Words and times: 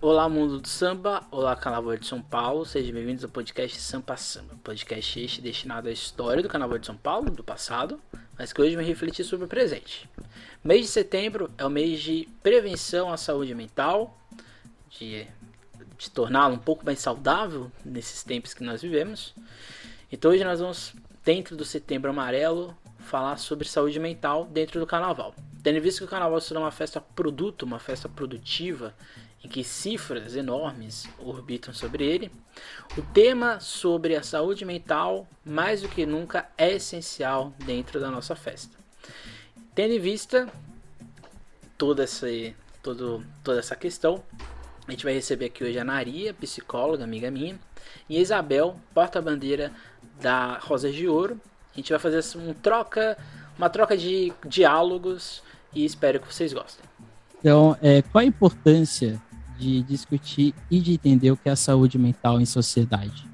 Olá, 0.00 0.28
mundo 0.28 0.60
do 0.60 0.68
samba. 0.68 1.26
Olá, 1.28 1.56
Carnaval 1.56 1.96
de 1.96 2.06
São 2.06 2.22
Paulo. 2.22 2.64
Sejam 2.64 2.94
bem-vindos 2.94 3.24
ao 3.24 3.30
podcast 3.30 3.80
Sampa 3.80 4.16
Samba. 4.16 4.54
Podcast 4.62 5.20
este 5.20 5.40
destinado 5.40 5.88
à 5.88 5.90
história 5.90 6.40
do 6.40 6.48
Carnaval 6.48 6.78
de 6.78 6.86
São 6.86 6.96
Paulo, 6.96 7.32
do 7.32 7.42
passado, 7.42 8.00
mas 8.38 8.52
que 8.52 8.62
hoje 8.62 8.76
vai 8.76 8.84
refletir 8.84 9.24
sobre 9.24 9.46
o 9.46 9.48
presente. 9.48 10.08
Mês 10.62 10.82
de 10.82 10.86
setembro 10.86 11.50
é 11.58 11.66
o 11.66 11.68
mês 11.68 12.00
de 12.00 12.28
prevenção 12.44 13.12
à 13.12 13.16
saúde 13.16 13.52
mental, 13.56 14.16
de, 14.88 15.26
de 15.98 16.10
torná-la 16.12 16.54
um 16.54 16.58
pouco 16.58 16.86
mais 16.86 17.00
saudável 17.00 17.68
nesses 17.84 18.22
tempos 18.22 18.54
que 18.54 18.62
nós 18.62 18.80
vivemos. 18.80 19.34
Então 20.12 20.30
hoje 20.30 20.44
nós 20.44 20.60
vamos, 20.60 20.94
dentro 21.24 21.56
do 21.56 21.64
Setembro 21.64 22.10
Amarelo, 22.10 22.72
falar 23.00 23.36
sobre 23.36 23.66
saúde 23.66 23.98
mental 23.98 24.44
dentro 24.44 24.78
do 24.78 24.86
Carnaval. 24.86 25.34
Tendo 25.60 25.80
visto 25.80 25.98
que 25.98 26.04
o 26.04 26.08
Carnaval 26.08 26.40
será 26.40 26.60
uma 26.60 26.70
festa 26.70 27.00
produto, 27.00 27.64
uma 27.64 27.80
festa 27.80 28.08
produtiva, 28.08 28.94
em 29.42 29.48
que 29.48 29.62
cifras 29.62 30.34
enormes 30.34 31.06
orbitam 31.18 31.72
sobre 31.72 32.04
ele, 32.04 32.30
o 32.96 33.02
tema 33.02 33.60
sobre 33.60 34.16
a 34.16 34.22
saúde 34.22 34.64
mental, 34.64 35.28
mais 35.44 35.82
do 35.82 35.88
que 35.88 36.04
nunca, 36.04 36.48
é 36.56 36.72
essencial 36.74 37.52
dentro 37.64 38.00
da 38.00 38.10
nossa 38.10 38.34
festa. 38.34 38.76
Tendo 39.74 39.94
em 39.94 40.00
vista 40.00 40.48
toda 41.76 42.02
essa, 42.02 42.26
todo, 42.82 43.24
toda 43.44 43.60
essa 43.60 43.76
questão, 43.76 44.22
a 44.86 44.90
gente 44.90 45.04
vai 45.04 45.12
receber 45.12 45.46
aqui 45.46 45.62
hoje 45.62 45.78
a 45.78 45.84
Naria, 45.84 46.34
psicóloga, 46.34 47.04
amiga 47.04 47.30
minha, 47.30 47.58
e 48.08 48.16
a 48.16 48.20
Isabel, 48.20 48.76
porta-bandeira 48.92 49.72
da 50.20 50.58
Rosas 50.58 50.94
de 50.94 51.06
Ouro. 51.06 51.40
A 51.72 51.76
gente 51.76 51.90
vai 51.90 51.98
fazer 52.00 52.38
um 52.38 52.52
troca, 52.54 53.16
uma 53.56 53.70
troca 53.70 53.96
de 53.96 54.32
diálogos 54.46 55.42
e 55.72 55.84
espero 55.84 56.18
que 56.18 56.32
vocês 56.32 56.52
gostem. 56.52 56.84
Então, 57.38 57.76
é, 57.80 58.02
qual 58.02 58.22
a 58.22 58.24
importância 58.24 59.22
de 59.58 59.82
discutir 59.82 60.54
e 60.70 60.80
de 60.80 60.94
entender 60.94 61.30
o 61.30 61.36
que 61.36 61.48
é 61.48 61.52
a 61.52 61.56
saúde 61.56 61.98
mental 61.98 62.40
em 62.40 62.46
sociedade? 62.46 63.26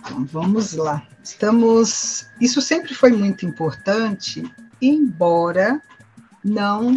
Então, 0.00 0.24
vamos 0.24 0.74
lá. 0.74 1.06
Estamos. 1.22 2.26
Isso 2.40 2.60
sempre 2.60 2.94
foi 2.94 3.10
muito 3.10 3.46
importante, 3.46 4.42
embora 4.80 5.80
não 6.44 6.94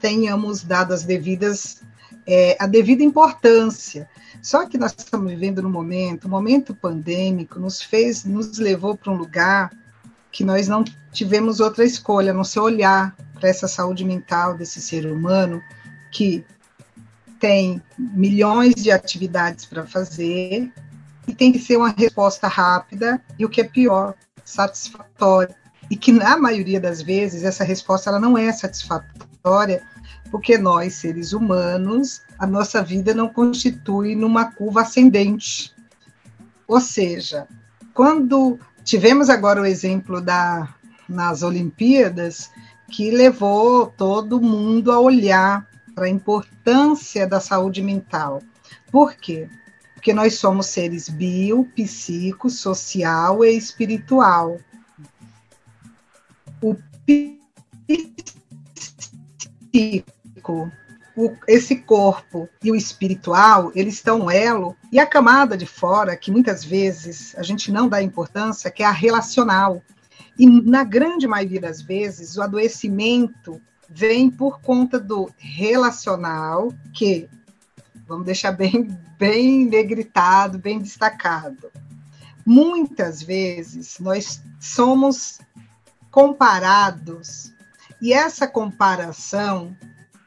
tenhamos 0.00 0.62
dado 0.62 0.94
as 0.94 1.02
devidas 1.02 1.82
é, 2.26 2.56
a 2.58 2.66
devida 2.66 3.02
importância. 3.02 4.08
Só 4.40 4.66
que 4.66 4.78
nós 4.78 4.94
estamos 4.96 5.30
vivendo 5.30 5.62
no 5.62 5.70
momento, 5.70 6.24
o 6.26 6.30
momento 6.30 6.74
pandêmico 6.74 7.58
nos 7.58 7.82
fez, 7.82 8.24
nos 8.24 8.58
levou 8.58 8.96
para 8.96 9.12
um 9.12 9.16
lugar 9.16 9.70
que 10.30 10.44
nós 10.44 10.68
não 10.68 10.84
tivemos 11.12 11.60
outra 11.60 11.84
escolha, 11.84 12.32
não 12.32 12.44
ser 12.44 12.60
olhar 12.60 13.16
para 13.34 13.48
essa 13.48 13.68
saúde 13.68 14.04
mental 14.04 14.56
desse 14.56 14.80
ser 14.80 15.06
humano 15.06 15.62
que 16.10 16.44
tem 17.44 17.82
milhões 17.98 18.74
de 18.74 18.90
atividades 18.90 19.66
para 19.66 19.84
fazer 19.84 20.72
e 21.28 21.34
tem 21.34 21.52
que 21.52 21.58
ser 21.58 21.76
uma 21.76 21.90
resposta 21.90 22.48
rápida 22.48 23.22
e 23.38 23.44
o 23.44 23.50
que 23.50 23.60
é 23.60 23.64
pior, 23.64 24.14
satisfatória. 24.42 25.54
E 25.90 25.94
que 25.94 26.10
na 26.10 26.38
maioria 26.38 26.80
das 26.80 27.02
vezes 27.02 27.44
essa 27.44 27.62
resposta 27.62 28.08
ela 28.08 28.18
não 28.18 28.38
é 28.38 28.50
satisfatória, 28.50 29.86
porque 30.30 30.56
nós, 30.56 30.94
seres 30.94 31.34
humanos, 31.34 32.22
a 32.38 32.46
nossa 32.46 32.82
vida 32.82 33.12
não 33.12 33.28
constitui 33.28 34.16
numa 34.16 34.50
curva 34.50 34.80
ascendente. 34.80 35.70
Ou 36.66 36.80
seja, 36.80 37.46
quando 37.92 38.58
tivemos 38.84 39.28
agora 39.28 39.60
o 39.60 39.66
exemplo 39.66 40.18
da 40.18 40.74
nas 41.06 41.42
Olimpíadas, 41.42 42.50
que 42.90 43.10
levou 43.10 43.88
todo 43.88 44.40
mundo 44.40 44.90
a 44.90 44.98
olhar 44.98 45.68
para 45.94 46.06
a 46.06 46.10
importância 46.10 47.26
da 47.26 47.40
saúde 47.40 47.82
mental. 47.82 48.42
Por 48.90 49.14
quê? 49.14 49.48
Porque 49.94 50.12
nós 50.12 50.34
somos 50.34 50.66
seres 50.66 51.08
bio, 51.08 51.64
psico, 51.74 52.50
social 52.50 53.44
e 53.44 53.56
espiritual. 53.56 54.58
O 56.60 56.76
psico, 59.72 60.70
o, 61.16 61.32
esse 61.46 61.76
corpo 61.76 62.48
e 62.62 62.70
o 62.70 62.76
espiritual, 62.76 63.70
eles 63.74 63.94
estão 63.94 64.18
no 64.18 64.30
elo, 64.30 64.76
e 64.90 64.98
a 64.98 65.06
camada 65.06 65.56
de 65.56 65.66
fora, 65.66 66.16
que 66.16 66.30
muitas 66.30 66.64
vezes 66.64 67.34
a 67.38 67.42
gente 67.42 67.70
não 67.70 67.88
dá 67.88 68.02
importância, 68.02 68.70
que 68.70 68.82
é 68.82 68.86
a 68.86 68.90
relacional. 68.90 69.82
E 70.38 70.46
na 70.46 70.82
grande 70.82 71.26
maioria 71.26 71.60
das 71.60 71.80
vezes, 71.80 72.36
o 72.36 72.42
adoecimento 72.42 73.60
vem 73.88 74.30
por 74.30 74.60
conta 74.60 74.98
do 74.98 75.30
relacional, 75.36 76.72
que 76.92 77.28
vamos 78.06 78.26
deixar 78.26 78.52
bem, 78.52 78.88
bem 79.18 79.64
negritado, 79.66 80.58
bem 80.58 80.78
destacado. 80.78 81.70
Muitas 82.44 83.22
vezes 83.22 83.98
nós 83.98 84.42
somos 84.60 85.40
comparados, 86.10 87.52
e 88.00 88.12
essa 88.12 88.46
comparação 88.46 89.74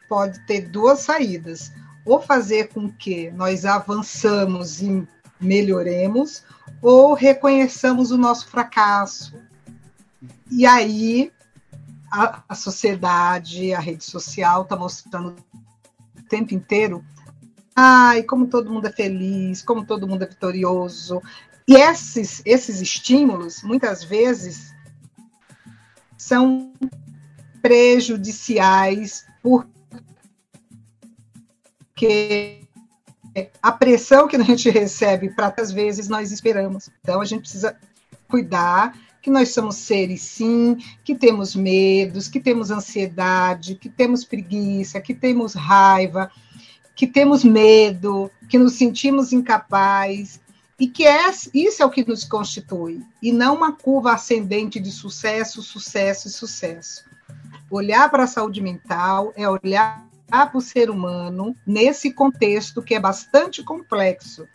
pode 0.10 0.40
ter 0.48 0.70
duas 0.70 1.02
saídas: 1.02 1.72
ou 2.06 2.22
fazer 2.22 2.70
com 2.70 2.90
que 2.90 3.30
nós 3.32 3.66
avançamos 3.66 4.82
e 4.82 5.08
melhoremos, 5.40 6.44
ou 6.82 7.14
reconheçamos 7.14 8.12
o 8.12 8.18
nosso 8.18 8.48
fracasso. 8.48 9.36
E 10.50 10.66
aí 10.66 11.32
a, 12.12 12.44
a 12.48 12.56
sociedade, 12.56 13.74
a 13.74 13.80
rede 13.80 14.04
social 14.04 14.64
está 14.64 14.76
mostrando 14.76 15.36
o 16.18 16.22
tempo 16.24 16.54
inteiro 16.54 17.04
ai, 17.80 18.24
como 18.24 18.48
todo 18.48 18.72
mundo 18.72 18.88
é 18.88 18.92
feliz, 18.92 19.62
como 19.62 19.86
todo 19.86 20.08
mundo 20.08 20.24
é 20.24 20.28
vitorioso. 20.28 21.22
E 21.68 21.76
esses, 21.76 22.42
esses 22.44 22.82
estímulos, 22.82 23.62
muitas 23.62 24.04
vezes, 24.04 24.74
são 26.18 26.74
prejudiciais, 27.62 29.28
porque 29.44 29.68
a 33.62 33.72
pressão 33.72 34.28
que 34.28 34.36
a 34.36 34.44
gente 34.44 34.72
recebe, 34.72 35.30
para 35.30 35.54
às 35.56 35.72
vezes, 35.72 36.08
nós 36.08 36.32
esperamos. 36.32 36.90
Então, 37.02 37.22
a 37.22 37.26
gente 37.26 37.42
precisa 37.42 37.78
cuidar 38.28 38.98
que 39.28 39.32
nós 39.32 39.50
somos 39.50 39.76
seres, 39.76 40.22
sim, 40.22 40.78
que 41.04 41.14
temos 41.14 41.54
medos, 41.54 42.30
que 42.30 42.40
temos 42.40 42.72
ansiedade, 42.72 43.76
que 43.76 43.90
temos 43.90 44.24
preguiça, 44.24 45.02
que 45.02 45.14
temos 45.14 45.54
raiva, 45.54 46.32
que 46.96 47.06
temos 47.06 47.44
medo, 47.44 48.32
que 48.48 48.58
nos 48.58 48.76
sentimos 48.76 49.34
incapazes, 49.34 50.40
e 50.80 50.88
que 50.88 51.06
é, 51.06 51.30
isso 51.54 51.84
é 51.84 51.86
o 51.86 51.90
que 51.90 52.08
nos 52.08 52.24
constitui, 52.24 53.02
e 53.22 53.34
não 53.34 53.54
uma 53.54 53.74
curva 53.74 54.14
ascendente 54.14 54.80
de 54.80 54.92
sucesso, 54.92 55.62
sucesso 55.62 56.30
e 56.30 56.32
sucesso. 56.32 57.04
Olhar 57.70 58.10
para 58.10 58.24
a 58.24 58.28
saúde 58.28 58.62
mental 58.62 59.34
é 59.36 59.46
olhar 59.50 60.07
para 60.30 60.58
o 60.58 60.62
ser 60.62 60.90
humano 60.90 61.56
nesse 61.66 62.12
contexto 62.12 62.82
que 62.82 62.94
é 62.94 63.00
bastante 63.00 63.64
complexo 63.64 64.48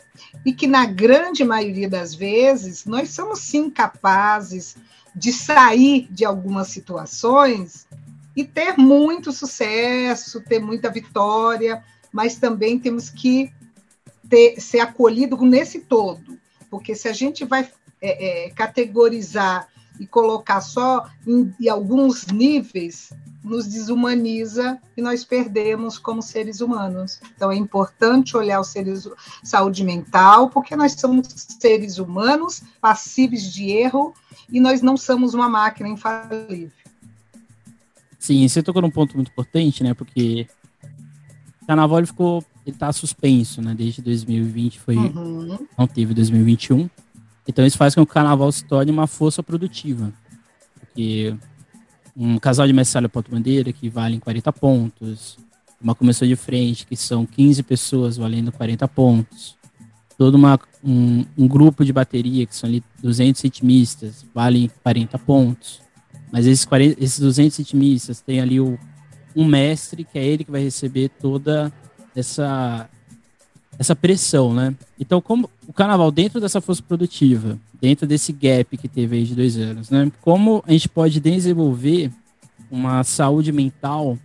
e 0.45 0.53
que, 0.53 0.67
na 0.67 0.85
grande 0.85 1.45
maioria 1.45 1.89
das 1.89 2.15
vezes, 2.15 2.85
nós 2.85 3.11
somos 3.11 3.41
sim 3.41 3.71
capazes 3.71 4.77
de 5.15 5.33
sair 5.33 6.07
de 6.11 6.25
algumas 6.25 6.69
situações 6.69 7.87
e 8.37 8.45
ter 8.45 8.77
muito 8.79 9.33
sucesso, 9.33 10.41
ter 10.41 10.59
muita 10.59 10.91
vitória, 10.91 11.83
mas 12.13 12.37
também 12.37 12.79
temos 12.79 13.11
que 13.11 13.53
ter, 14.29 14.61
ser 14.61 14.81
acolhido 14.81 15.37
nesse 15.45 15.81
todo, 15.81 16.39
porque 16.71 16.95
se 16.95 17.09
a 17.09 17.13
gente 17.13 17.45
vai 17.45 17.69
é, 18.01 18.47
é, 18.47 18.51
categorizar 18.51 19.69
e 19.99 20.07
colocar 20.07 20.61
só 20.61 21.07
em, 21.27 21.55
em 21.61 21.69
alguns 21.69 22.27
níveis, 22.27 23.13
nos 23.43 23.67
desumaniza 23.67 24.79
e 24.97 25.03
nós 25.03 25.25
perdemos 25.25 25.99
como 25.99 26.23
seres 26.23 26.61
humanos. 26.61 27.21
Então 27.35 27.51
é 27.51 27.57
importante 27.57 28.37
olhar 28.37 28.61
o 28.61 28.65
seres 28.65 29.09
saúde 29.43 29.85
mental, 29.85 30.49
porque 30.49 30.77
nós 30.77 30.93
somos 30.93 31.27
seres 31.61 31.99
humanos 31.99 32.63
passíveis 32.81 33.53
de 33.53 33.71
erro 33.71 34.15
e 34.51 34.61
nós 34.61 34.81
não 34.81 34.97
somos 34.97 35.35
uma 35.35 35.49
máquina 35.49 35.89
infalível. 35.89 36.71
Sim, 38.19 38.47
você 38.47 38.63
tocou 38.63 38.81
num 38.81 38.91
ponto 38.91 39.17
muito 39.17 39.33
importante, 39.33 39.83
né? 39.83 39.95
Porque 39.95 40.47
o 41.61 41.67
carnaval 41.67 42.07
ficou, 42.07 42.45
ele 42.65 42.77
tá 42.77 42.93
suspenso, 42.93 43.61
né? 43.61 43.75
Desde 43.75 44.01
2020 44.01 44.79
foi, 44.79 44.97
uhum. 44.97 45.67
não 45.77 45.89
teve 45.89 46.15
2021. 46.15 46.89
Então 47.47 47.67
isso 47.67 47.77
faz 47.77 47.95
com 47.95 48.05
que 48.05 48.11
o 48.11 48.15
carnaval 48.15 48.51
se 48.53 48.65
torne 48.65 48.91
uma 48.91 49.07
força 49.07 49.43
produtiva. 49.43 50.13
Porque 50.79 51.35
um 52.17 52.39
casal 52.39 52.67
de 52.67 52.73
mestre 52.73 53.07
porta-bandeira 53.09 53.73
que 53.73 53.89
valem 53.89 54.21
40 54.21 54.53
pontos, 54.53 55.39
uma 55.81 55.95
comissão 55.95 56.29
de 56.29 56.37
frente 56.37 56.87
que 56.87 56.97
são 56.97 57.27
15 57.27 57.63
pessoas 57.63 58.17
valendo 58.17 58.53
40 58.53 58.87
pontos, 58.89 59.57
todo 60.17 60.35
uma, 60.35 60.59
um, 60.85 61.25
um 61.37 61.49
grupo 61.49 61.85
de 61.85 61.93
bateria 61.93 62.47
que 62.47 62.55
são 62.55 62.69
ali 62.69 62.85
200 63.03 63.43
ritmistas 63.43 64.25
valem 64.35 64.71
40 64.83 65.19
pontos, 65.19 65.81
mas 66.31 66.47
esses, 66.47 66.65
40, 66.65 67.03
esses 67.03 67.19
200 67.19 67.59
ritmistas 67.59 68.21
têm 68.21 68.41
ali 68.41 68.61
o, 68.61 68.79
um 69.35 69.45
mestre 69.45 70.05
que 70.05 70.19
é 70.19 70.25
ele 70.25 70.45
que 70.45 70.51
vai 70.51 70.63
receber 70.63 71.09
toda 71.09 71.73
essa, 72.15 72.89
essa 73.79 73.97
pressão, 73.97 74.53
né? 74.53 74.75
Então, 74.99 75.21
como 75.21 75.51
o 75.67 75.73
carnaval, 75.73 76.11
dentro 76.11 76.41
dessa 76.41 76.61
força 76.61 76.83
produtiva, 76.83 77.59
dentro 77.81 78.07
desse 78.07 78.33
gap 78.33 78.77
que 78.77 78.89
teve 78.89 79.17
aí 79.17 79.25
de 79.25 79.35
dois 79.35 79.57
anos, 79.57 79.91
né? 79.91 80.11
Como 80.21 80.63
a 80.67 80.73
gente 80.73 80.89
pode 80.89 81.19
desenvolver 81.21 82.11
uma 82.71 83.03
saúde 83.05 83.53
mental 83.53 84.19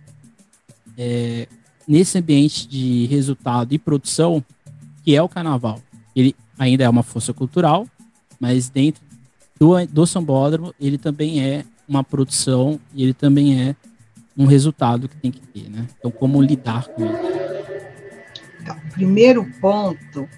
é, 0.96 1.48
nesse 1.86 2.18
ambiente 2.18 2.68
de 2.68 3.06
resultado 3.06 3.72
e 3.72 3.78
produção 3.78 4.44
que 5.04 5.16
é 5.16 5.22
o 5.22 5.28
carnaval. 5.28 5.80
Ele 6.14 6.34
ainda 6.58 6.84
é 6.84 6.88
uma 6.88 7.02
força 7.02 7.32
cultural, 7.32 7.86
mas 8.38 8.68
dentro 8.68 9.02
do, 9.58 9.86
do 9.86 10.06
Sambódromo 10.06 10.74
ele 10.80 10.98
também 10.98 11.42
é 11.42 11.64
uma 11.88 12.04
produção 12.04 12.78
e 12.94 13.02
ele 13.02 13.14
também 13.14 13.60
é 13.60 13.76
um 14.36 14.44
resultado 14.44 15.08
que 15.08 15.16
tem 15.16 15.30
que 15.30 15.40
ter, 15.40 15.68
né? 15.68 15.88
Então, 15.98 16.10
como 16.10 16.40
lidar 16.40 16.86
com 16.88 17.04
isso? 17.04 17.37
Então, 18.68 18.76
o 18.76 18.92
primeiro 18.92 19.44
ponto 19.62 20.28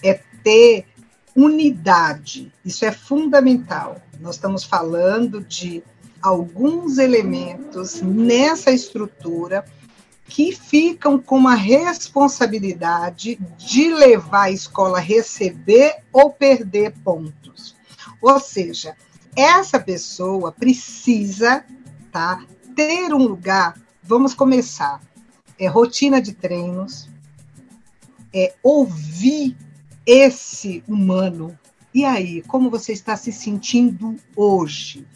é 0.00 0.20
ter 0.44 0.86
unidade. 1.34 2.52
Isso 2.64 2.84
é 2.84 2.92
fundamental. 2.92 4.00
Nós 4.20 4.36
estamos 4.36 4.62
falando 4.62 5.42
de 5.42 5.82
alguns 6.22 6.98
elementos 6.98 8.00
nessa 8.00 8.70
estrutura 8.70 9.64
que 10.26 10.52
ficam 10.52 11.18
com 11.18 11.48
a 11.48 11.56
responsabilidade 11.56 13.40
de 13.58 13.92
levar 13.92 14.42
a 14.42 14.50
escola 14.52 14.98
a 14.98 15.00
receber 15.00 15.96
ou 16.12 16.30
perder 16.30 16.92
pontos. 17.02 17.74
Ou 18.22 18.38
seja, 18.38 18.94
essa 19.34 19.80
pessoa 19.80 20.52
precisa 20.52 21.64
tá, 22.12 22.44
ter 22.76 23.12
um 23.12 23.26
lugar. 23.26 23.74
Vamos 24.00 24.32
começar. 24.32 25.00
É 25.58 25.66
rotina 25.66 26.22
de 26.22 26.32
treinos, 26.32 27.09
é 28.32 28.54
ouvir 28.62 29.56
esse 30.06 30.82
humano. 30.86 31.58
E 31.92 32.04
aí, 32.04 32.42
como 32.42 32.70
você 32.70 32.92
está 32.92 33.16
se 33.16 33.32
sentindo 33.32 34.16
hoje? 34.36 35.06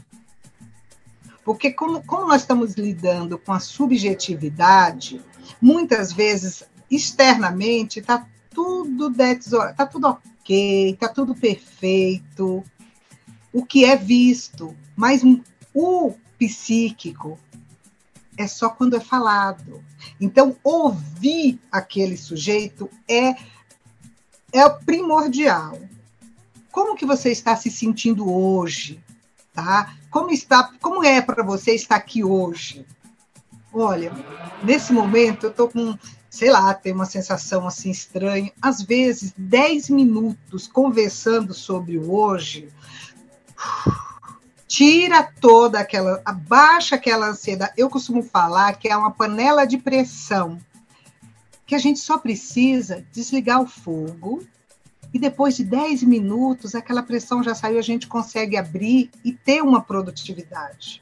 Porque 1.44 1.72
como, 1.72 2.02
como 2.04 2.26
nós 2.26 2.42
estamos 2.42 2.74
lidando 2.74 3.38
com 3.38 3.52
a 3.52 3.60
subjetividade, 3.60 5.20
muitas 5.60 6.12
vezes, 6.12 6.64
externamente, 6.90 8.00
está 8.00 8.26
tudo 8.50 9.10
está 9.10 9.86
tudo 9.86 10.08
ok, 10.08 10.90
está 10.90 11.08
tudo 11.08 11.34
perfeito, 11.34 12.64
o 13.52 13.64
que 13.64 13.84
é 13.84 13.96
visto, 13.96 14.74
mas 14.96 15.22
o 15.74 16.14
psíquico 16.38 17.38
é 18.36 18.46
só 18.46 18.68
quando 18.68 18.96
é 18.96 19.00
falado. 19.00 19.82
Então, 20.20 20.56
ouvir 20.62 21.60
aquele 21.70 22.16
sujeito 22.16 22.88
é, 23.08 23.34
é 24.52 24.68
primordial. 24.84 25.78
Como 26.70 26.96
que 26.96 27.06
você 27.06 27.30
está 27.30 27.56
se 27.56 27.70
sentindo 27.70 28.30
hoje? 28.30 29.02
Tá? 29.52 29.94
Como 30.10 30.30
está, 30.30 30.72
como 30.80 31.04
é 31.04 31.20
para 31.20 31.44
você 31.44 31.74
estar 31.74 31.96
aqui 31.96 32.24
hoje? 32.24 32.84
Olha, 33.72 34.12
nesse 34.62 34.92
momento 34.92 35.46
eu 35.46 35.50
estou 35.50 35.68
com, 35.68 35.96
sei 36.30 36.50
lá, 36.50 36.72
tem 36.74 36.92
uma 36.92 37.06
sensação 37.06 37.66
assim 37.66 37.90
estranha. 37.90 38.52
Às 38.60 38.82
vezes, 38.82 39.32
10 39.36 39.90
minutos 39.90 40.66
conversando 40.66 41.52
sobre 41.52 41.98
o 41.98 42.12
hoje, 42.12 42.68
tira 44.74 45.22
toda 45.22 45.78
aquela, 45.78 46.20
abaixa 46.24 46.96
aquela 46.96 47.28
ansiedade. 47.28 47.74
Eu 47.76 47.88
costumo 47.88 48.24
falar 48.24 48.72
que 48.72 48.88
é 48.88 48.96
uma 48.96 49.12
panela 49.12 49.64
de 49.64 49.78
pressão, 49.78 50.58
que 51.64 51.76
a 51.76 51.78
gente 51.78 52.00
só 52.00 52.18
precisa 52.18 53.06
desligar 53.12 53.62
o 53.62 53.68
fogo 53.68 54.44
e 55.12 55.18
depois 55.18 55.56
de 55.56 55.62
10 55.62 56.02
minutos, 56.02 56.74
aquela 56.74 57.04
pressão 57.04 57.40
já 57.40 57.54
saiu, 57.54 57.78
a 57.78 57.82
gente 57.82 58.08
consegue 58.08 58.56
abrir 58.56 59.12
e 59.24 59.32
ter 59.32 59.62
uma 59.62 59.80
produtividade. 59.80 61.00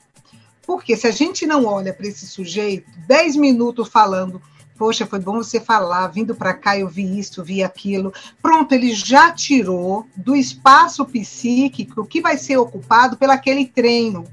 Porque 0.66 0.94
se 0.94 1.06
a 1.06 1.10
gente 1.10 1.46
não 1.46 1.64
olha 1.64 1.94
para 1.94 2.06
esse 2.06 2.26
sujeito, 2.26 2.90
10 3.08 3.36
minutos 3.36 3.88
falando, 3.88 4.40
poxa, 4.82 5.06
foi 5.06 5.20
bom 5.20 5.34
você 5.34 5.61
falar, 5.61 6.08
vindo 6.08 6.34
para 6.34 6.52
cá 6.52 6.76
eu 6.76 6.88
vi 6.88 7.17
isso, 7.17 7.44
vi 7.44 7.62
aquilo. 7.62 8.12
Pronto, 8.43 8.73
ele 8.73 8.93
já 8.93 9.31
tirou 9.31 10.08
do 10.17 10.34
espaço 10.34 11.05
psíquico 11.05 12.05
que 12.05 12.20
vai 12.20 12.37
ser 12.37 12.56
ocupado 12.56 13.17
pelaquele 13.17 13.64
treino. 13.64 14.25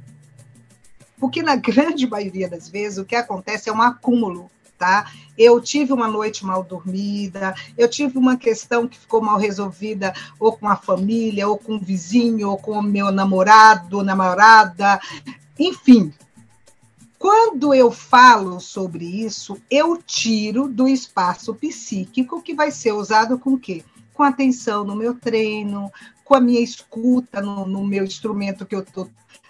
Porque 1.20 1.44
na 1.44 1.54
grande 1.56 2.10
maioria 2.10 2.50
das 2.50 2.68
vezes 2.68 2.98
o 2.98 3.06
que 3.06 3.16
acontece 3.16 3.70
é 3.70 3.72
um 3.72 3.80
acúmulo 3.80 4.50
tá? 4.76 5.12
Eu 5.38 5.62
tive 5.62 5.94
uma 5.94 6.08
noite 6.08 6.44
mal 6.44 6.64
dormida, 6.64 7.54
eu 7.78 7.88
tive 7.88 8.18
uma 8.18 8.36
questão 8.36 8.88
que 8.88 8.98
ficou 8.98 9.22
mal 9.22 9.38
resolvida, 9.38 10.14
ou 10.40 10.54
com 10.54 10.68
a 10.70 10.78
família, 10.78 11.48
ou 11.48 11.58
com 11.58 11.76
o 11.76 11.80
vizinho, 11.80 12.50
ou 12.50 12.58
com 12.58 12.72
o 12.72 12.82
meu 12.82 13.12
namorado, 13.12 14.02
namorada, 14.02 15.00
enfim. 15.60 16.14
Quando 17.20 17.74
eu 17.74 17.92
falo 17.92 18.62
sobre 18.62 19.04
isso, 19.04 19.62
eu 19.70 20.02
tiro 20.02 20.70
do 20.70 20.88
espaço 20.88 21.54
psíquico 21.54 22.42
que 22.42 22.54
vai 22.56 22.72
ser 22.72 22.94
usado 22.94 23.38
com 23.38 23.56
o 23.56 23.60
quê? 23.60 23.84
Com 24.14 24.24
atenção 24.24 24.86
no 24.86 24.96
meu 24.96 25.14
treino, 25.14 25.92
com 26.24 26.34
a 26.34 26.40
minha 26.40 26.62
escuta 26.62 27.42
no, 27.42 27.68
no 27.68 27.86
meu 27.86 28.06
instrumento 28.06 28.66
que 28.66 28.74
eu 28.74 28.80
estou 28.80 29.10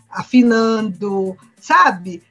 afinando, 0.09 1.37
sabe? 1.61 2.23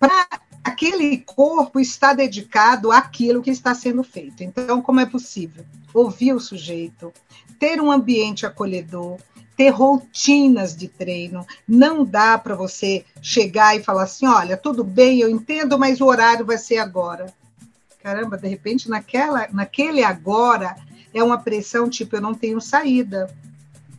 Para 0.00 0.26
aquele 0.64 1.18
corpo 1.18 1.78
está 1.78 2.14
dedicado 2.14 2.90
àquilo 2.90 3.42
que 3.42 3.50
está 3.50 3.74
sendo 3.74 4.02
feito. 4.02 4.42
Então, 4.42 4.80
como 4.80 5.00
é 5.00 5.06
possível? 5.06 5.66
Ouvir 5.92 6.32
o 6.32 6.40
sujeito, 6.40 7.12
ter 7.58 7.78
um 7.78 7.92
ambiente 7.92 8.46
acolhedor, 8.46 9.18
ter 9.58 9.70
rotinas 9.70 10.76
de 10.76 10.86
treino. 10.86 11.44
Não 11.66 12.04
dá 12.04 12.38
para 12.38 12.54
você 12.54 13.04
chegar 13.20 13.76
e 13.76 13.82
falar 13.82 14.04
assim: 14.04 14.24
olha, 14.24 14.56
tudo 14.56 14.84
bem, 14.84 15.18
eu 15.18 15.28
entendo, 15.28 15.76
mas 15.76 16.00
o 16.00 16.06
horário 16.06 16.46
vai 16.46 16.56
ser 16.56 16.78
agora. 16.78 17.26
Caramba, 18.00 18.38
de 18.38 18.46
repente, 18.46 18.88
naquela, 18.88 19.48
naquele 19.52 20.04
agora 20.04 20.76
é 21.12 21.22
uma 21.24 21.38
pressão 21.38 21.90
tipo: 21.90 22.14
eu 22.14 22.20
não 22.20 22.34
tenho 22.34 22.60
saída. 22.60 23.28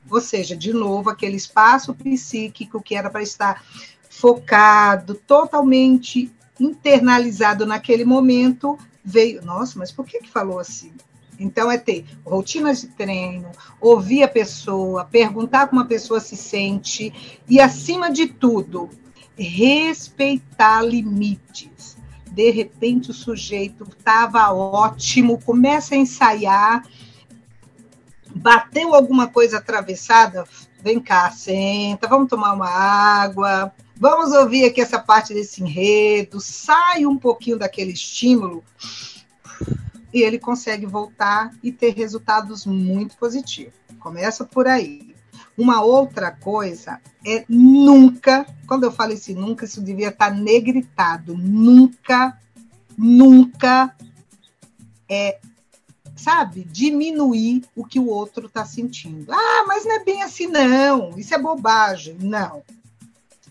Ou 0.10 0.22
seja, 0.22 0.56
de 0.56 0.72
novo, 0.72 1.10
aquele 1.10 1.36
espaço 1.36 1.94
psíquico 1.94 2.82
que 2.82 2.96
era 2.96 3.10
para 3.10 3.22
estar 3.22 3.62
focado, 4.10 5.14
totalmente 5.14 6.32
internalizado 6.60 7.66
naquele 7.66 8.04
momento, 8.04 8.80
veio, 9.04 9.46
nossa, 9.46 9.78
mas 9.78 9.92
por 9.92 10.06
que, 10.06 10.20
que 10.20 10.30
falou 10.30 10.58
assim? 10.58 10.92
Então, 11.40 11.72
é 11.72 11.78
ter 11.78 12.06
rotinas 12.26 12.82
de 12.82 12.88
treino, 12.88 13.50
ouvir 13.80 14.24
a 14.24 14.28
pessoa, 14.28 15.06
perguntar 15.06 15.68
como 15.68 15.82
a 15.82 15.86
pessoa 15.86 16.20
se 16.20 16.36
sente 16.36 17.42
e, 17.48 17.60
acima 17.60 18.12
de 18.12 18.28
tudo, 18.28 18.90
respeitar 19.38 20.82
limites. 20.82 21.98
De 22.32 22.52
repente, 22.52 23.12
o 23.12 23.14
sujeito 23.14 23.88
estava 23.90 24.52
ótimo, 24.52 25.42
começa 25.42 25.96
a 25.96 25.98
ensaiar, 25.98 26.86
bateu 28.36 28.94
alguma 28.94 29.28
coisa 29.28 29.58
atravessada, 29.58 30.44
vem 30.84 31.00
cá, 31.00 31.32
senta, 31.32 32.08
vamos 32.08 32.30
tomar 32.30 32.54
uma 32.54 32.70
água, 32.70 33.74
Vamos 34.02 34.32
ouvir 34.32 34.64
aqui 34.64 34.80
essa 34.80 34.98
parte 34.98 35.34
desse 35.34 35.62
enredo, 35.62 36.40
sai 36.40 37.06
um 37.06 37.18
pouquinho 37.18 37.60
daquele 37.60 37.92
estímulo 37.92 38.64
e 40.14 40.22
ele 40.22 40.40
consegue 40.40 40.86
voltar 40.86 41.52
e 41.62 41.72
ter 41.72 41.94
resultados 41.94 42.66
muito 42.66 43.16
positivos. 43.18 43.74
Começa 44.00 44.46
por 44.46 44.68
aí. 44.68 45.16
Uma 45.58 45.82
outra 45.82 46.32
coisa 46.32 47.02
é 47.26 47.44
nunca, 47.50 48.46
quando 48.66 48.86
eu 48.86 48.92
falo 48.92 49.12
esse 49.12 49.34
nunca, 49.34 49.66
isso 49.66 49.82
devia 49.82 50.08
estar 50.08 50.32
negritado. 50.32 51.36
Nunca, 51.38 52.40
nunca 52.98 53.94
é, 55.10 55.40
sabe, 56.16 56.64
diminuir 56.64 57.64
o 57.76 57.86
que 57.86 58.00
o 58.00 58.08
outro 58.08 58.48
está 58.48 58.66
sentindo. 58.66 59.32
Ah, 59.32 59.66
mas 59.68 59.86
não 59.86 59.96
é 59.96 60.04
bem 60.04 60.24
assim, 60.24 60.48
não. 60.48 61.18
Isso 61.18 61.34
é 61.34 61.38
bobagem. 61.38 62.18
Não. 62.22 62.64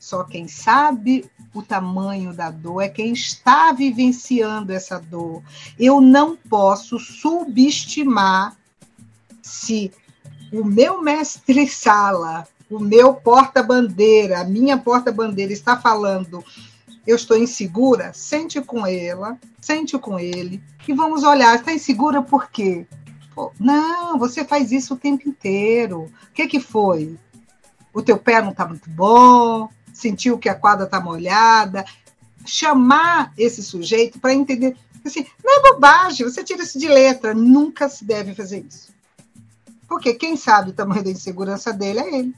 Só 0.01 0.25
quem 0.25 0.49
sabe 0.49 1.31
o 1.55 1.63
tamanho 1.63 2.33
da 2.33 2.51
dor 2.51 2.83
é 2.83 2.89
quem 2.89 3.13
está 3.13 3.73
vivenciando 3.73 4.73
essa 4.73 4.99
dor. 4.99 5.43
Eu 5.79 6.01
não 6.01 6.37
posso 6.37 6.99
subestimar 6.99 8.57
se 9.43 9.91
o 10.53 10.65
meu 10.65 11.03
mestre 11.03 11.67
sala, 11.69 12.47
o 12.71 12.79
meu 12.79 13.15
porta-bandeira, 13.15 14.41
a 14.41 14.45
minha 14.45 14.77
porta-bandeira 14.77 15.53
está 15.53 15.77
falando, 15.77 16.45
eu 17.07 17.17
estou 17.17 17.39
insegura, 17.39 18.13
sente 18.13 18.61
com 18.61 18.87
ela, 18.87 19.39
sente 19.61 19.97
com 19.99 20.19
ele 20.19 20.63
e 20.87 20.93
vamos 20.93 21.23
olhar, 21.23 21.55
está 21.55 21.73
insegura 21.73 22.23
por 22.23 22.51
quê? 22.51 22.87
Pô, 23.35 23.53
não, 23.59 24.19
você 24.19 24.45
faz 24.45 24.73
isso 24.73 24.95
o 24.95 24.99
tempo 24.99 25.29
inteiro. 25.29 26.03
O 26.03 26.33
que 26.35 26.47
que 26.47 26.61
foi? 26.61 27.17
O 27.95 28.03
teu 28.03 28.19
pé 28.19 28.43
não 28.43 28.51
está 28.51 28.67
muito 28.67 28.91
bom, 28.91 29.69
sentiu 29.99 30.39
que 30.39 30.49
a 30.49 30.55
quadra 30.55 30.85
está 30.85 31.01
molhada, 31.01 31.85
chamar 32.47 33.33
esse 33.37 33.63
sujeito 33.63 34.19
para 34.19 34.35
entender 34.35 34.77
Assim, 35.05 35.25
não 35.43 35.59
é 35.59 35.73
bobagem, 35.73 36.29
você 36.29 36.45
tira 36.45 36.63
isso 36.63 36.79
de 36.79 36.89
letra, 36.89 37.35
nunca 37.35 37.89
se 37.89 38.05
deve 38.05 38.35
fazer 38.35 38.65
isso. 38.67 38.93
Porque 39.89 40.15
quem 40.15 40.37
sabe 40.37 40.71
o 40.71 40.75
tamanho 40.75 41.03
da 41.03 41.11
insegurança 41.11 41.73
dele 41.73 42.01
é 42.01 42.19
ele. 42.19 42.35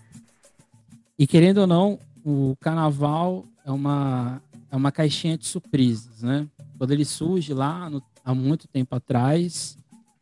E 1.19 1.27
querendo 1.27 1.59
ou 1.59 1.67
não, 1.67 1.99
o 2.25 2.55
carnaval 2.61 3.45
é 3.65 3.71
uma, 3.71 4.41
é 4.71 4.77
uma 4.77 4.93
caixinha 4.93 5.37
de 5.37 5.47
surpresas, 5.47 6.23
né? 6.23 6.47
Quando 6.79 6.93
ele 6.93 7.05
surge 7.05 7.53
lá 7.53 7.91
no, 7.91 8.03
há 8.25 8.35
muito 8.35 8.69
tempo 8.69 8.95
atrás, 8.95 9.77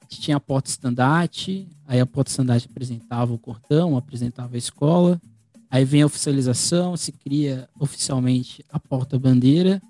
tinha 0.08 0.38
a 0.38 0.40
porta 0.40 0.70
estandarte, 0.70 1.68
aí 1.86 2.00
a 2.00 2.06
porta 2.06 2.30
estandarte 2.30 2.66
apresentava 2.68 3.32
o 3.32 3.38
cordão, 3.38 3.96
apresentava 3.96 4.54
a 4.54 4.58
escola, 4.58 5.20
aí 5.70 5.84
vem 5.84 6.02
a 6.02 6.06
oficialização, 6.06 6.96
se 6.96 7.12
cria 7.12 7.68
oficialmente 7.78 8.64
a 8.70 8.78
porta-bandeira, 8.78 9.82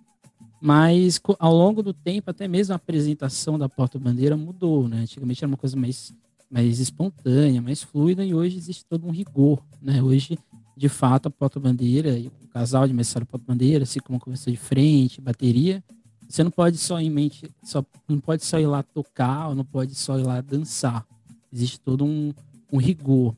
mas 0.61 1.20
ao 1.38 1.54
longo 1.54 1.82
do 1.82 1.92
tempo, 1.92 2.30
até 2.30 2.49
mesmo 2.49 2.73
a 2.73 2.76
apresentação 2.76 3.58
da 3.58 3.68
porta-bandeira 3.68 4.37
mudou, 4.37 4.88
né? 4.88 5.02
Antigamente 5.02 5.44
era 5.44 5.50
uma 5.50 5.56
coisa 5.56 5.76
mais, 5.76 6.12
mais 6.50 6.80
espontânea, 6.80 7.62
mais 7.62 7.82
fluida, 7.82 8.25
e 8.25 8.35
hoje 8.35 8.56
existe 8.56 8.85
todo 8.85 9.06
um 9.06 9.11
rigor, 9.12 9.62
né? 9.80 10.02
Hoje, 10.02 10.37
de 10.76 10.88
fato, 10.88 11.26
a 11.26 11.30
porta-bandeira, 11.30 12.18
o 12.44 12.49
casal 12.49 12.88
de 12.88 12.92
mestre 12.92 13.25
porta-bandeira, 13.25 13.85
assim 13.85 14.00
como 14.00 14.16
a 14.16 14.20
conversa 14.20 14.50
de 14.50 14.56
frente, 14.56 15.20
bateria, 15.20 15.82
você 16.28 16.44
não 16.44 16.50
pode 16.50 16.76
só 16.76 17.00
em 17.00 17.08
mente, 17.08 17.49
só, 17.62 17.82
não 18.06 18.20
pode 18.20 18.44
só 18.44 18.58
ir 18.58 18.66
lá 18.66 18.82
tocar, 18.82 19.49
ou 19.49 19.54
não 19.54 19.64
pode 19.64 19.94
só 19.94 20.18
ir 20.18 20.26
lá 20.26 20.40
dançar. 20.40 21.06
Existe 21.50 21.80
todo 21.80 22.04
um, 22.04 22.35
um 22.70 22.76
rigor. 22.76 23.35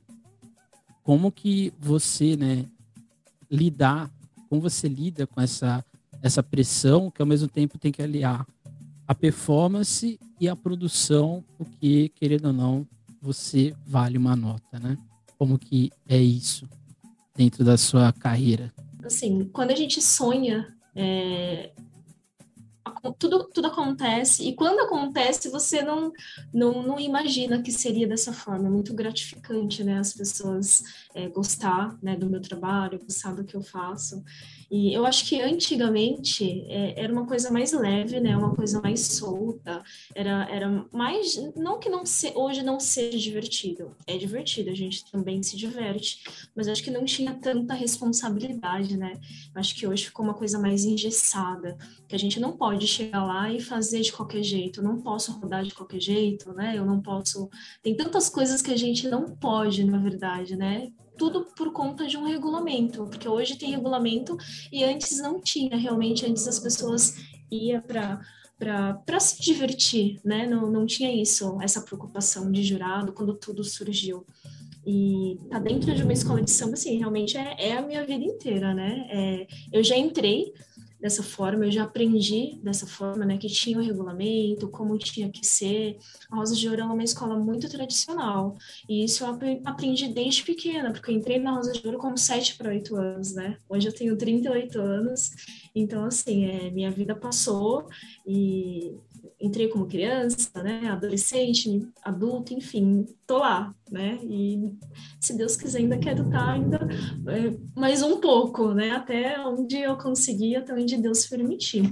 Como 1.02 1.32
que 1.32 1.72
você, 1.78 2.36
né, 2.36 2.66
lidar, 3.50 4.10
como 4.48 4.60
você 4.60 4.88
lida 4.88 5.26
com 5.26 5.40
essa, 5.40 5.84
essa 6.22 6.42
pressão 6.42 7.10
que 7.10 7.20
ao 7.20 7.26
mesmo 7.26 7.48
tempo 7.48 7.78
tem 7.78 7.90
que 7.90 8.02
aliar 8.02 8.46
a 9.06 9.14
performance 9.14 10.20
e 10.40 10.48
a 10.48 10.54
produção, 10.54 11.44
porque, 11.58 12.10
querendo 12.14 12.46
ou 12.46 12.52
não, 12.52 12.86
você 13.20 13.74
vale 13.84 14.16
uma 14.16 14.36
nota, 14.36 14.78
né? 14.78 14.96
Como 15.36 15.58
que 15.58 15.90
é 16.08 16.16
isso 16.16 16.68
dentro 17.36 17.64
da 17.64 17.76
sua 17.76 18.12
carreira? 18.12 18.72
Assim, 19.04 19.44
quando 19.52 19.72
a 19.72 19.74
gente 19.74 20.00
sonha 20.00 20.74
é, 20.94 21.72
tudo, 23.18 23.48
tudo 23.48 23.68
acontece, 23.68 24.46
e 24.46 24.54
quando 24.54 24.80
acontece, 24.80 25.48
você 25.48 25.82
não, 25.82 26.12
não, 26.52 26.82
não 26.82 27.00
imagina 27.00 27.62
que 27.62 27.72
seria 27.72 28.06
dessa 28.06 28.32
forma. 28.32 28.68
É 28.68 28.70
muito 28.70 28.94
gratificante, 28.94 29.82
né? 29.84 29.98
As 29.98 30.12
pessoas 30.12 30.82
é, 31.14 31.28
gostar 31.28 31.96
né, 32.02 32.16
do 32.16 32.28
meu 32.28 32.40
trabalho, 32.40 32.98
gostar 32.98 33.34
do 33.34 33.44
que 33.44 33.56
eu 33.56 33.62
faço. 33.62 34.22
E 34.70 34.94
eu 34.94 35.04
acho 35.04 35.26
que 35.26 35.40
antigamente 35.40 36.64
é, 36.68 37.02
era 37.02 37.12
uma 37.12 37.26
coisa 37.26 37.50
mais 37.50 37.72
leve, 37.72 38.20
né? 38.20 38.36
Uma 38.36 38.54
coisa 38.54 38.80
mais 38.80 39.00
solta. 39.00 39.82
Era, 40.14 40.48
era 40.48 40.86
mais. 40.92 41.36
Não 41.56 41.80
que 41.80 41.88
não 41.88 42.06
se, 42.06 42.32
hoje 42.36 42.62
não 42.62 42.78
seja 42.78 43.18
divertido. 43.18 43.96
É 44.06 44.16
divertido, 44.16 44.70
a 44.70 44.74
gente 44.74 45.10
também 45.10 45.42
se 45.42 45.56
diverte. 45.56 46.22
Mas 46.54 46.68
acho 46.68 46.84
que 46.84 46.90
não 46.90 47.04
tinha 47.04 47.34
tanta 47.34 47.74
responsabilidade, 47.74 48.96
né? 48.96 49.20
Acho 49.56 49.74
que 49.74 49.88
hoje 49.88 50.04
ficou 50.04 50.24
uma 50.24 50.34
coisa 50.34 50.56
mais 50.56 50.84
engessada. 50.84 51.76
Que 52.06 52.14
a 52.14 52.18
gente 52.18 52.38
não 52.38 52.56
pode 52.56 52.86
chegar 52.86 53.24
lá 53.24 53.52
e 53.52 53.60
fazer 53.60 54.02
de 54.02 54.12
qualquer 54.12 54.44
jeito. 54.44 54.80
Eu 54.80 54.84
não 54.84 55.00
posso 55.00 55.32
rodar 55.32 55.64
de 55.64 55.74
qualquer 55.74 56.00
jeito, 56.00 56.52
né? 56.52 56.74
Eu 56.76 56.86
não 56.86 57.02
posso. 57.02 57.50
Tem 57.82 57.96
tantas 57.96 58.28
coisas 58.28 58.62
que 58.62 58.70
a 58.70 58.76
gente 58.76 59.08
não 59.08 59.24
pode, 59.24 59.82
na 59.82 59.98
verdade, 59.98 60.54
né? 60.54 60.92
Tudo 61.20 61.44
por 61.54 61.70
conta 61.70 62.06
de 62.06 62.16
um 62.16 62.24
regulamento, 62.24 63.04
porque 63.04 63.28
hoje 63.28 63.58
tem 63.58 63.72
regulamento 63.72 64.38
e 64.72 64.82
antes 64.82 65.20
não 65.20 65.38
tinha, 65.38 65.76
realmente, 65.76 66.24
antes 66.24 66.48
as 66.48 66.58
pessoas 66.58 67.14
iam 67.50 67.82
para 67.82 68.18
para 68.58 69.18
se 69.18 69.40
divertir, 69.40 70.20
né? 70.22 70.46
Não, 70.46 70.70
não 70.70 70.84
tinha 70.84 71.10
isso, 71.10 71.58
essa 71.62 71.80
preocupação 71.80 72.52
de 72.52 72.62
jurado 72.62 73.10
quando 73.10 73.32
tudo 73.32 73.64
surgiu. 73.64 74.26
E 74.86 75.38
tá 75.48 75.58
dentro 75.58 75.94
de 75.94 76.02
uma 76.02 76.12
escola 76.12 76.42
de 76.42 76.50
samba, 76.50 76.74
assim, 76.74 76.98
realmente 76.98 77.38
é, 77.38 77.56
é 77.68 77.72
a 77.78 77.80
minha 77.80 78.04
vida 78.04 78.22
inteira, 78.22 78.74
né? 78.74 79.06
É, 79.10 79.46
eu 79.72 79.82
já 79.82 79.96
entrei 79.96 80.52
dessa 81.00 81.22
forma, 81.22 81.64
eu 81.64 81.70
já 81.70 81.84
aprendi 81.84 82.58
dessa 82.62 82.86
forma, 82.86 83.24
né, 83.24 83.38
que 83.38 83.48
tinha 83.48 83.78
o 83.78 83.82
regulamento, 83.82 84.68
como 84.68 84.98
tinha 84.98 85.30
que 85.30 85.46
ser. 85.46 85.98
A 86.30 86.36
Rosa 86.36 86.54
de 86.54 86.68
Ouro 86.68 86.82
é 86.82 86.84
uma 86.84 87.02
escola 87.02 87.38
muito 87.38 87.68
tradicional, 87.68 88.56
e 88.88 89.04
isso 89.04 89.24
eu 89.24 89.38
aprendi 89.64 90.08
desde 90.08 90.42
pequena, 90.42 90.92
porque 90.92 91.10
eu 91.10 91.14
entrei 91.14 91.38
na 91.38 91.52
Rosa 91.52 91.72
de 91.72 91.86
Ouro 91.86 91.98
com 91.98 92.16
7 92.16 92.56
para 92.56 92.70
8 92.70 92.96
anos, 92.96 93.34
né? 93.34 93.56
Hoje 93.68 93.88
eu 93.88 93.94
tenho 93.94 94.16
38 94.16 94.78
anos, 94.78 95.30
então, 95.74 96.04
assim, 96.04 96.44
é, 96.44 96.70
minha 96.70 96.90
vida 96.90 97.14
passou 97.14 97.88
e 98.26 98.94
entrei 99.40 99.68
como 99.68 99.86
criança, 99.86 100.62
né, 100.62 100.88
adolescente, 100.88 101.88
adulto, 102.02 102.52
enfim, 102.52 103.06
tô 103.26 103.38
lá, 103.38 103.74
né, 103.90 104.18
e 104.22 104.70
se 105.18 105.36
Deus 105.36 105.56
quiser 105.56 105.78
ainda 105.78 105.98
quero 105.98 106.24
estar 106.26 106.52
ainda 106.52 106.78
é, 107.28 107.56
mais 107.74 108.02
um 108.02 108.20
pouco, 108.20 108.74
né, 108.74 108.90
até 108.90 109.40
onde 109.40 109.78
eu 109.78 109.96
conseguir, 109.96 110.56
até 110.56 110.74
onde 110.74 110.96
Deus 110.96 111.26
permitir. 111.26 111.88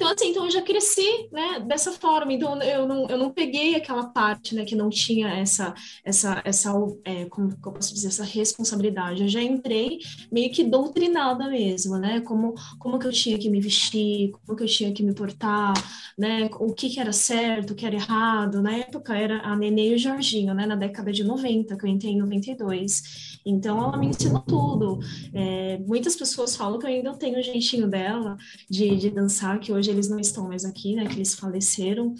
Então, 0.00 0.12
assim, 0.12 0.30
então 0.30 0.46
eu 0.46 0.50
já 0.50 0.62
cresci, 0.62 1.28
né, 1.30 1.60
dessa 1.60 1.92
forma. 1.92 2.32
Então, 2.32 2.58
eu 2.62 2.88
não, 2.88 3.06
eu 3.06 3.18
não 3.18 3.30
peguei 3.30 3.74
aquela 3.74 4.04
parte, 4.04 4.54
né, 4.54 4.64
que 4.64 4.74
não 4.74 4.88
tinha 4.88 5.28
essa, 5.28 5.74
essa, 6.02 6.40
essa 6.42 6.72
é, 7.04 7.26
como 7.26 7.50
eu 7.50 7.72
posso 7.72 7.92
dizer, 7.92 8.08
essa 8.08 8.24
responsabilidade. 8.24 9.20
Eu 9.20 9.28
já 9.28 9.42
entrei 9.42 9.98
meio 10.32 10.50
que 10.50 10.64
doutrinada 10.64 11.50
mesmo, 11.50 11.98
né, 11.98 12.20
como, 12.22 12.54
como 12.78 12.98
que 12.98 13.06
eu 13.06 13.12
tinha 13.12 13.36
que 13.36 13.50
me 13.50 13.60
vestir, 13.60 14.32
como 14.46 14.56
que 14.56 14.64
eu 14.64 14.68
tinha 14.68 14.90
que 14.90 15.02
me 15.02 15.12
portar, 15.12 15.74
né, 16.16 16.48
o 16.58 16.72
que 16.72 16.88
que 16.88 16.98
era 16.98 17.12
certo, 17.12 17.72
o 17.72 17.74
que 17.74 17.84
era 17.84 17.94
errado. 17.94 18.62
Na 18.62 18.74
época 18.74 19.14
era 19.14 19.42
a 19.42 19.54
Nenê 19.54 19.90
e 19.90 19.94
o 19.96 19.98
Jorginho, 19.98 20.54
né, 20.54 20.64
na 20.64 20.76
década 20.76 21.12
de 21.12 21.22
90, 21.22 21.76
que 21.76 21.84
eu 21.84 21.90
entrei 21.90 22.12
em 22.12 22.18
92. 22.18 23.40
Então, 23.44 23.78
ela 23.78 23.98
me 23.98 24.06
ensinou 24.06 24.40
tudo. 24.40 24.98
É, 25.34 25.78
muitas 25.86 26.16
pessoas 26.16 26.56
falam 26.56 26.78
que 26.78 26.86
eu 26.86 26.90
ainda 26.90 27.12
tenho 27.14 27.38
o 27.38 27.42
jeitinho 27.42 27.86
dela 27.86 28.38
de, 28.68 28.96
de 28.96 29.10
dançar, 29.10 29.60
que 29.60 29.70
hoje 29.70 29.89
eles 29.90 30.08
não 30.08 30.18
estão 30.18 30.48
mais 30.48 30.64
aqui, 30.64 30.94
né? 30.94 31.06
Que 31.06 31.14
eles 31.14 31.34
faleceram. 31.34 32.14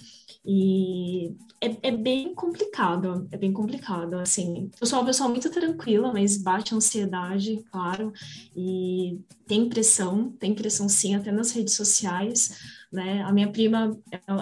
E 0.44 1.36
é, 1.60 1.88
é, 1.88 1.90
bem 1.90 2.34
complicado, 2.34 3.28
é 3.30 3.36
bem 3.36 3.52
complicado, 3.52 4.14
assim. 4.14 4.70
Eu 4.80 4.86
sou 4.86 4.98
uma 4.98 5.04
pessoa 5.04 5.28
muito 5.28 5.50
tranquila, 5.50 6.12
mas 6.12 6.38
bate 6.38 6.74
ansiedade, 6.74 7.62
claro, 7.70 8.12
e 8.56 9.20
tem 9.46 9.68
pressão, 9.68 10.30
tem 10.32 10.54
pressão 10.54 10.88
sim, 10.88 11.14
até 11.14 11.30
nas 11.30 11.52
redes 11.52 11.74
sociais, 11.74 12.79
né? 12.92 13.22
A 13.22 13.32
minha 13.32 13.48
prima, 13.50 13.96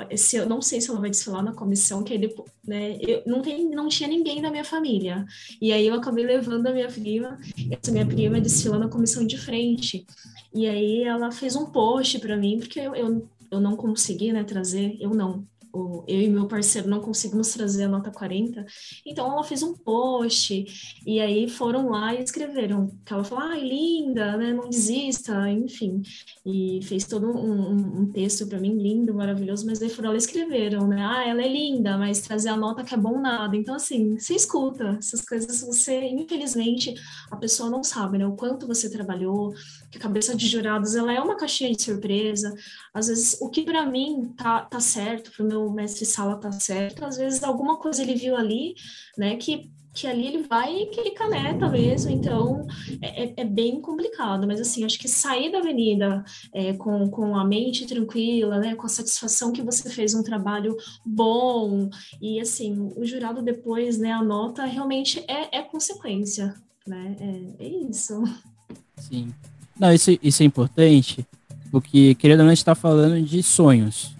esse, 0.08 0.36
eu 0.36 0.48
não 0.48 0.62
sei 0.62 0.80
se 0.80 0.90
ela 0.90 1.00
vai 1.00 1.10
desfilar 1.10 1.42
na 1.42 1.52
comissão, 1.52 2.02
que 2.02 2.16
depois, 2.16 2.50
né? 2.66 2.96
Eu 3.00 3.22
não 3.26 3.42
tem, 3.42 3.68
não 3.68 3.88
tinha 3.88 4.08
ninguém 4.08 4.40
da 4.40 4.50
minha 4.50 4.64
família. 4.64 5.26
E 5.60 5.72
aí 5.72 5.86
eu 5.86 5.94
acabei 5.94 6.24
levando 6.24 6.66
a 6.66 6.72
minha 6.72 6.88
prima, 6.88 7.38
essa 7.70 7.92
minha 7.92 8.06
prima 8.06 8.40
desfilou 8.40 8.78
na 8.78 8.88
comissão 8.88 9.26
de 9.26 9.36
frente. 9.36 10.06
E 10.54 10.66
aí 10.66 11.02
ela 11.02 11.30
fez 11.30 11.56
um 11.56 11.66
post 11.66 12.18
para 12.20 12.36
mim, 12.36 12.58
porque 12.58 12.80
eu, 12.80 12.94
eu, 12.94 13.28
eu 13.50 13.60
não 13.60 13.76
consegui, 13.76 14.32
né, 14.32 14.44
trazer, 14.44 14.96
eu 14.98 15.10
não, 15.10 15.46
o, 15.72 16.04
eu 16.06 16.20
e 16.20 16.28
meu 16.28 16.46
parceiro 16.46 16.88
não 16.88 17.00
conseguimos 17.00 17.52
trazer 17.52 17.84
a 17.84 17.88
nota 17.88 18.10
40, 18.10 18.64
então 19.06 19.30
ela 19.30 19.44
fez 19.44 19.62
um 19.62 19.74
post, 19.74 20.64
e 21.06 21.20
aí 21.20 21.48
foram 21.48 21.90
lá 21.90 22.14
e 22.14 22.22
escreveram, 22.22 22.90
que 23.04 23.12
ela 23.12 23.24
falou, 23.24 23.44
ai, 23.44 23.60
linda, 23.60 24.36
né, 24.36 24.52
não 24.52 24.68
desista, 24.68 25.48
enfim, 25.50 26.02
e 26.44 26.80
fez 26.82 27.04
todo 27.04 27.26
um, 27.26 27.70
um, 27.70 28.00
um 28.00 28.12
texto 28.12 28.46
para 28.46 28.58
mim, 28.58 28.74
lindo, 28.76 29.14
maravilhoso, 29.14 29.66
mas 29.66 29.82
aí 29.82 29.88
foram 29.88 30.10
lá 30.10 30.14
e 30.14 30.18
escreveram, 30.18 30.86
né, 30.86 31.04
ah, 31.04 31.28
ela 31.28 31.42
é 31.42 31.48
linda, 31.48 31.96
mas 31.96 32.20
trazer 32.20 32.48
a 32.48 32.56
nota 32.56 32.84
que 32.84 32.94
é 32.94 32.98
bom 32.98 33.20
nada, 33.20 33.56
então 33.56 33.74
assim, 33.74 34.18
você 34.18 34.34
escuta, 34.34 34.96
essas 34.98 35.20
coisas 35.20 35.60
você, 35.60 36.00
infelizmente, 36.08 36.94
a 37.30 37.36
pessoa 37.36 37.70
não 37.70 37.82
sabe, 37.82 38.18
né, 38.18 38.26
o 38.26 38.36
quanto 38.36 38.66
você 38.66 38.90
trabalhou, 38.90 39.52
que 39.90 39.98
a 39.98 40.00
cabeça 40.00 40.34
de 40.34 40.46
jurados, 40.46 40.94
ela 40.94 41.12
é 41.12 41.20
uma 41.20 41.36
caixinha 41.36 41.72
de 41.72 41.82
surpresa, 41.82 42.54
às 42.92 43.08
vezes, 43.08 43.38
o 43.40 43.48
que 43.48 43.62
para 43.62 43.86
mim 43.86 44.32
tá, 44.36 44.62
tá 44.62 44.80
certo, 44.80 45.30
para 45.30 45.57
o 45.66 45.72
mestre 45.72 46.04
sala 46.04 46.36
tá 46.36 46.52
certo, 46.52 47.04
às 47.04 47.16
vezes 47.16 47.42
alguma 47.42 47.76
coisa 47.76 48.02
ele 48.02 48.14
viu 48.14 48.36
ali, 48.36 48.74
né, 49.16 49.36
que, 49.36 49.70
que 49.94 50.06
ali 50.06 50.26
ele 50.26 50.42
vai 50.42 50.72
ele 50.72 51.10
caneta 51.10 51.68
mesmo, 51.68 52.10
então 52.10 52.66
é, 53.02 53.24
é, 53.24 53.34
é 53.38 53.44
bem 53.44 53.80
complicado, 53.80 54.46
mas 54.46 54.60
assim, 54.60 54.84
acho 54.84 54.98
que 54.98 55.08
sair 55.08 55.50
da 55.50 55.58
avenida 55.58 56.24
é, 56.52 56.72
com, 56.74 57.08
com 57.10 57.36
a 57.36 57.44
mente 57.44 57.86
tranquila, 57.86 58.58
né, 58.58 58.74
com 58.74 58.86
a 58.86 58.90
satisfação 58.90 59.52
que 59.52 59.62
você 59.62 59.88
fez 59.90 60.14
um 60.14 60.22
trabalho 60.22 60.76
bom, 61.04 61.90
e 62.20 62.40
assim, 62.40 62.92
o 62.96 63.04
jurado 63.04 63.42
depois, 63.42 63.98
né, 63.98 64.12
a 64.12 64.22
nota 64.22 64.64
realmente 64.64 65.24
é, 65.28 65.58
é 65.58 65.62
consequência, 65.62 66.54
né, 66.86 67.16
é, 67.20 67.64
é 67.64 67.68
isso. 67.68 68.22
Sim. 68.96 69.32
Não, 69.78 69.92
isso, 69.92 70.18
isso 70.22 70.42
é 70.42 70.46
importante, 70.46 71.24
porque, 71.70 72.14
querendo 72.16 72.40
ou 72.40 72.44
não, 72.44 72.50
a 72.50 72.54
gente 72.54 72.62
está 72.62 72.74
falando 72.74 73.22
de 73.22 73.42
sonhos. 73.42 74.17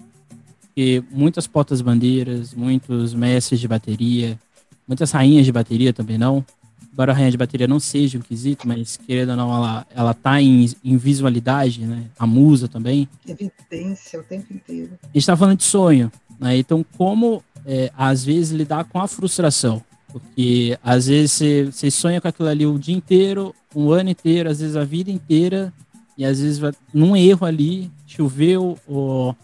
Porque 0.79 1.03
muitas 1.11 1.45
portas-bandeiras, 1.45 2.53
muitos 2.53 3.13
mestres 3.13 3.59
de 3.59 3.67
bateria, 3.67 4.39
muitas 4.87 5.11
rainhas 5.11 5.45
de 5.45 5.51
bateria 5.51 5.91
também 5.91 6.17
não, 6.17 6.45
embora 6.93 7.11
a 7.11 7.15
rainha 7.15 7.31
de 7.31 7.35
bateria 7.35 7.67
não 7.67 7.81
seja 7.81 8.17
um 8.17 8.21
quesito, 8.21 8.65
mas 8.65 8.95
querendo 8.95 9.31
ou 9.31 9.35
não, 9.35 9.53
ela, 9.53 9.85
ela 9.93 10.13
tá 10.13 10.41
em, 10.41 10.73
em 10.81 10.95
visualidade, 10.95 11.81
né? 11.81 12.05
A 12.17 12.25
musa 12.25 12.69
também. 12.69 13.09
Evidência 13.27 14.21
o 14.21 14.23
tempo 14.23 14.53
inteiro. 14.53 14.91
A 15.03 15.07
gente 15.13 15.25
tá 15.25 15.35
falando 15.35 15.57
de 15.57 15.65
sonho, 15.65 16.09
né? 16.39 16.55
Então, 16.55 16.85
como 16.97 17.43
é, 17.65 17.91
às 17.97 18.23
vezes 18.23 18.51
lidar 18.51 18.85
com 18.85 19.01
a 19.01 19.07
frustração? 19.09 19.83
Porque 20.07 20.79
às 20.81 21.07
vezes 21.07 21.73
você, 21.73 21.91
sonha 21.91 22.21
com 22.21 22.29
aquilo 22.29 22.47
ali 22.47 22.65
o 22.65 22.79
dia 22.79 22.95
inteiro, 22.95 23.53
um 23.75 23.91
ano 23.91 24.11
inteiro, 24.11 24.49
às 24.49 24.61
vezes 24.61 24.77
a 24.77 24.85
vida 24.85 25.11
inteira, 25.11 25.73
e 26.17 26.23
às 26.23 26.39
vezes 26.39 26.61
num 26.93 27.17
erro 27.17 27.45
ali, 27.45 27.91
choveu, 28.07 28.79
ou 28.87 29.35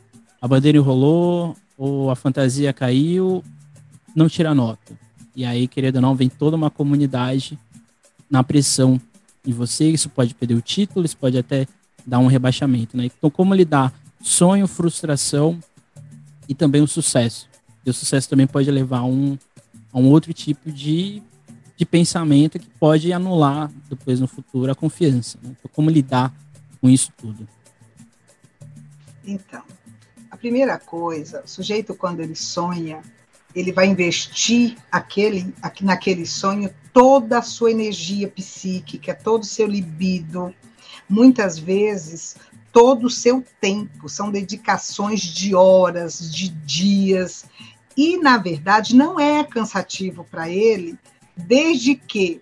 a 0.46 0.48
bandeira 0.48 0.78
enrolou, 0.78 1.58
ou 1.76 2.12
a 2.12 2.16
fantasia 2.16 2.72
caiu, 2.72 3.44
não 4.16 4.30
tira 4.30 4.54
nota. 4.54 4.94
E 5.36 5.44
aí, 5.44 5.68
querendo 5.68 5.96
ou 5.96 6.04
não, 6.04 6.14
vem 6.14 6.30
toda 6.30 6.56
uma 6.56 6.70
comunidade 6.70 7.58
na 8.30 8.44
pressão 8.44 9.02
de 9.44 9.52
você. 9.52 9.90
Isso 9.90 10.08
pode 10.08 10.36
perder 10.36 10.54
o 10.54 10.62
título, 10.62 11.04
isso 11.04 11.18
pode 11.18 11.36
até 11.36 11.66
dar 12.06 12.20
um 12.20 12.28
rebaixamento, 12.28 12.96
né? 12.96 13.06
Então, 13.06 13.32
como 13.32 13.56
lidar 13.56 13.92
sonho, 14.22 14.68
frustração 14.68 15.60
e 16.48 16.54
também 16.54 16.80
o 16.80 16.88
sucesso? 16.88 17.50
E 17.84 17.90
o 17.90 17.94
sucesso 17.94 18.30
também 18.30 18.46
pode 18.46 18.70
levar 18.70 19.00
a 19.00 19.06
um, 19.06 19.40
a 19.92 19.98
um 19.98 20.06
outro 20.06 20.32
tipo 20.32 20.72
de, 20.72 21.24
de 21.76 21.86
pensamento 21.88 22.60
que 22.60 22.70
pode 22.80 23.12
anular 23.12 23.72
depois 23.90 24.20
no 24.20 24.28
futuro 24.28 24.72
a 24.72 24.76
confiança. 24.76 25.40
Né? 25.42 25.56
Então, 25.58 25.72
como 25.74 25.90
lidar 25.90 26.32
com 26.80 26.88
isso 26.88 27.12
tudo? 27.18 27.48
Então, 29.26 29.64
primeira 30.46 30.78
coisa, 30.78 31.42
o 31.44 31.48
sujeito 31.48 31.96
quando 31.96 32.20
ele 32.20 32.36
sonha, 32.36 33.02
ele 33.56 33.72
vai 33.72 33.88
investir 33.88 34.78
aquele, 34.92 35.52
naquele 35.82 36.24
sonho 36.24 36.72
toda 36.94 37.40
a 37.40 37.42
sua 37.42 37.72
energia 37.72 38.28
psíquica, 38.28 39.16
todo 39.16 39.42
o 39.42 39.48
seu 39.48 39.66
libido, 39.66 40.54
muitas 41.10 41.58
vezes 41.58 42.36
todo 42.72 43.08
o 43.08 43.10
seu 43.10 43.44
tempo, 43.60 44.08
são 44.08 44.30
dedicações 44.30 45.22
de 45.22 45.56
horas, 45.56 46.32
de 46.32 46.50
dias, 46.50 47.46
e 47.98 48.20
na 48.20 48.38
verdade 48.38 48.96
não 48.96 49.20
é 49.20 49.44
cansativo 49.44 50.24
para 50.30 50.48
ele, 50.48 50.96
desde 51.36 51.96
que 51.96 52.40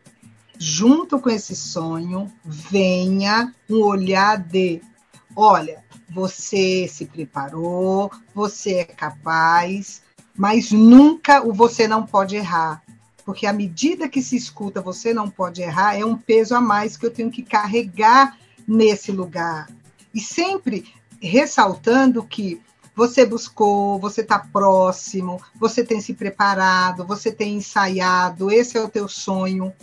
junto 0.60 1.18
com 1.20 1.30
esse 1.30 1.56
sonho 1.56 2.30
venha 2.44 3.56
um 3.70 3.82
olhar 3.82 4.38
de, 4.38 4.82
olha, 5.36 5.84
você 6.10 6.88
se 6.88 7.06
preparou, 7.06 8.12
você 8.34 8.76
é 8.76 8.86
capaz, 8.86 10.02
mas 10.36 10.72
nunca 10.72 11.46
o 11.46 11.54
você 11.54 11.88
não 11.88 12.06
pode 12.06 12.36
errar. 12.36 12.84
Porque 13.26 13.48
à 13.48 13.54
medida 13.54 14.10
que 14.10 14.22
se 14.22 14.36
escuta 14.36 14.82
você 14.82 15.14
não 15.14 15.30
pode 15.30 15.62
errar, 15.62 15.98
é 15.98 16.06
um 16.06 16.18
peso 16.18 16.56
a 16.56 16.62
mais 16.62 16.98
que 16.98 17.06
eu 17.06 17.12
tenho 17.12 17.32
que 17.32 17.42
carregar 17.42 18.38
nesse 18.68 19.12
lugar. 19.12 19.70
E 20.14 20.20
sempre 20.20 20.86
ressaltando 21.22 22.24
que 22.24 22.62
você 22.96 23.26
buscou, 23.26 23.98
você 23.98 24.22
está 24.22 24.38
próximo, 24.38 25.42
você 25.56 25.84
tem 25.84 26.00
se 26.00 26.14
preparado, 26.14 27.06
você 27.06 27.32
tem 27.32 27.56
ensaiado, 27.56 28.52
esse 28.52 28.78
é 28.78 28.82
o 28.82 28.90
teu 28.90 29.08
sonho. 29.08 29.74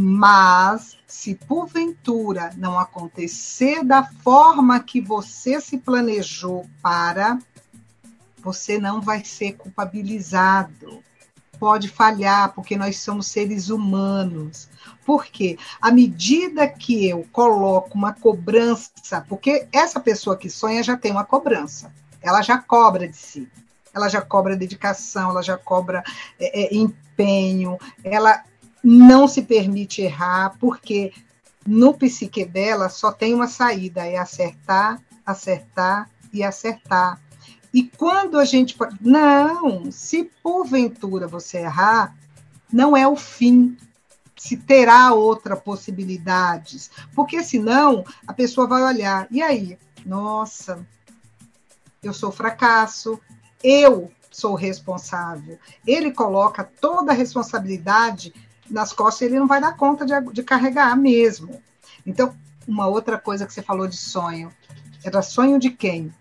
Mas 0.00 0.96
se 1.08 1.34
porventura 1.34 2.52
não 2.56 2.78
acontecer 2.78 3.82
da 3.82 4.04
forma 4.04 4.78
que 4.78 5.00
você 5.00 5.60
se 5.60 5.76
planejou 5.78 6.70
para, 6.80 7.36
você 8.40 8.78
não 8.78 9.00
vai 9.00 9.24
ser 9.24 9.54
culpabilizado. 9.54 11.02
Pode 11.58 11.88
falhar, 11.88 12.54
porque 12.54 12.76
nós 12.76 13.00
somos 13.00 13.26
seres 13.26 13.70
humanos. 13.70 14.68
Porque 15.04 15.58
à 15.82 15.90
medida 15.90 16.68
que 16.68 17.08
eu 17.08 17.26
coloco 17.32 17.98
uma 17.98 18.12
cobrança, 18.12 19.26
porque 19.28 19.66
essa 19.72 19.98
pessoa 19.98 20.36
que 20.36 20.48
sonha 20.48 20.80
já 20.80 20.96
tem 20.96 21.10
uma 21.10 21.24
cobrança, 21.24 21.92
ela 22.22 22.40
já 22.40 22.56
cobra 22.56 23.08
de 23.08 23.16
si, 23.16 23.48
ela 23.92 24.08
já 24.08 24.20
cobra 24.20 24.56
dedicação, 24.56 25.30
ela 25.30 25.42
já 25.42 25.58
cobra 25.58 26.04
é, 26.38 26.66
é, 26.66 26.76
empenho, 26.76 27.76
ela 28.04 28.44
não 28.82 29.26
se 29.26 29.42
permite 29.42 30.02
errar, 30.02 30.56
porque 30.58 31.12
no 31.66 31.94
psique 31.94 32.44
dela 32.44 32.88
só 32.88 33.12
tem 33.12 33.34
uma 33.34 33.48
saída, 33.48 34.06
é 34.06 34.16
acertar, 34.16 35.02
acertar 35.24 36.08
e 36.32 36.42
acertar. 36.42 37.20
E 37.72 37.84
quando 37.84 38.38
a 38.38 38.44
gente 38.44 38.74
pode. 38.74 38.96
Não, 39.00 39.90
se 39.92 40.24
porventura 40.42 41.26
você 41.26 41.58
errar, 41.58 42.16
não 42.72 42.96
é 42.96 43.06
o 43.06 43.16
fim. 43.16 43.76
Se 44.36 44.56
terá 44.56 45.12
outra 45.12 45.56
possibilidades. 45.56 46.90
Porque 47.14 47.42
senão 47.42 48.04
a 48.26 48.32
pessoa 48.32 48.66
vai 48.66 48.82
olhar. 48.82 49.26
E 49.30 49.42
aí? 49.42 49.78
Nossa, 50.06 50.86
eu 52.02 52.14
sou 52.14 52.30
fracasso, 52.30 53.20
eu 53.62 54.10
sou 54.30 54.54
responsável. 54.54 55.58
Ele 55.86 56.12
coloca 56.12 56.64
toda 56.80 57.12
a 57.12 57.14
responsabilidade 57.14 58.32
nas 58.70 58.92
costas, 58.92 59.22
ele 59.22 59.38
não 59.38 59.46
vai 59.46 59.60
dar 59.60 59.76
conta 59.76 60.04
de, 60.04 60.12
de 60.32 60.42
carregar 60.42 60.96
mesmo. 60.96 61.60
Então, 62.06 62.34
uma 62.66 62.86
outra 62.86 63.18
coisa 63.18 63.46
que 63.46 63.52
você 63.52 63.62
falou 63.62 63.86
de 63.88 63.96
sonho. 63.96 64.50
Era 65.04 65.22
sonho 65.22 65.58
de 65.58 65.70
quem? 65.70 66.12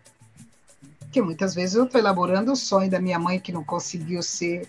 Porque 1.00 1.22
muitas 1.22 1.54
vezes 1.54 1.76
eu 1.76 1.86
estou 1.86 2.00
elaborando 2.00 2.52
o 2.52 2.56
sonho 2.56 2.90
da 2.90 3.00
minha 3.00 3.20
mãe 3.20 3.40
que 3.40 3.52
não 3.52 3.64
conseguiu 3.64 4.22
ser 4.24 4.68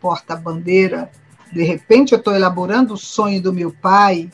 porta-bandeira. 0.00 1.10
De 1.52 1.62
repente 1.62 2.12
eu 2.12 2.18
estou 2.18 2.34
elaborando 2.34 2.94
o 2.94 2.98
sonho 2.98 3.40
do 3.40 3.52
meu 3.52 3.72
pai. 3.72 4.30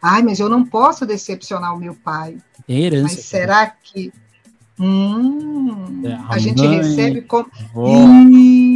Ai, 0.00 0.22
mas 0.22 0.38
eu 0.38 0.48
não 0.48 0.64
posso 0.64 1.04
decepcionar 1.04 1.74
o 1.74 1.78
meu 1.78 1.94
pai. 1.94 2.38
Herança, 2.68 3.14
mas 3.14 3.24
será 3.24 3.66
que 3.66 4.12
hum, 4.78 6.02
é, 6.04 6.12
a, 6.12 6.26
a 6.30 6.38
gente 6.38 6.62
mãe, 6.62 6.76
recebe 6.76 7.22
como 7.22 7.48
isso? 7.48 8.67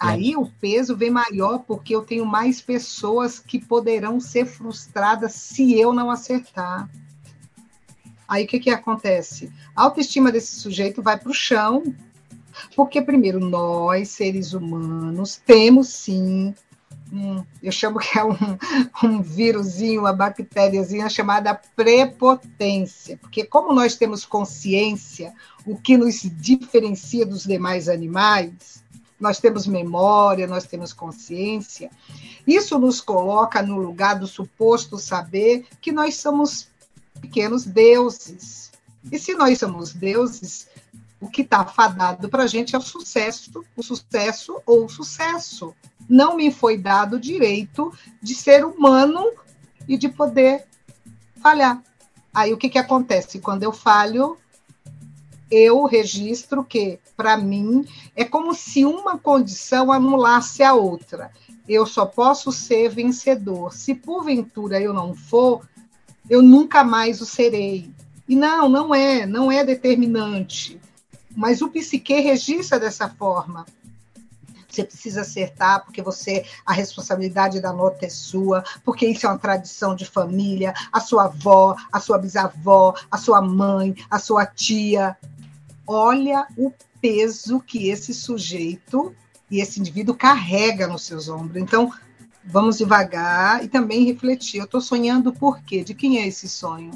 Aí 0.00 0.34
o 0.34 0.46
peso 0.46 0.96
vem 0.96 1.10
maior 1.10 1.58
porque 1.58 1.94
eu 1.94 2.00
tenho 2.00 2.24
mais 2.24 2.62
pessoas 2.62 3.38
que 3.38 3.58
poderão 3.58 4.18
ser 4.18 4.46
frustradas 4.46 5.34
se 5.34 5.78
eu 5.78 5.92
não 5.92 6.10
acertar. 6.10 6.88
Aí 8.26 8.44
o 8.44 8.46
que, 8.46 8.58
que 8.58 8.70
acontece? 8.70 9.52
A 9.76 9.82
autoestima 9.82 10.32
desse 10.32 10.56
sujeito 10.56 11.02
vai 11.02 11.18
para 11.18 11.30
o 11.30 11.34
chão, 11.34 11.82
porque, 12.74 13.02
primeiro, 13.02 13.40
nós, 13.40 14.08
seres 14.08 14.54
humanos, 14.54 15.36
temos 15.36 15.88
sim, 15.88 16.54
um, 17.12 17.44
eu 17.62 17.72
chamo 17.72 17.98
que 17.98 18.18
é 18.18 18.24
um, 18.24 18.36
um 19.02 19.20
vírusinho, 19.20 20.02
uma 20.02 20.12
bactériazinha 20.12 21.08
chamada 21.08 21.60
prepotência, 21.74 23.18
porque, 23.18 23.44
como 23.44 23.74
nós 23.74 23.96
temos 23.96 24.24
consciência, 24.24 25.34
o 25.66 25.76
que 25.76 25.98
nos 25.98 26.22
diferencia 26.22 27.26
dos 27.26 27.44
demais 27.44 27.88
animais, 27.88 28.82
nós 29.20 29.38
temos 29.38 29.66
memória, 29.66 30.46
nós 30.46 30.64
temos 30.64 30.92
consciência, 30.92 31.90
isso 32.46 32.78
nos 32.78 33.00
coloca 33.00 33.62
no 33.62 33.76
lugar 33.76 34.18
do 34.18 34.26
suposto 34.26 34.98
saber 34.98 35.66
que 35.80 35.92
nós 35.92 36.16
somos 36.16 36.68
pequenos 37.20 37.64
deuses. 37.64 38.72
E 39.12 39.18
se 39.18 39.34
nós 39.34 39.58
somos 39.58 39.92
deuses, 39.92 40.68
o 41.20 41.28
que 41.28 41.42
está 41.42 41.64
fadado 41.66 42.28
para 42.28 42.44
a 42.44 42.46
gente 42.46 42.74
é 42.74 42.78
o 42.78 42.82
sucesso, 42.82 43.64
o 43.76 43.82
sucesso 43.82 44.60
ou 44.64 44.86
o 44.86 44.88
sucesso. 44.88 45.74
Não 46.08 46.36
me 46.36 46.50
foi 46.50 46.78
dado 46.78 47.16
o 47.16 47.20
direito 47.20 47.92
de 48.22 48.34
ser 48.34 48.64
humano 48.64 49.32
e 49.86 49.98
de 49.98 50.08
poder 50.08 50.64
falhar. 51.42 51.82
Aí 52.32 52.52
o 52.52 52.56
que, 52.56 52.70
que 52.70 52.78
acontece? 52.78 53.40
Quando 53.40 53.62
eu 53.62 53.72
falho, 53.72 54.38
eu 55.50 55.84
registro 55.84 56.64
que, 56.64 56.98
para 57.16 57.36
mim, 57.36 57.84
é 58.14 58.24
como 58.24 58.54
se 58.54 58.84
uma 58.84 59.18
condição 59.18 59.90
anulasse 59.90 60.62
a 60.62 60.74
outra. 60.74 61.30
Eu 61.68 61.86
só 61.86 62.06
posso 62.06 62.52
ser 62.52 62.88
vencedor. 62.90 63.74
Se 63.74 63.94
porventura 63.94 64.80
eu 64.80 64.92
não 64.92 65.14
for, 65.14 65.68
eu 66.28 66.40
nunca 66.40 66.84
mais 66.84 67.20
o 67.20 67.26
serei. 67.26 67.90
E 68.28 68.36
não, 68.36 68.68
não 68.68 68.94
é, 68.94 69.26
não 69.26 69.50
é 69.50 69.64
determinante. 69.64 70.80
Mas 71.36 71.60
o 71.62 71.68
psique 71.68 72.20
registra 72.20 72.78
dessa 72.78 73.08
forma. 73.08 73.66
Você 74.68 74.84
precisa 74.84 75.22
acertar, 75.22 75.84
porque 75.84 76.00
você 76.00 76.44
a 76.64 76.72
responsabilidade 76.72 77.60
da 77.60 77.72
nota 77.72 78.06
é 78.06 78.08
sua, 78.08 78.62
porque 78.84 79.06
isso 79.06 79.26
é 79.26 79.28
uma 79.28 79.38
tradição 79.38 79.96
de 79.96 80.04
família, 80.04 80.72
a 80.92 81.00
sua 81.00 81.24
avó, 81.24 81.74
a 81.90 81.98
sua 81.98 82.18
bisavó, 82.18 82.94
a 83.10 83.18
sua 83.18 83.42
mãe, 83.42 83.94
a 84.08 84.18
sua 84.18 84.46
tia. 84.46 85.16
Olha 85.92 86.46
o 86.56 86.72
peso 87.00 87.58
que 87.58 87.88
esse 87.88 88.14
sujeito 88.14 89.12
e 89.50 89.60
esse 89.60 89.80
indivíduo 89.80 90.14
carrega 90.14 90.86
nos 90.86 91.02
seus 91.02 91.28
ombros. 91.28 91.60
Então, 91.60 91.92
vamos 92.44 92.78
devagar 92.78 93.64
e 93.64 93.68
também 93.68 94.04
refletir. 94.04 94.58
Eu 94.60 94.66
estou 94.66 94.80
sonhando 94.80 95.32
por 95.32 95.60
quê? 95.62 95.82
De 95.82 95.92
quem 95.92 96.18
é 96.18 96.28
esse 96.28 96.48
sonho? 96.48 96.92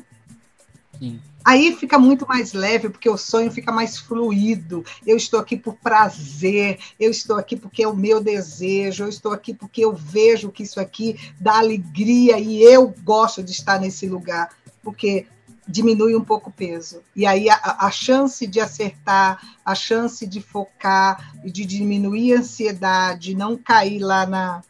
Sim. 0.96 1.20
Aí 1.44 1.74
fica 1.74 1.98
muito 1.98 2.24
mais 2.24 2.52
leve, 2.52 2.88
porque 2.88 3.10
o 3.10 3.18
sonho 3.18 3.50
fica 3.50 3.72
mais 3.72 3.98
fluido. 3.98 4.84
Eu 5.04 5.16
estou 5.16 5.40
aqui 5.40 5.56
por 5.56 5.74
prazer, 5.74 6.78
eu 6.98 7.10
estou 7.10 7.36
aqui 7.36 7.56
porque 7.56 7.82
é 7.82 7.88
o 7.88 7.96
meu 7.96 8.22
desejo, 8.22 9.02
eu 9.02 9.08
estou 9.08 9.32
aqui 9.32 9.52
porque 9.52 9.84
eu 9.84 9.92
vejo 9.92 10.52
que 10.52 10.62
isso 10.62 10.78
aqui 10.78 11.18
dá 11.40 11.58
alegria 11.58 12.38
e 12.38 12.62
eu 12.62 12.94
gosto 13.02 13.42
de 13.42 13.50
estar 13.50 13.80
nesse 13.80 14.08
lugar, 14.08 14.50
porque 14.84 15.26
diminui 15.66 16.14
um 16.14 16.24
pouco 16.24 16.50
o 16.50 16.52
peso. 16.52 17.00
E 17.16 17.26
aí 17.26 17.48
a, 17.48 17.58
a 17.80 17.90
chance 17.90 18.46
de 18.46 18.60
acertar, 18.60 19.40
a 19.64 19.74
chance 19.74 20.26
de 20.26 20.40
focar 20.40 21.34
e 21.44 21.50
de 21.50 21.64
diminuir 21.64 22.34
a 22.34 22.38
ansiedade, 22.40 23.34
não 23.34 23.56
cair 23.56 24.00
lá 24.00 24.26
na, 24.26 24.62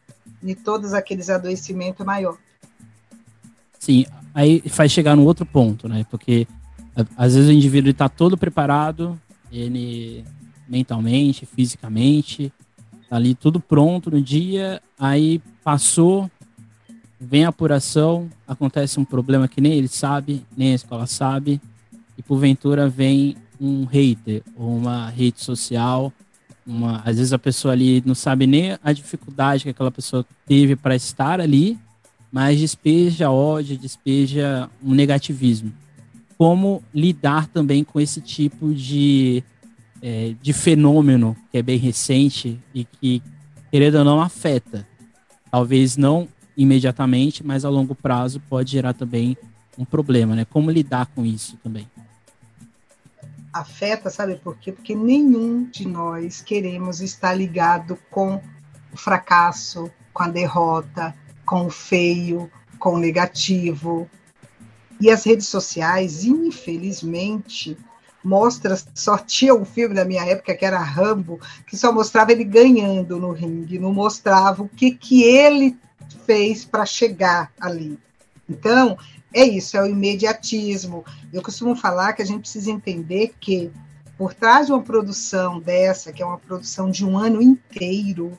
em 0.43 0.55
todos 0.55 0.95
aqueles 0.95 1.29
adoecimentos 1.29 2.01
é 2.01 2.05
maior. 2.05 2.39
Sim, 3.79 4.07
aí 4.35 4.63
faz 4.69 4.93
chegar 4.93 5.17
no 5.17 5.25
outro 5.25 5.45
ponto, 5.45 5.89
né? 5.89 6.07
Porque 6.11 6.47
às 7.17 7.35
vezes 7.35 7.51
o 7.51 7.53
indivíduo 7.53 7.91
está 7.91 8.09
todo 8.09 8.39
preparado, 8.39 9.21
ele 9.51 10.25
mentalmente, 10.69 11.45
fisicamente, 11.45 12.53
tá 13.09 13.17
ali 13.17 13.35
tudo 13.35 13.61
pronto 13.61 14.11
no 14.11 14.21
dia, 14.23 14.81
aí 14.99 15.41
passou, 15.63 16.31
vem 17.25 17.45
a 17.45 17.49
apuração, 17.49 18.29
acontece 18.47 19.01
um 19.01 19.05
problema 19.05 19.49
que 19.49 19.61
nem 19.61 19.73
ele 19.75 19.89
sabe, 19.89 20.45
nem 20.57 20.73
a 20.73 20.75
escola 20.75 21.07
sabe, 21.07 21.61
e 22.17 22.23
porventura 22.23 22.89
vem 22.89 23.37
um 23.61 23.85
hater 23.85 24.43
ou 24.57 24.77
uma 24.77 25.09
rede 25.09 25.43
social, 25.43 26.13
uma, 26.67 26.99
às 27.05 27.17
vezes 27.17 27.33
a 27.33 27.39
pessoa 27.39 27.73
ali 27.73 28.03
não 28.07 28.15
sabe 28.15 28.47
nem 28.47 28.79
a 28.83 28.93
dificuldade 28.93 29.65
que 29.65 29.71
aquela 29.71 29.91
pessoa 29.91 30.25
teve 30.47 30.77
para 30.77 30.95
estar 30.95 31.41
ali, 31.41 31.79
mas 32.31 32.59
despeja 32.59 33.31
ódio, 33.31 33.77
despeja 33.77 34.69
um 34.83 34.95
negativismo 34.95 35.73
como 36.37 36.83
lidar 36.93 37.47
também 37.49 37.85
com 37.85 38.01
esse 38.01 38.21
tipo 38.21 38.75
de, 38.75 39.43
é, 40.03 40.35
de 40.41 40.53
fenômeno 40.53 41.37
que 41.51 41.59
é 41.59 41.63
bem 41.63 41.79
recente 41.79 42.61
e 42.75 42.85
que, 42.85 43.23
querendo 43.71 43.97
ou 43.97 44.05
não, 44.05 44.21
afeta. 44.21 44.87
Talvez 45.51 45.97
não 45.97 46.29
imediatamente, 46.57 47.45
mas 47.45 47.65
a 47.65 47.69
longo 47.69 47.95
prazo 47.95 48.41
pode 48.49 48.73
gerar 48.73 48.93
também 48.93 49.37
um 49.77 49.85
problema, 49.85 50.35
né? 50.35 50.45
Como 50.45 50.71
lidar 50.71 51.07
com 51.15 51.25
isso 51.25 51.57
também? 51.63 51.89
Afeta, 53.53 54.11
sabe 54.11 54.37
por 54.37 54.57
quê? 54.57 54.73
Porque 54.73 54.95
nenhum 54.95 55.65
de 55.65 55.87
nós 55.87 56.41
queremos 56.41 57.01
estar 57.01 57.35
ligado 57.35 57.99
com 58.11 58.41
o 58.93 58.97
fracasso, 58.97 59.91
com 60.13 60.23
a 60.23 60.29
derrota, 60.29 61.15
com 61.45 61.67
o 61.67 61.71
feio, 61.71 62.51
com 62.79 62.95
o 62.95 62.99
negativo, 62.99 64.09
e 65.01 65.11
as 65.11 65.25
redes 65.25 65.49
sociais, 65.49 66.25
infelizmente, 66.25 67.77
mostra, 68.23 68.79
só 68.95 69.19
tinha 69.19 69.55
um 69.55 69.65
filme 69.65 69.95
da 69.95 70.05
minha 70.05 70.25
época 70.25 70.55
que 70.55 70.65
era 70.65 70.79
Rambo, 70.79 71.39
que 71.67 71.77
só 71.77 71.93
mostrava 71.93 72.33
ele 72.33 72.45
ganhando 72.45 73.19
no 73.19 73.33
ringue, 73.33 73.79
não 73.79 73.93
mostrava 73.93 74.63
o 74.63 74.69
que, 74.69 74.93
que 74.93 75.23
ele 75.23 75.77
fez 76.19 76.65
para 76.65 76.87
chegar 76.87 77.53
ali. 77.61 77.99
Então, 78.49 78.97
é 79.33 79.45
isso, 79.45 79.77
é 79.77 79.83
o 79.83 79.87
imediatismo. 79.87 81.05
Eu 81.33 81.43
costumo 81.43 81.75
falar 81.75 82.13
que 82.13 82.23
a 82.23 82.27
gente 82.27 82.41
precisa 82.41 82.71
entender 82.71 83.35
que 83.41 83.71
por 84.17 84.33
trás 84.33 84.67
de 84.67 84.73
uma 84.73 84.83
produção 84.83 85.59
dessa, 85.59 86.13
que 86.13 86.23
é 86.23 86.27
uma 86.27 86.39
produção 86.39 86.91
de 86.91 87.05
um 87.05 87.19
ano 87.19 87.43
inteiro, 87.43 88.39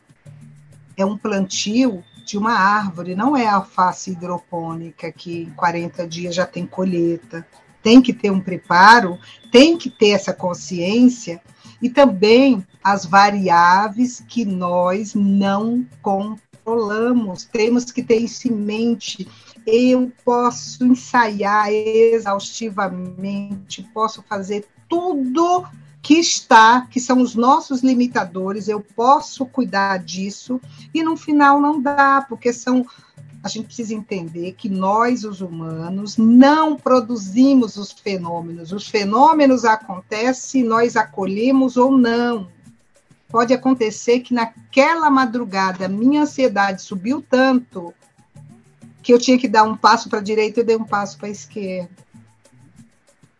é 0.96 1.06
um 1.06 1.18
plantio 1.18 2.04
de 2.26 2.38
uma 2.38 2.54
árvore, 2.54 3.16
não 3.16 3.36
é 3.36 3.46
a 3.46 3.56
alface 3.56 4.12
hidropônica 4.12 5.12
que 5.12 5.44
em 5.44 5.52
40 5.52 6.08
dias 6.08 6.34
já 6.34 6.46
tem 6.46 6.66
colheita. 6.66 7.46
Tem 7.84 8.02
que 8.02 8.14
ter 8.14 8.32
um 8.32 8.42
preparo, 8.42 9.20
tem 9.52 9.78
que 9.78 9.92
ter 9.92 10.10
essa 10.10 10.34
consciência 10.34 11.40
e 11.80 11.88
também 11.88 12.66
as 12.84 13.06
variáveis 13.06 14.24
que 14.28 14.44
nós 14.44 15.14
não 15.14 15.86
controlamos. 16.02 16.45
Temos 17.46 17.92
que 17.92 18.04
ter 18.04 18.18
isso 18.18 18.48
em 18.48 18.52
mente. 18.52 19.28
Eu 19.66 20.12
posso 20.24 20.86
ensaiar 20.86 21.72
exaustivamente, 21.72 23.84
posso 23.94 24.22
fazer 24.24 24.68
tudo 24.90 25.66
que 26.06 26.20
está, 26.20 26.82
que 26.82 27.00
são 27.00 27.20
os 27.20 27.34
nossos 27.34 27.82
limitadores, 27.82 28.68
eu 28.68 28.80
posso 28.80 29.44
cuidar 29.44 29.98
disso, 29.98 30.62
e 30.94 31.02
no 31.02 31.18
final 31.18 31.60
não 31.60 31.82
dá, 31.82 32.24
porque 32.30 32.54
são. 32.54 32.86
A 33.44 33.48
gente 33.48 33.66
precisa 33.66 33.94
entender 33.94 34.54
que 34.54 34.70
nós, 34.70 35.24
os 35.24 35.42
humanos, 35.42 36.18
não 36.18 36.76
produzimos 36.76 37.76
os 37.76 37.92
fenômenos. 37.92 38.72
Os 38.72 38.88
fenômenos 38.88 39.66
acontecem, 39.66 40.64
nós 40.64 40.96
acolhemos 40.96 41.78
ou 41.78 41.92
não. 41.92 42.48
Pode 43.36 43.54
acontecer 43.54 44.22
que 44.22 44.34
naquela 44.34 45.10
madrugada 45.10 45.90
minha 45.90 46.22
ansiedade 46.22 46.82
subiu 46.82 47.22
tanto 47.22 47.94
que 49.04 49.12
eu 49.12 49.20
tinha 49.20 49.38
que 49.38 49.50
dar 49.50 49.64
um 49.64 49.76
passo 49.76 50.08
para 50.08 50.20
a 50.20 50.24
direita 50.24 50.62
e 50.62 50.64
dei 50.64 50.78
um 50.78 50.86
passo 50.86 51.18
para 51.18 51.28
a 51.28 51.32
esquerda 51.32 51.90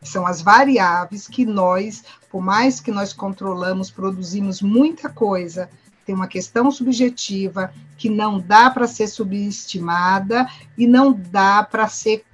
são 0.04 0.28
as 0.28 0.42
variáveis 0.42 1.30
que 1.30 1.46
nós, 1.46 2.04
por 2.30 2.42
mais 2.42 2.82
que 2.82 2.92
nós 2.92 3.14
controlamos, 3.14 3.90
produzimos 3.90 4.62
muita 4.62 5.08
coisa, 5.08 5.70
tem 6.06 6.14
uma 6.14 6.28
questão 6.28 6.70
subjetiva 6.72 7.74
que 7.98 8.10
não 8.10 8.38
dá 8.38 8.70
para 8.70 8.88
ser 8.88 9.08
subestimada 9.08 10.46
e 10.78 10.86
não 10.86 11.14
dá 11.14 11.64
para 11.64 11.88
ser 11.88 12.26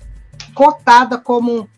cotada 0.55 1.15
como 1.15 1.69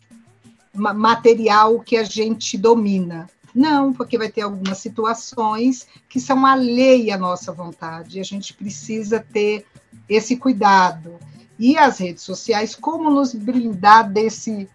material 0.73 1.81
que 1.81 1.97
a 1.97 2.05
gente 2.05 2.57
domina. 2.57 3.29
Não, 3.53 3.93
porque 3.93 4.17
vai 4.17 4.29
ter 4.29 4.41
algumas 4.41 4.79
situações 4.79 5.87
que 6.09 6.19
são 6.19 6.45
alheias 6.45 7.15
à 7.15 7.19
nossa 7.19 7.51
vontade. 7.51 8.19
A 8.19 8.23
gente 8.23 8.53
precisa 8.53 9.19
ter 9.19 9.65
esse 10.09 10.35
cuidado. 10.37 11.17
E 11.59 11.77
as 11.77 11.99
redes 11.99 12.23
sociais, 12.23 12.75
como 12.75 13.11
nos 13.11 13.33
blindar 13.33 14.11
desse 14.11 14.67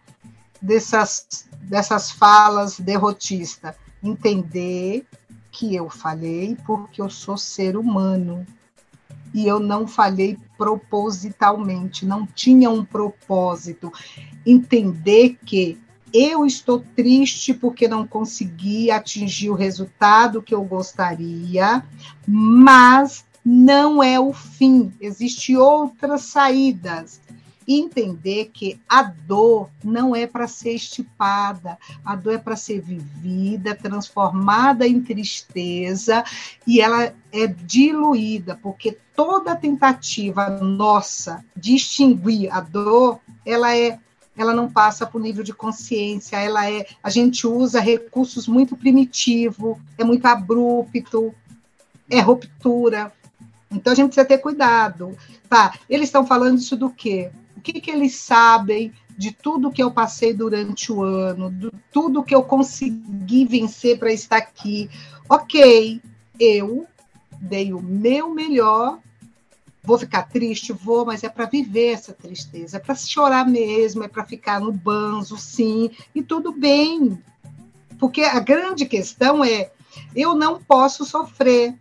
dessas, 0.60 1.48
dessas 1.62 2.10
falas 2.10 2.78
derrotistas. 2.78 3.74
Entender 4.02 5.06
que 5.50 5.74
eu 5.74 5.88
falei 5.88 6.56
porque 6.66 7.00
eu 7.00 7.10
sou 7.10 7.36
ser 7.36 7.76
humano. 7.76 8.46
E 9.34 9.46
eu 9.46 9.60
não 9.60 9.86
falei 9.86 10.38
propositalmente, 10.56 12.06
não 12.06 12.26
tinha 12.26 12.70
um 12.70 12.84
propósito. 12.84 13.92
Entender 14.46 15.36
que 15.44 15.78
eu 16.12 16.46
estou 16.46 16.84
triste 16.96 17.52
porque 17.52 17.86
não 17.86 18.06
consegui 18.06 18.90
atingir 18.90 19.50
o 19.50 19.54
resultado 19.54 20.42
que 20.42 20.54
eu 20.54 20.62
gostaria, 20.64 21.82
mas 22.26 23.24
não 23.44 24.02
é 24.02 24.18
o 24.20 24.32
fim, 24.32 24.92
existem 25.00 25.56
outras 25.56 26.22
saídas. 26.22 27.20
Entender 27.70 28.50
que 28.52 28.80
a 28.88 29.02
dor 29.02 29.68
não 29.84 30.16
é 30.16 30.26
para 30.26 30.48
ser 30.48 30.72
estipada, 30.72 31.78
a 32.02 32.16
dor 32.16 32.34
é 32.34 32.38
para 32.38 32.56
ser 32.56 32.80
vivida, 32.80 33.74
transformada 33.74 34.86
em 34.86 35.02
tristeza 35.02 36.24
e 36.66 36.80
ela 36.80 37.12
é 37.30 37.46
diluída, 37.46 38.58
porque 38.62 38.96
toda 39.14 39.54
tentativa 39.54 40.48
nossa 40.48 41.44
de 41.54 41.74
extinguir 41.74 42.50
a 42.50 42.60
dor, 42.60 43.20
ela 43.44 43.76
é 43.76 43.98
ela 44.38 44.54
não 44.54 44.70
passa 44.70 45.06
por 45.06 45.20
nível 45.20 45.44
de 45.44 45.52
consciência, 45.52 46.36
ela 46.36 46.70
é, 46.70 46.86
a 47.02 47.10
gente 47.10 47.46
usa 47.46 47.80
recursos 47.80 48.46
muito 48.46 48.76
primitivos, 48.76 49.76
é 49.98 50.04
muito 50.04 50.24
abrupto, 50.26 51.34
é 52.08 52.20
ruptura. 52.20 53.12
Então 53.70 53.92
a 53.92 53.96
gente 53.96 54.06
precisa 54.06 54.26
ter 54.26 54.38
cuidado. 54.38 55.16
Tá, 55.48 55.74
eles 55.88 56.08
estão 56.08 56.26
falando 56.26 56.58
isso 56.58 56.76
do 56.76 56.88
quê? 56.88 57.30
o 57.58 57.60
que, 57.60 57.80
que 57.80 57.90
eles 57.90 58.14
sabem 58.14 58.92
de 59.16 59.32
tudo 59.32 59.72
que 59.72 59.82
eu 59.82 59.90
passei 59.90 60.32
durante 60.32 60.92
o 60.92 61.02
ano, 61.02 61.50
de 61.50 61.72
tudo 61.92 62.22
que 62.22 62.34
eu 62.34 62.42
consegui 62.44 63.44
vencer 63.44 63.98
para 63.98 64.12
estar 64.12 64.36
aqui. 64.36 64.88
Ok, 65.28 66.00
eu 66.38 66.86
dei 67.40 67.72
o 67.72 67.82
meu 67.82 68.30
melhor. 68.32 69.00
Vou 69.82 69.98
ficar 69.98 70.24
triste, 70.24 70.72
vou, 70.72 71.06
mas 71.06 71.22
é 71.22 71.28
para 71.28 71.46
viver 71.46 71.92
essa 71.92 72.12
tristeza, 72.12 72.76
é 72.76 72.80
para 72.80 72.94
chorar 72.94 73.46
mesmo, 73.46 74.02
é 74.02 74.08
para 74.08 74.24
ficar 74.24 74.60
no 74.60 74.72
banzo, 74.72 75.36
sim, 75.36 75.90
e 76.14 76.22
tudo 76.22 76.52
bem. 76.52 77.22
Porque 77.98 78.22
a 78.22 78.38
grande 78.38 78.84
questão 78.86 79.44
é: 79.44 79.70
eu 80.14 80.34
não 80.34 80.60
posso 80.60 81.04
sofrer, 81.04 81.74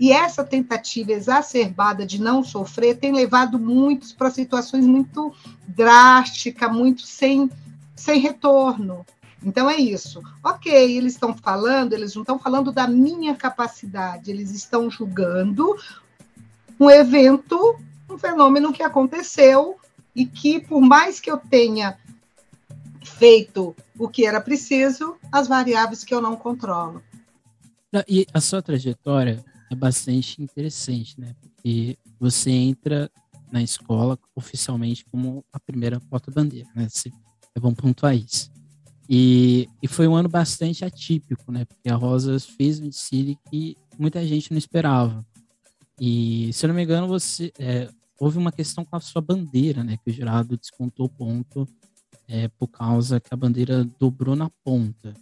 e 0.00 0.12
essa 0.12 0.42
tentativa 0.42 1.12
exacerbada 1.12 2.06
de 2.06 2.18
não 2.18 2.42
sofrer 2.42 2.96
tem 2.96 3.12
levado 3.12 3.58
muitos 3.58 4.14
para 4.14 4.30
situações 4.30 4.86
muito 4.86 5.30
drásticas, 5.68 6.72
muito 6.72 7.02
sem, 7.02 7.50
sem 7.94 8.18
retorno. 8.18 9.04
Então 9.42 9.68
é 9.68 9.76
isso. 9.76 10.22
Ok, 10.42 10.72
eles 10.72 11.12
estão 11.12 11.34
falando, 11.34 11.92
eles 11.92 12.14
não 12.14 12.22
estão 12.22 12.38
falando 12.38 12.72
da 12.72 12.86
minha 12.86 13.34
capacidade, 13.34 14.30
eles 14.30 14.52
estão 14.52 14.90
julgando 14.90 15.76
um 16.80 16.90
evento, 16.90 17.76
um 18.08 18.16
fenômeno 18.16 18.72
que 18.72 18.82
aconteceu 18.82 19.76
e 20.16 20.24
que, 20.24 20.58
por 20.60 20.80
mais 20.80 21.20
que 21.20 21.30
eu 21.30 21.36
tenha 21.36 21.98
feito 23.04 23.76
o 23.98 24.08
que 24.08 24.26
era 24.26 24.40
preciso, 24.40 25.16
as 25.30 25.46
variáveis 25.46 26.02
que 26.02 26.14
eu 26.14 26.22
não 26.22 26.34
controlo. 26.34 27.02
E 28.08 28.26
a 28.32 28.40
sua 28.40 28.62
trajetória 28.62 29.44
é 29.70 29.74
bastante 29.74 30.42
interessante, 30.42 31.20
né? 31.20 31.34
Porque 31.40 31.98
você 32.18 32.50
entra 32.50 33.10
na 33.52 33.62
escola 33.62 34.18
oficialmente 34.34 35.04
como 35.10 35.44
a 35.52 35.60
primeira 35.60 36.00
porta-bandeira, 36.00 36.68
né? 36.74 36.88
É 37.54 37.60
bom 37.60 37.74
pontuar 37.74 38.16
isso. 38.16 38.50
E, 39.08 39.68
e 39.82 39.88
foi 39.88 40.06
um 40.06 40.14
ano 40.14 40.28
bastante 40.28 40.84
atípico, 40.84 41.50
né? 41.50 41.64
Porque 41.64 41.90
a 41.90 41.96
Rosas 41.96 42.46
fez 42.46 42.80
um 42.80 42.88
desfile 42.88 43.36
que 43.50 43.76
muita 43.98 44.24
gente 44.24 44.52
não 44.52 44.58
esperava. 44.58 45.26
E, 46.00 46.50
se 46.54 46.64
eu 46.64 46.68
não 46.68 46.74
me 46.74 46.82
engano, 46.82 47.06
você 47.06 47.52
é, 47.58 47.90
houve 48.18 48.38
uma 48.38 48.50
questão 48.50 48.86
com 48.86 48.96
a 48.96 49.00
sua 49.00 49.20
bandeira, 49.20 49.84
né? 49.84 49.98
Que 50.02 50.10
o 50.10 50.12
jurado 50.12 50.56
descontou 50.56 51.10
ponto 51.10 51.68
é, 52.26 52.48
por 52.48 52.68
causa 52.68 53.20
que 53.20 53.34
a 53.34 53.36
bandeira 53.36 53.84
dobrou 53.98 54.34
na 54.34 54.48
ponta. 54.64 55.12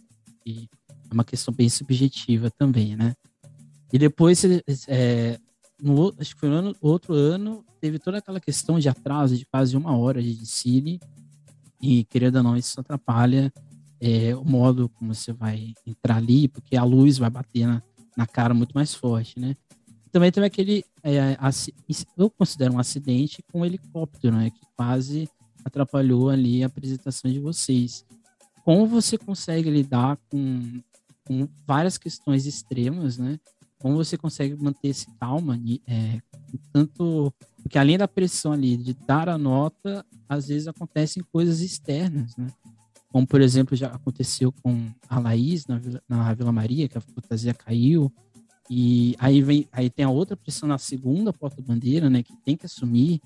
E 0.45 0.69
é 0.87 1.13
uma 1.13 1.25
questão 1.25 1.53
bem 1.53 1.67
subjetiva 1.67 2.49
também, 2.49 2.95
né? 2.95 3.13
E 3.91 3.99
depois, 3.99 4.41
é, 4.87 5.37
no, 5.81 6.15
acho 6.17 6.33
que 6.33 6.39
foi 6.39 6.47
no 6.47 6.55
ano, 6.55 6.75
outro 6.79 7.13
ano, 7.13 7.65
teve 7.81 7.99
toda 7.99 8.19
aquela 8.19 8.39
questão 8.39 8.79
de 8.79 8.87
atraso 8.87 9.35
de 9.35 9.45
quase 9.45 9.75
uma 9.75 9.97
hora 9.97 10.23
de 10.23 10.33
desfile. 10.33 10.97
E, 11.81 12.05
querendo 12.05 12.37
ou 12.37 12.43
não, 12.43 12.55
isso 12.55 12.79
atrapalha 12.79 13.51
é, 13.99 14.33
o 14.33 14.45
modo 14.45 14.87
como 14.87 15.13
você 15.13 15.33
vai 15.33 15.73
entrar 15.85 16.17
ali, 16.17 16.47
porque 16.47 16.77
a 16.77 16.85
luz 16.85 17.17
vai 17.17 17.29
bater 17.29 17.67
na, 17.67 17.83
na 18.15 18.25
cara 18.25 18.53
muito 18.53 18.71
mais 18.71 18.93
forte, 18.93 19.37
né? 19.37 19.57
Também 20.11 20.31
teve 20.31 20.45
aquele, 20.45 20.83
é, 21.03 21.37
eu 22.17 22.29
considero 22.29 22.73
um 22.73 22.79
acidente 22.79 23.43
com 23.51 23.61
um 23.61 23.65
helicóptero, 23.65 24.35
né? 24.35 24.49
Que 24.49 24.61
quase 24.75 25.29
atrapalhou 25.63 26.29
ali 26.29 26.63
a 26.63 26.67
apresentação 26.67 27.31
de 27.31 27.39
vocês. 27.39 28.05
Como 28.63 28.87
você 28.87 29.17
consegue 29.17 29.69
lidar 29.69 30.17
com, 30.29 30.81
com 31.25 31.47
várias 31.65 31.97
questões 31.97 32.45
extremas, 32.45 33.17
né? 33.17 33.39
Como 33.77 33.95
você 33.95 34.17
consegue 34.17 34.55
manter 34.61 34.89
esse 34.89 35.07
calma, 35.19 35.57
é, 35.87 36.19
tanto 36.73 37.33
porque 37.61 37.77
além 37.77 37.97
da 37.97 38.07
pressão 38.07 38.51
ali 38.51 38.75
de 38.75 38.93
dar 38.93 39.29
a 39.29 39.37
nota, 39.37 40.05
às 40.27 40.47
vezes 40.47 40.67
acontecem 40.67 41.23
coisas 41.31 41.61
externas, 41.61 42.35
né? 42.35 42.47
como 43.09 43.25
por 43.25 43.41
exemplo 43.41 43.75
já 43.75 43.87
aconteceu 43.87 44.51
com 44.51 44.89
a 45.09 45.19
Laís 45.19 45.65
na 45.65 45.77
Vila, 45.77 46.01
na 46.07 46.33
Vila 46.33 46.51
Maria, 46.51 46.87
que 46.87 46.97
a 46.97 47.01
fantasia 47.01 47.53
caiu, 47.53 48.11
e 48.69 49.15
aí 49.17 49.41
vem, 49.41 49.67
aí 49.71 49.89
tem 49.89 50.05
a 50.05 50.09
outra 50.09 50.37
pressão 50.37 50.69
na 50.69 50.77
segunda 50.77 51.33
porta-bandeira, 51.33 52.09
né, 52.09 52.21
que 52.21 52.35
tem 52.45 52.55
que 52.55 52.67
assumir. 52.67 53.19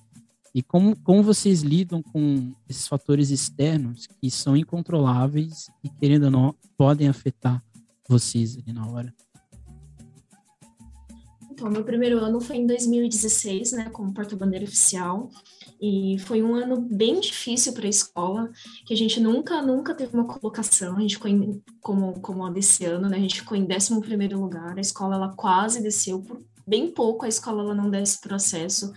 E 0.56 0.62
como, 0.62 0.96
como 0.98 1.22
vocês 1.22 1.62
lidam 1.62 2.02
com 2.02 2.54
esses 2.70 2.88
fatores 2.88 3.30
externos 3.30 4.08
que 4.22 4.30
são 4.32 4.56
incontroláveis 4.56 5.70
e 5.84 5.90
querendo 5.90 6.26
ou 6.26 6.32
não 6.32 6.56
podem 6.78 7.08
afetar 7.08 7.62
vocês 8.08 8.58
ali 8.58 8.72
na 8.72 8.88
hora? 8.88 9.14
Então, 11.54 11.70
meu 11.70 11.84
primeiro 11.84 12.18
ano 12.18 12.42
foi 12.42 12.58
em 12.58 12.66
2016, 12.66 13.74
né, 13.74 13.90
como 13.92 14.12
porta-bandeira 14.12 14.66
oficial. 14.66 15.30
E 15.80 16.18
foi 16.26 16.42
um 16.42 16.56
ano 16.56 16.82
bem 16.82 17.20
difícil 17.20 17.74
para 17.74 17.86
a 17.86 17.90
escola, 17.90 18.50
que 18.86 18.94
a 18.94 18.98
gente 18.98 19.20
nunca, 19.20 19.62
nunca 19.62 19.94
teve 19.94 20.16
uma 20.16 20.26
colocação, 20.26 20.98
a 20.98 21.02
gente 21.02 21.16
ficou 21.16 21.30
em, 21.30 21.62
como, 21.80 22.20
como 22.22 22.44
a 22.44 22.50
desse 22.50 22.86
ano, 22.86 23.08
né? 23.08 23.18
A 23.18 23.20
gente 23.20 23.42
ficou 23.42 23.56
em 23.56 23.68
11 23.72 24.00
primeiro 24.02 24.40
lugar, 24.40 24.78
a 24.78 24.82
escola 24.82 25.16
ela 25.16 25.34
quase 25.36 25.84
desceu, 25.84 26.22
por 26.22 26.42
bem 26.66 26.90
pouco 26.90 27.26
a 27.26 27.28
escola 27.28 27.62
ela 27.62 27.76
não 27.76 27.90
desce 27.90 28.20
processo. 28.20 28.92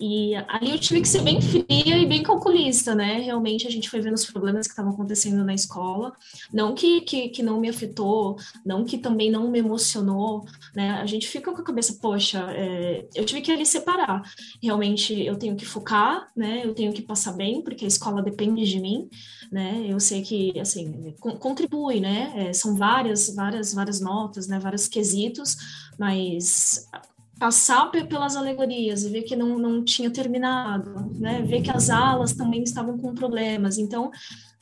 E 0.00 0.34
ali 0.46 0.70
eu 0.70 0.78
tive 0.78 1.00
que 1.00 1.08
ser 1.08 1.22
bem 1.22 1.40
fria 1.40 1.98
e 1.98 2.06
bem 2.06 2.22
calculista, 2.22 2.94
né? 2.94 3.18
Realmente 3.18 3.66
a 3.66 3.70
gente 3.70 3.90
foi 3.90 4.00
vendo 4.00 4.14
os 4.14 4.24
problemas 4.24 4.66
que 4.66 4.72
estavam 4.72 4.92
acontecendo 4.92 5.44
na 5.44 5.52
escola. 5.52 6.12
Não 6.52 6.72
que, 6.72 7.00
que, 7.00 7.28
que 7.30 7.42
não 7.42 7.58
me 7.58 7.68
afetou, 7.68 8.36
não 8.64 8.84
que 8.84 8.96
também 8.96 9.28
não 9.28 9.50
me 9.50 9.58
emocionou, 9.58 10.44
né? 10.74 10.92
A 10.92 11.06
gente 11.06 11.26
fica 11.26 11.50
com 11.52 11.60
a 11.60 11.64
cabeça, 11.64 11.98
poxa, 12.00 12.46
é, 12.52 13.08
eu 13.12 13.24
tive 13.24 13.40
que 13.40 13.50
ali 13.50 13.66
separar. 13.66 14.22
Realmente 14.62 15.20
eu 15.20 15.36
tenho 15.36 15.56
que 15.56 15.66
focar, 15.66 16.28
né? 16.36 16.62
Eu 16.64 16.74
tenho 16.74 16.92
que 16.92 17.02
passar 17.02 17.32
bem, 17.32 17.60
porque 17.62 17.84
a 17.84 17.88
escola 17.88 18.22
depende 18.22 18.64
de 18.64 18.78
mim, 18.78 19.08
né? 19.50 19.84
Eu 19.88 19.98
sei 19.98 20.22
que, 20.22 20.58
assim, 20.60 21.12
contribui, 21.18 21.98
né? 21.98 22.32
É, 22.36 22.52
são 22.52 22.76
várias, 22.76 23.34
várias, 23.34 23.74
várias 23.74 24.00
notas, 24.00 24.46
né? 24.46 24.60
Vários 24.60 24.86
quesitos, 24.86 25.56
mas 25.98 26.88
passar 27.38 27.90
pelas 27.90 28.36
alegorias 28.36 29.04
e 29.04 29.10
ver 29.10 29.22
que 29.22 29.36
não, 29.36 29.58
não 29.58 29.84
tinha 29.84 30.10
terminado, 30.10 31.10
né? 31.18 31.42
Ver 31.42 31.62
que 31.62 31.70
as 31.70 31.88
alas 31.88 32.32
também 32.32 32.62
estavam 32.62 32.98
com 32.98 33.14
problemas. 33.14 33.78
Então, 33.78 34.10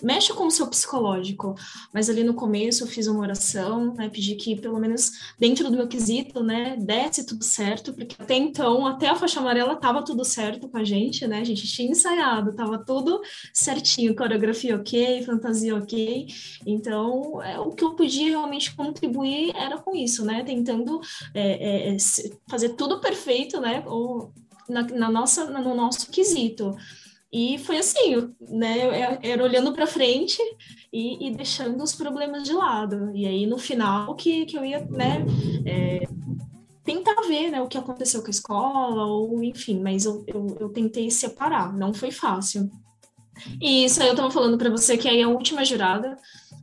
mexe 0.02 0.32
com 0.32 0.46
o 0.46 0.50
seu 0.50 0.66
psicológico. 0.66 1.54
Mas 1.92 2.09
ali 2.09 2.22
no 2.22 2.35
começo 2.35 2.85
eu 2.85 2.87
fiz 2.87 3.06
uma 3.06 3.20
oração, 3.20 3.94
né, 3.94 4.09
pedi 4.09 4.35
que 4.35 4.61
pelo 4.61 4.78
menos 4.78 5.12
dentro 5.38 5.70
do 5.70 5.76
meu 5.76 5.88
quesito, 5.88 6.42
né, 6.42 6.76
desse 6.76 7.24
tudo 7.24 7.44
certo, 7.44 7.92
porque 7.92 8.16
até 8.18 8.35
então, 8.35 8.87
até 8.87 9.09
a 9.09 9.16
faixa 9.16 9.40
amarela 9.40 9.76
tava 9.76 10.04
tudo 10.04 10.24
certo 10.24 10.68
com 10.68 10.78
a 10.78 10.85
gente, 10.85 11.26
né? 11.26 11.40
A 11.40 11.44
gente 11.44 11.66
tinha 11.66 11.90
ensaiado, 11.90 12.54
tava 12.54 12.78
tudo 12.78 13.20
certinho, 13.52 14.14
coreografia 14.14 14.76
ok, 14.76 15.22
fantasia 15.22 15.74
ok. 15.74 16.26
Então, 16.66 17.42
é, 17.42 17.59
o 17.59 17.70
que 17.70 17.85
eu 17.85 17.94
podia 17.94 18.30
realmente 18.30 18.74
contribuir 18.74 19.54
era 19.54 19.78
com 19.78 19.94
isso, 19.94 20.24
né? 20.24 20.42
Tentando 20.44 21.00
é, 21.35 21.94
é, 21.94 21.96
fazer 22.48 22.70
tudo 22.70 23.00
perfeito, 23.00 23.61
né? 23.61 23.82
Ou 23.87 24.32
na, 24.68 24.82
na 24.82 25.11
nossa, 25.11 25.44
no 25.46 25.74
nosso 25.74 26.11
quesito. 26.11 26.76
E 27.37 27.59
foi 27.59 27.77
assim, 27.77 28.33
né? 28.49 29.18
Era 29.22 29.44
olhando 29.44 29.70
para 29.75 29.87
frente 29.87 30.40
e, 30.90 31.29
e, 31.29 31.31
deixando 31.37 31.85
os 31.85 31.94
problemas 31.94 32.44
de 32.44 32.55
lado. 32.55 33.14
E 33.14 33.27
aí, 33.27 33.46
no 33.46 33.59
final, 33.59 34.14
que, 34.14 34.46
que 34.46 34.57
eu 34.57 34.64
ia, 34.64 34.81
né? 34.87 35.22
É, 35.66 36.09
tentar 36.83 37.20
ver 37.29 37.51
né, 37.51 37.61
o 37.61 37.68
que 37.68 37.77
aconteceu 37.77 38.22
com 38.22 38.29
a 38.29 38.31
escola, 38.31 39.05
ou 39.05 39.44
enfim, 39.44 39.79
mas 39.83 40.07
eu, 40.07 40.25
eu, 40.27 40.57
eu 40.59 40.68
tentei 40.70 41.11
separar, 41.11 41.77
não 41.77 41.92
foi 41.92 42.11
fácil. 42.11 42.70
E 43.61 43.85
isso 43.85 44.01
aí 44.01 44.09
eu 44.09 44.12
estava 44.12 44.31
falando 44.31 44.57
para 44.57 44.70
você 44.70 44.96
que 44.96 45.07
aí 45.07 45.22
a 45.22 45.29
última 45.29 45.62
jurada, 45.62 46.16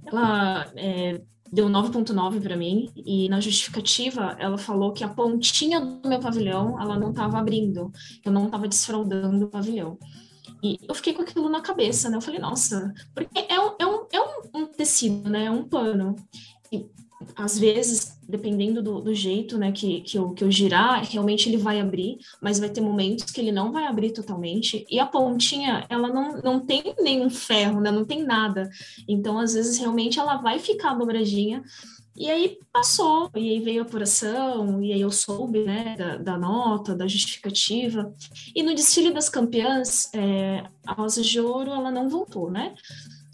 ela 0.08 0.72
é, 0.76 1.22
deu 1.52 1.68
9.9 1.68 2.42
para 2.42 2.58
mim, 2.58 2.90
e 2.96 3.30
na 3.30 3.40
justificativa 3.40 4.36
ela 4.40 4.58
falou 4.58 4.92
que 4.92 5.04
a 5.04 5.10
pontinha 5.10 5.80
do 5.80 6.10
meu 6.10 6.20
pavilhão, 6.20 6.82
ela 6.82 6.98
não 6.98 7.12
estava 7.12 7.38
abrindo, 7.38 7.92
eu 8.26 8.32
não 8.32 8.46
estava 8.46 8.68
desfraudando 8.68 9.46
o 9.46 9.50
pavilhão. 9.50 10.00
E 10.64 10.80
eu 10.88 10.96
fiquei 10.96 11.14
com 11.14 11.22
aquilo 11.22 11.50
na 11.50 11.62
cabeça, 11.62 12.10
né? 12.10 12.16
Eu 12.16 12.22
falei, 12.22 12.40
nossa, 12.40 12.94
porque 13.14 13.46
é 13.50 13.60
um, 13.60 13.76
é 13.78 13.86
um, 13.86 14.06
é 14.14 14.22
um, 14.22 14.62
um 14.62 14.66
tecido, 14.66 15.30
né? 15.30 15.46
É 15.46 15.52
um 15.52 15.68
pano. 15.68 16.16
E 16.72 16.86
às 17.36 17.58
vezes, 17.58 18.18
dependendo 18.28 18.82
do, 18.82 19.02
do, 19.02 19.14
jeito 19.14 19.58
né, 19.58 19.72
que, 19.72 20.02
que, 20.02 20.18
eu, 20.18 20.32
que 20.32 20.44
eu 20.44 20.52
girar, 20.52 21.04
realmente 21.04 21.50
ele 21.50 21.58
vai 21.58 21.80
abrir, 21.80 22.18
mas 22.42 22.60
vai 22.60 22.70
ter 22.70 22.82
momentos 22.82 23.32
que 23.32 23.40
ele 23.40 23.52
não 23.52 23.72
vai 23.72 23.86
abrir 23.86 24.12
totalmente. 24.12 24.86
E 24.90 25.00
a 25.00 25.06
pontinha, 25.06 25.86
ela 25.90 26.10
não, 26.10 26.38
não 26.42 26.60
tem 26.60 26.96
nenhum 27.00 27.30
ferro, 27.30 27.80
né, 27.82 27.92
não 27.92 28.06
tem 28.06 28.24
nada. 28.24 28.70
Então, 29.08 29.40
às 29.40 29.54
vezes, 29.54 29.78
realmente 29.78 30.20
ela 30.20 30.38
vai 30.38 30.60
ficar 30.60 30.94
dobradinha, 30.96 31.64
e 32.16 32.30
aí 32.30 32.60
passou, 32.72 33.30
e 33.36 33.50
aí 33.50 33.60
veio 33.60 33.82
a 33.82 33.86
apuração, 33.86 34.84
e 34.84 34.94
aí 34.94 35.02
eu 35.02 35.12
soube 35.12 35.64
né, 35.64 35.96
da, 35.98 36.18
da 36.18 36.38
nota, 36.38 36.96
da 36.96 37.08
justificativa. 37.08 38.14
E 38.56 38.62
no 38.62 38.76
desfile 38.76 39.12
das 39.12 39.30
campeãs, 39.30 40.14
é, 40.14 40.64
a 40.86 40.94
Rosa 40.94 41.22
de 41.22 41.40
Ouro, 41.40 41.72
ela 41.72 41.90
não 41.90 42.10
voltou, 42.10 42.52
né? 42.52 42.76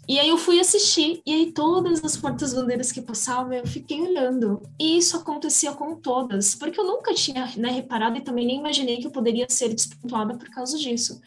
E 0.08 0.18
aí 0.18 0.28
eu 0.28 0.36
fui 0.36 0.58
assistir, 0.58 1.22
e 1.24 1.32
aí 1.32 1.52
todas 1.52 2.02
as 2.04 2.16
portas-bandeiras 2.16 2.90
que 2.90 3.00
passavam, 3.00 3.52
eu 3.52 3.66
fiquei 3.66 4.00
olhando. 4.00 4.60
E 4.76 4.98
isso 4.98 5.16
acontecia 5.16 5.72
com 5.72 5.94
todas, 5.94 6.54
porque 6.54 6.80
eu 6.80 6.84
nunca 6.84 7.14
tinha 7.14 7.48
né, 7.56 7.70
reparado 7.70 8.16
e 8.16 8.20
também 8.20 8.46
nem 8.46 8.58
imaginei 8.58 8.96
que 8.96 9.06
eu 9.06 9.12
poderia 9.12 9.46
ser 9.48 9.72
despontuada 9.72 10.36
por 10.36 10.50
causa 10.50 10.76
disso. 10.78 11.20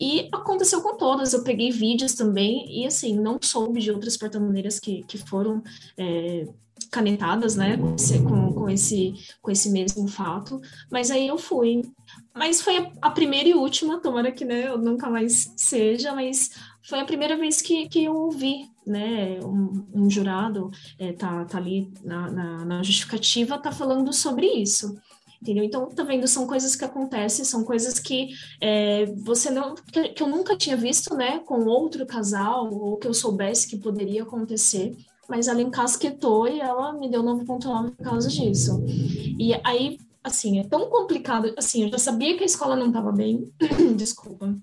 E 0.00 0.28
aconteceu 0.32 0.80
com 0.80 0.96
todas, 0.96 1.34
eu 1.34 1.44
peguei 1.44 1.70
vídeos 1.70 2.14
também, 2.14 2.64
e 2.70 2.86
assim, 2.86 3.18
não 3.18 3.38
soube 3.42 3.80
de 3.80 3.90
outras 3.90 4.16
porta-bandeiras 4.16 4.80
que, 4.80 5.04
que 5.04 5.18
foram 5.18 5.62
é, 5.98 6.46
canetadas, 6.90 7.54
né, 7.54 7.76
com, 7.76 8.54
com, 8.54 8.70
esse, 8.70 9.12
com 9.42 9.50
esse 9.50 9.68
mesmo 9.68 10.08
fato, 10.08 10.58
mas 10.90 11.10
aí 11.10 11.26
eu 11.26 11.36
fui. 11.36 11.82
Mas 12.34 12.62
foi 12.62 12.78
a, 12.78 12.90
a 13.02 13.10
primeira 13.10 13.50
e 13.50 13.54
última, 13.54 14.00
tomara 14.00 14.32
que 14.32 14.44
né, 14.44 14.68
eu 14.68 14.78
nunca 14.78 15.10
mais 15.10 15.52
seja, 15.54 16.14
mas 16.14 16.50
foi 16.82 17.00
a 17.00 17.04
primeira 17.04 17.36
vez 17.36 17.60
que, 17.60 17.86
que 17.86 18.02
eu 18.02 18.14
ouvi, 18.16 18.70
né, 18.86 19.38
um, 19.44 19.86
um 19.92 20.10
jurado 20.10 20.70
é, 20.98 21.12
tá, 21.12 21.44
tá 21.44 21.58
ali 21.58 21.92
na, 22.02 22.30
na, 22.30 22.64
na 22.64 22.82
justificativa, 22.82 23.58
tá 23.58 23.70
falando 23.70 24.12
sobre 24.14 24.46
isso 24.46 24.98
entendeu? 25.40 25.64
Então, 25.64 25.88
tá 25.88 26.02
vendo? 26.02 26.26
São 26.28 26.46
coisas 26.46 26.76
que 26.76 26.84
acontecem, 26.84 27.44
são 27.44 27.64
coisas 27.64 27.98
que 27.98 28.28
é, 28.60 29.06
você 29.16 29.50
não. 29.50 29.74
Que, 29.74 30.10
que, 30.10 30.22
eu 30.22 30.28
nunca 30.28 30.56
tinha 30.56 30.76
visto, 30.76 31.14
né, 31.14 31.38
com 31.40 31.64
outro 31.64 32.06
casal, 32.06 32.72
ou 32.72 32.96
que 32.96 33.06
eu 33.06 33.14
soubesse 33.14 33.68
que 33.68 33.78
poderia 33.78 34.22
acontecer. 34.22 34.96
Mas 35.28 35.46
ela 35.46 35.62
encasquetou 35.62 36.48
e 36.48 36.60
ela 36.60 36.92
me 36.92 37.08
deu 37.08 37.22
9,9 37.22 37.96
por 37.96 38.04
causa 38.04 38.28
disso. 38.28 38.84
E 39.38 39.54
aí, 39.64 39.98
assim, 40.24 40.58
é 40.58 40.64
tão 40.64 40.90
complicado. 40.90 41.54
Assim, 41.56 41.84
eu 41.84 41.90
já 41.90 41.98
sabia 41.98 42.36
que 42.36 42.42
a 42.42 42.46
escola 42.46 42.74
não 42.74 42.88
estava 42.88 43.12
bem. 43.12 43.48
Desculpa. 43.96 44.56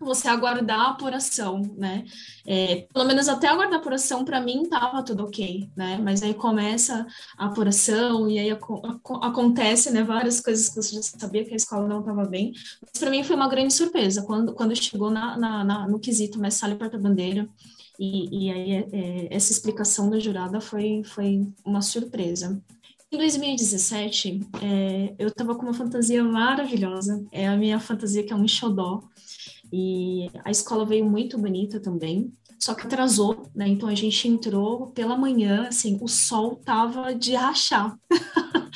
Você 0.00 0.28
aguardar 0.28 0.80
a 0.80 0.90
apuração, 0.90 1.62
né? 1.76 2.04
É, 2.46 2.86
pelo 2.92 3.06
menos 3.06 3.28
até 3.28 3.48
aguardar 3.48 3.78
a 3.78 3.80
apuração, 3.80 4.24
para 4.24 4.40
mim, 4.40 4.68
tava 4.68 5.02
tudo 5.02 5.24
ok, 5.24 5.70
né? 5.76 5.98
Mas 6.02 6.22
aí 6.22 6.34
começa 6.34 7.06
a 7.38 7.46
apuração 7.46 8.28
e 8.28 8.38
aí 8.38 8.50
a, 8.50 8.54
a, 8.56 9.26
acontece, 9.28 9.90
né? 9.90 10.02
Várias 10.02 10.40
coisas 10.40 10.68
que 10.68 10.76
você 10.76 10.96
já 10.96 11.02
sabia 11.02 11.44
que 11.44 11.52
a 11.52 11.56
escola 11.56 11.88
não 11.88 12.00
estava 12.00 12.24
bem. 12.24 12.52
Mas 12.80 13.00
para 13.00 13.10
mim 13.10 13.22
foi 13.22 13.36
uma 13.36 13.48
grande 13.48 13.72
surpresa 13.72 14.22
quando, 14.22 14.54
quando 14.54 14.76
chegou 14.76 15.10
na, 15.10 15.36
na, 15.36 15.64
na 15.64 15.88
no 15.88 15.98
quesito 15.98 16.38
sala 16.50 16.74
e 16.74 16.76
porta-bandeira. 16.76 17.48
E, 17.98 18.46
e 18.46 18.50
aí 18.50 18.72
é, 18.72 18.88
é, 18.92 19.28
essa 19.34 19.52
explicação 19.52 20.10
da 20.10 20.18
jurada 20.18 20.60
foi, 20.60 21.02
foi 21.04 21.46
uma 21.64 21.80
surpresa. 21.80 22.60
Em 23.10 23.18
2017, 23.18 24.40
é, 24.62 25.14
eu 25.18 25.28
estava 25.28 25.54
com 25.54 25.62
uma 25.62 25.72
fantasia 25.72 26.22
maravilhosa. 26.24 27.24
É 27.30 27.46
a 27.46 27.56
minha 27.56 27.78
fantasia 27.78 28.24
que 28.24 28.32
é 28.32 28.36
um 28.36 28.48
xodó. 28.48 29.00
E 29.78 30.30
a 30.42 30.50
escola 30.50 30.86
veio 30.86 31.04
muito 31.04 31.36
bonita 31.36 31.78
também, 31.78 32.32
só 32.58 32.74
que 32.74 32.86
atrasou, 32.86 33.46
né? 33.54 33.68
Então 33.68 33.90
a 33.90 33.94
gente 33.94 34.26
entrou 34.26 34.86
pela 34.86 35.18
manhã, 35.18 35.66
assim, 35.68 35.98
o 36.00 36.08
sol 36.08 36.56
tava 36.56 37.14
de 37.14 37.34
rachar. 37.34 37.94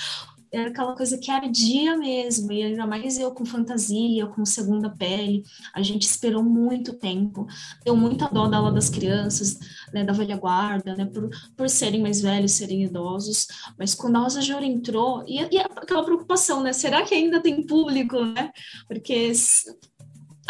era 0.52 0.68
aquela 0.68 0.94
coisa 0.94 1.16
que 1.16 1.30
era 1.30 1.48
dia 1.48 1.96
mesmo, 1.96 2.52
e 2.52 2.62
ainda 2.62 2.86
mais 2.86 3.18
eu 3.18 3.32
com 3.32 3.46
fantasia, 3.46 4.26
com 4.26 4.44
segunda 4.44 4.90
pele, 4.90 5.42
a 5.72 5.80
gente 5.80 6.02
esperou 6.02 6.42
muito 6.42 6.92
tempo, 6.92 7.46
deu 7.84 7.96
muita 7.96 8.28
dó 8.28 8.48
da 8.48 8.58
aula 8.58 8.72
das 8.72 8.90
crianças, 8.90 9.58
né, 9.94 10.04
da 10.04 10.12
velha 10.12 10.36
guarda, 10.36 10.96
né, 10.96 11.06
por, 11.06 11.30
por 11.56 11.70
serem 11.70 12.02
mais 12.02 12.20
velhos, 12.20 12.52
serem 12.52 12.82
idosos, 12.82 13.46
mas 13.78 13.94
quando 13.94 14.16
a 14.16 14.20
Rosa 14.20 14.42
Jura 14.42 14.66
entrou, 14.66 15.24
e, 15.26 15.38
e 15.38 15.58
aquela 15.58 16.04
preocupação, 16.04 16.62
né, 16.62 16.72
será 16.72 17.04
que 17.04 17.14
ainda 17.14 17.40
tem 17.40 17.64
público, 17.64 18.22
né, 18.24 18.50
porque 18.88 19.32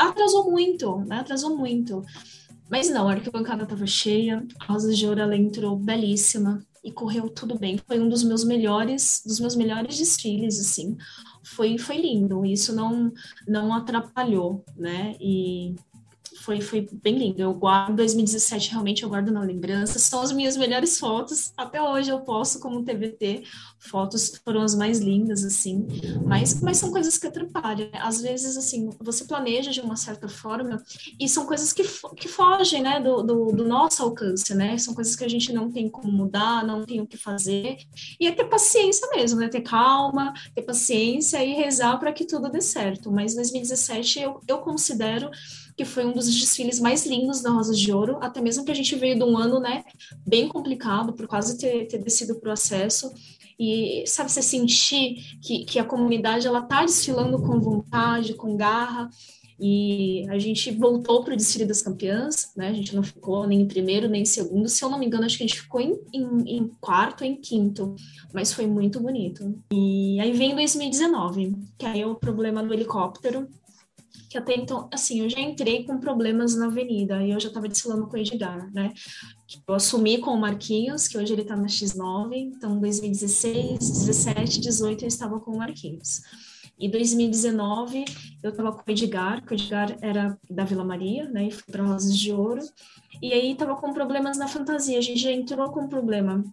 atrasou 0.08 0.50
muito, 0.50 0.98
né? 1.00 1.20
Atrasou 1.20 1.56
muito. 1.56 2.02
Mas 2.70 2.88
não, 2.88 3.08
a 3.08 3.12
arquibancada 3.12 3.64
estava 3.64 3.86
cheia, 3.86 4.46
a 4.60 4.72
Rosa 4.72 4.94
de 4.94 5.06
Ouro 5.06 5.20
ela 5.20 5.36
entrou 5.36 5.76
belíssima 5.76 6.64
e 6.84 6.92
correu 6.92 7.28
tudo 7.28 7.58
bem. 7.58 7.78
Foi 7.78 7.98
um 7.98 8.08
dos 8.08 8.22
meus 8.22 8.44
melhores, 8.44 9.22
dos 9.26 9.40
meus 9.40 9.56
melhores 9.56 9.98
desfiles, 9.98 10.58
assim. 10.58 10.96
Foi, 11.42 11.76
foi 11.78 11.96
lindo. 11.96 12.44
Isso 12.44 12.74
não 12.74 13.12
não 13.46 13.74
atrapalhou, 13.74 14.64
né? 14.76 15.16
E 15.20 15.74
foi, 16.40 16.60
foi 16.60 16.88
bem 16.90 17.18
lindo. 17.18 17.42
Eu 17.42 17.52
guardo 17.52 17.96
2017, 17.96 18.70
realmente 18.70 19.02
eu 19.02 19.08
guardo 19.08 19.30
na 19.30 19.42
lembrança. 19.42 19.98
São 19.98 20.22
as 20.22 20.32
minhas 20.32 20.56
melhores 20.56 20.98
fotos. 20.98 21.52
Até 21.56 21.82
hoje 21.82 22.10
eu 22.10 22.20
posto 22.20 22.58
como 22.58 22.82
TBT. 22.82 23.42
Fotos 23.78 24.40
foram 24.42 24.62
as 24.62 24.74
mais 24.74 25.00
lindas, 25.00 25.44
assim. 25.44 25.86
Mas, 26.24 26.60
mas 26.60 26.78
são 26.78 26.90
coisas 26.90 27.18
que 27.18 27.26
atrapalham. 27.26 27.90
Às 27.94 28.22
vezes, 28.22 28.56
assim, 28.56 28.88
você 29.00 29.24
planeja 29.24 29.70
de 29.70 29.80
uma 29.80 29.96
certa 29.96 30.28
forma 30.28 30.82
e 31.18 31.28
são 31.28 31.44
coisas 31.44 31.72
que, 31.72 31.82
que 32.16 32.28
fogem, 32.28 32.82
né, 32.82 33.00
do, 33.00 33.22
do, 33.22 33.52
do 33.52 33.64
nosso 33.64 34.02
alcance, 34.02 34.54
né? 34.54 34.78
São 34.78 34.94
coisas 34.94 35.14
que 35.14 35.24
a 35.24 35.28
gente 35.28 35.52
não 35.52 35.70
tem 35.70 35.88
como 35.88 36.10
mudar, 36.10 36.66
não 36.66 36.84
tem 36.84 37.00
o 37.00 37.06
que 37.06 37.18
fazer. 37.18 37.76
E 38.18 38.26
é 38.26 38.32
ter 38.32 38.44
paciência 38.44 39.06
mesmo, 39.14 39.38
né? 39.40 39.48
Ter 39.48 39.60
calma, 39.60 40.32
ter 40.54 40.62
paciência 40.62 41.44
e 41.44 41.52
rezar 41.52 41.98
para 41.98 42.12
que 42.12 42.24
tudo 42.24 42.50
dê 42.50 42.62
certo. 42.62 43.12
Mas 43.12 43.34
2017 43.34 44.20
eu, 44.20 44.40
eu 44.48 44.58
considero 44.58 45.30
que 45.76 45.84
foi 45.84 46.04
um 46.04 46.12
dos 46.12 46.26
desfiles 46.26 46.78
mais 46.80 47.06
lindos 47.06 47.40
da 47.40 47.50
Rosas 47.50 47.78
de 47.78 47.92
Ouro, 47.92 48.18
até 48.20 48.40
mesmo 48.40 48.64
que 48.64 48.70
a 48.70 48.74
gente 48.74 48.94
veio 48.96 49.16
de 49.16 49.24
um 49.24 49.36
ano, 49.36 49.60
né, 49.60 49.84
bem 50.26 50.48
complicado, 50.48 51.12
por 51.12 51.26
quase 51.26 51.58
ter, 51.58 51.86
ter 51.86 51.98
descido 51.98 52.38
para 52.38 52.50
o 52.50 52.52
acesso, 52.52 53.12
e, 53.58 54.04
sabe, 54.06 54.32
você 54.32 54.40
sentir 54.40 55.38
que, 55.42 55.64
que 55.66 55.78
a 55.78 55.84
comunidade, 55.84 56.46
ela 56.46 56.62
tá 56.62 56.82
desfilando 56.82 57.42
com 57.42 57.60
vontade, 57.60 58.32
com 58.32 58.56
garra, 58.56 59.10
e 59.62 60.24
a 60.30 60.38
gente 60.38 60.70
voltou 60.70 61.22
para 61.22 61.34
o 61.34 61.36
desfile 61.36 61.66
das 61.66 61.82
campeãs, 61.82 62.50
né? 62.56 62.68
A 62.68 62.72
gente 62.72 62.96
não 62.96 63.02
ficou 63.02 63.46
nem 63.46 63.60
em 63.60 63.68
primeiro 63.68 64.08
nem 64.08 64.22
em 64.22 64.24
segundo. 64.24 64.66
Se 64.70 64.82
eu 64.82 64.88
não 64.88 64.98
me 64.98 65.04
engano, 65.04 65.26
acho 65.26 65.36
que 65.36 65.44
a 65.44 65.46
gente 65.46 65.60
ficou 65.60 65.82
em, 65.82 66.00
em, 66.14 66.56
em 66.56 66.70
quarto, 66.80 67.22
em 67.22 67.36
quinto, 67.36 67.94
mas 68.32 68.54
foi 68.54 68.66
muito 68.66 68.98
bonito. 68.98 69.54
E 69.70 70.18
aí 70.18 70.32
vem 70.32 70.54
2019, 70.54 71.54
que 71.78 71.84
aí 71.84 72.00
é 72.00 72.06
o 72.06 72.14
problema 72.14 72.62
do 72.62 72.72
helicóptero, 72.72 73.46
que 74.30 74.38
até 74.38 74.54
então, 74.54 74.88
assim, 74.92 75.22
eu 75.22 75.28
já 75.28 75.40
entrei 75.40 75.82
com 75.82 75.98
problemas 75.98 76.54
na 76.54 76.66
avenida 76.66 77.20
e 77.20 77.32
eu 77.32 77.40
já 77.40 77.48
estava 77.48 77.66
desfilando 77.66 78.06
com 78.06 78.16
o 78.16 78.18
Edgar, 78.20 78.72
né? 78.72 78.92
Eu 79.66 79.74
assumi 79.74 80.18
com 80.18 80.30
o 80.30 80.40
Marquinhos, 80.40 81.08
que 81.08 81.18
hoje 81.18 81.32
ele 81.32 81.42
está 81.42 81.56
na 81.56 81.66
X9, 81.66 82.36
então 82.36 82.78
2016, 82.78 83.76
17, 83.76 84.60
18 84.60 85.02
eu 85.02 85.08
estava 85.08 85.40
com 85.40 85.50
o 85.50 85.58
Marquinhos. 85.58 86.22
E 86.78 86.88
2019 86.88 88.04
eu 88.40 88.50
estava 88.50 88.70
com 88.70 88.88
o 88.88 88.92
Edgar, 88.92 89.44
que 89.44 89.52
o 89.52 89.56
Edgar 89.56 89.96
era 90.00 90.38
da 90.48 90.62
Vila 90.62 90.84
Maria, 90.84 91.28
né? 91.28 91.48
E 91.48 91.50
foi 91.50 91.64
para 91.72 91.82
Rosas 91.82 92.16
de 92.16 92.32
Ouro. 92.32 92.62
E 93.20 93.32
aí 93.32 93.50
estava 93.50 93.74
com 93.74 93.92
problemas 93.92 94.38
na 94.38 94.46
fantasia. 94.46 94.96
A 94.96 95.02
gente 95.02 95.18
já 95.18 95.32
entrou 95.32 95.72
com 95.72 95.88
problema 95.88 96.44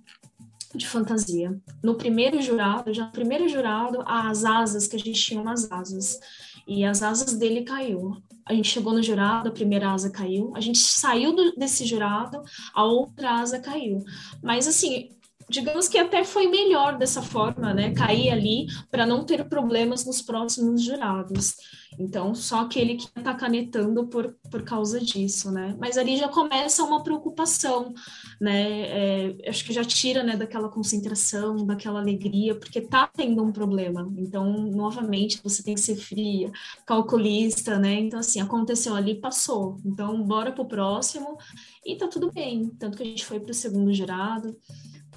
de 0.74 0.88
fantasia. 0.88 1.56
No 1.84 1.94
primeiro 1.94 2.42
jurado, 2.42 2.92
já 2.92 3.06
no 3.06 3.12
primeiro 3.12 3.48
jurado, 3.48 4.04
as 4.08 4.44
asas, 4.44 4.88
que 4.88 4.96
a 4.96 5.00
gente 5.00 5.22
tinha 5.22 5.40
umas 5.40 5.72
asas 5.72 6.20
e 6.68 6.84
as 6.84 7.02
asas 7.02 7.34
dele 7.36 7.64
caiu. 7.64 8.18
A 8.46 8.54
gente 8.54 8.70
chegou 8.70 8.94
no 8.94 9.04
jurado, 9.04 9.50
a 9.50 9.52
primeira 9.52 9.92
asa 9.92 10.10
caiu, 10.10 10.54
a 10.56 10.62
gente 10.62 10.78
saiu 10.78 11.36
do, 11.36 11.54
desse 11.56 11.86
jurado, 11.86 12.42
a 12.74 12.84
outra 12.84 13.40
asa 13.40 13.60
caiu. 13.60 14.04
Mas 14.42 14.68
assim, 14.68 15.10
digamos 15.50 15.88
que 15.88 15.98
até 15.98 16.24
foi 16.24 16.48
melhor 16.48 16.98
dessa 16.98 17.22
forma, 17.22 17.74
né? 17.74 17.94
Cair 17.94 18.32
ali 18.32 18.68
para 18.92 19.06
não 19.06 19.26
ter 19.26 19.48
problemas 19.48 20.06
nos 20.06 20.22
próximos 20.22 20.84
jurados. 20.84 21.56
Então, 22.00 22.36
só 22.36 22.62
aquele 22.62 22.96
que 22.96 23.06
está 23.06 23.34
canetando 23.34 24.08
por, 24.08 24.36
por 24.52 24.62
causa 24.64 25.00
disso, 25.00 25.52
né? 25.52 25.76
Mas 25.80 25.98
ali 25.98 26.18
já 26.18 26.28
começa 26.28 26.84
uma 26.84 27.02
preocupação, 27.02 27.94
né? 28.40 28.82
É, 28.82 29.50
acho 29.50 29.66
que 29.66 29.74
já 29.74 29.84
tira, 29.84 30.22
né, 30.22 30.36
daquela 30.36 30.70
concentração, 30.70 31.66
daquela 31.66 32.00
alegria, 32.00 32.54
porque 32.54 32.82
tá 32.82 33.08
tendo 33.08 33.44
um 33.44 33.52
problema. 33.52 34.12
Então, 34.18 34.52
novamente, 34.52 35.40
você 35.44 35.64
tem 35.64 35.74
que 35.74 35.82
ser 35.82 35.96
fria, 35.96 36.52
calculista, 36.86 37.80
né? 37.80 37.94
Então, 37.94 38.20
assim, 38.20 38.42
aconteceu 38.42 38.94
ali, 38.94 39.16
passou. 39.16 39.80
Então, 39.86 40.22
bora 40.24 40.52
pro 40.52 40.68
próximo 40.68 41.38
e 41.86 41.96
tá 41.96 42.08
tudo 42.08 42.32
bem. 42.32 42.70
Tanto 42.78 42.98
que 42.98 43.04
a 43.04 43.06
gente 43.06 43.26
foi 43.26 43.40
pro 43.40 43.54
segundo 43.54 43.94
jurado, 43.94 44.56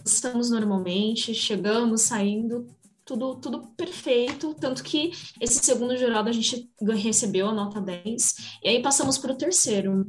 estamos 0.04 0.50
normalmente, 0.50 1.34
chegamos, 1.34 2.02
saindo, 2.02 2.66
tudo, 3.04 3.34
tudo 3.36 3.68
perfeito, 3.76 4.54
tanto 4.54 4.82
que 4.82 5.12
esse 5.40 5.64
segundo 5.64 5.96
jurado 5.96 6.28
a 6.28 6.32
gente 6.32 6.70
recebeu 6.80 7.48
a 7.48 7.54
nota 7.54 7.80
10, 7.80 8.34
e 8.62 8.68
aí 8.68 8.82
passamos 8.82 9.18
para 9.18 9.32
o 9.32 9.36
terceiro. 9.36 10.08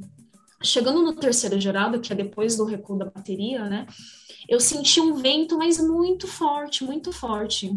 Chegando 0.64 1.02
no 1.02 1.16
terceiro 1.16 1.60
jurado, 1.60 2.00
que 2.00 2.14
é 2.14 2.16
depois 2.16 2.56
do 2.56 2.66
recuo 2.66 2.98
da 2.98 3.06
bateria, 3.06 3.68
né, 3.68 3.88
eu 4.48 4.60
senti 4.60 5.00
um 5.00 5.16
vento, 5.16 5.58
mas 5.58 5.80
muito 5.80 6.28
forte, 6.28 6.84
muito 6.84 7.12
forte. 7.12 7.72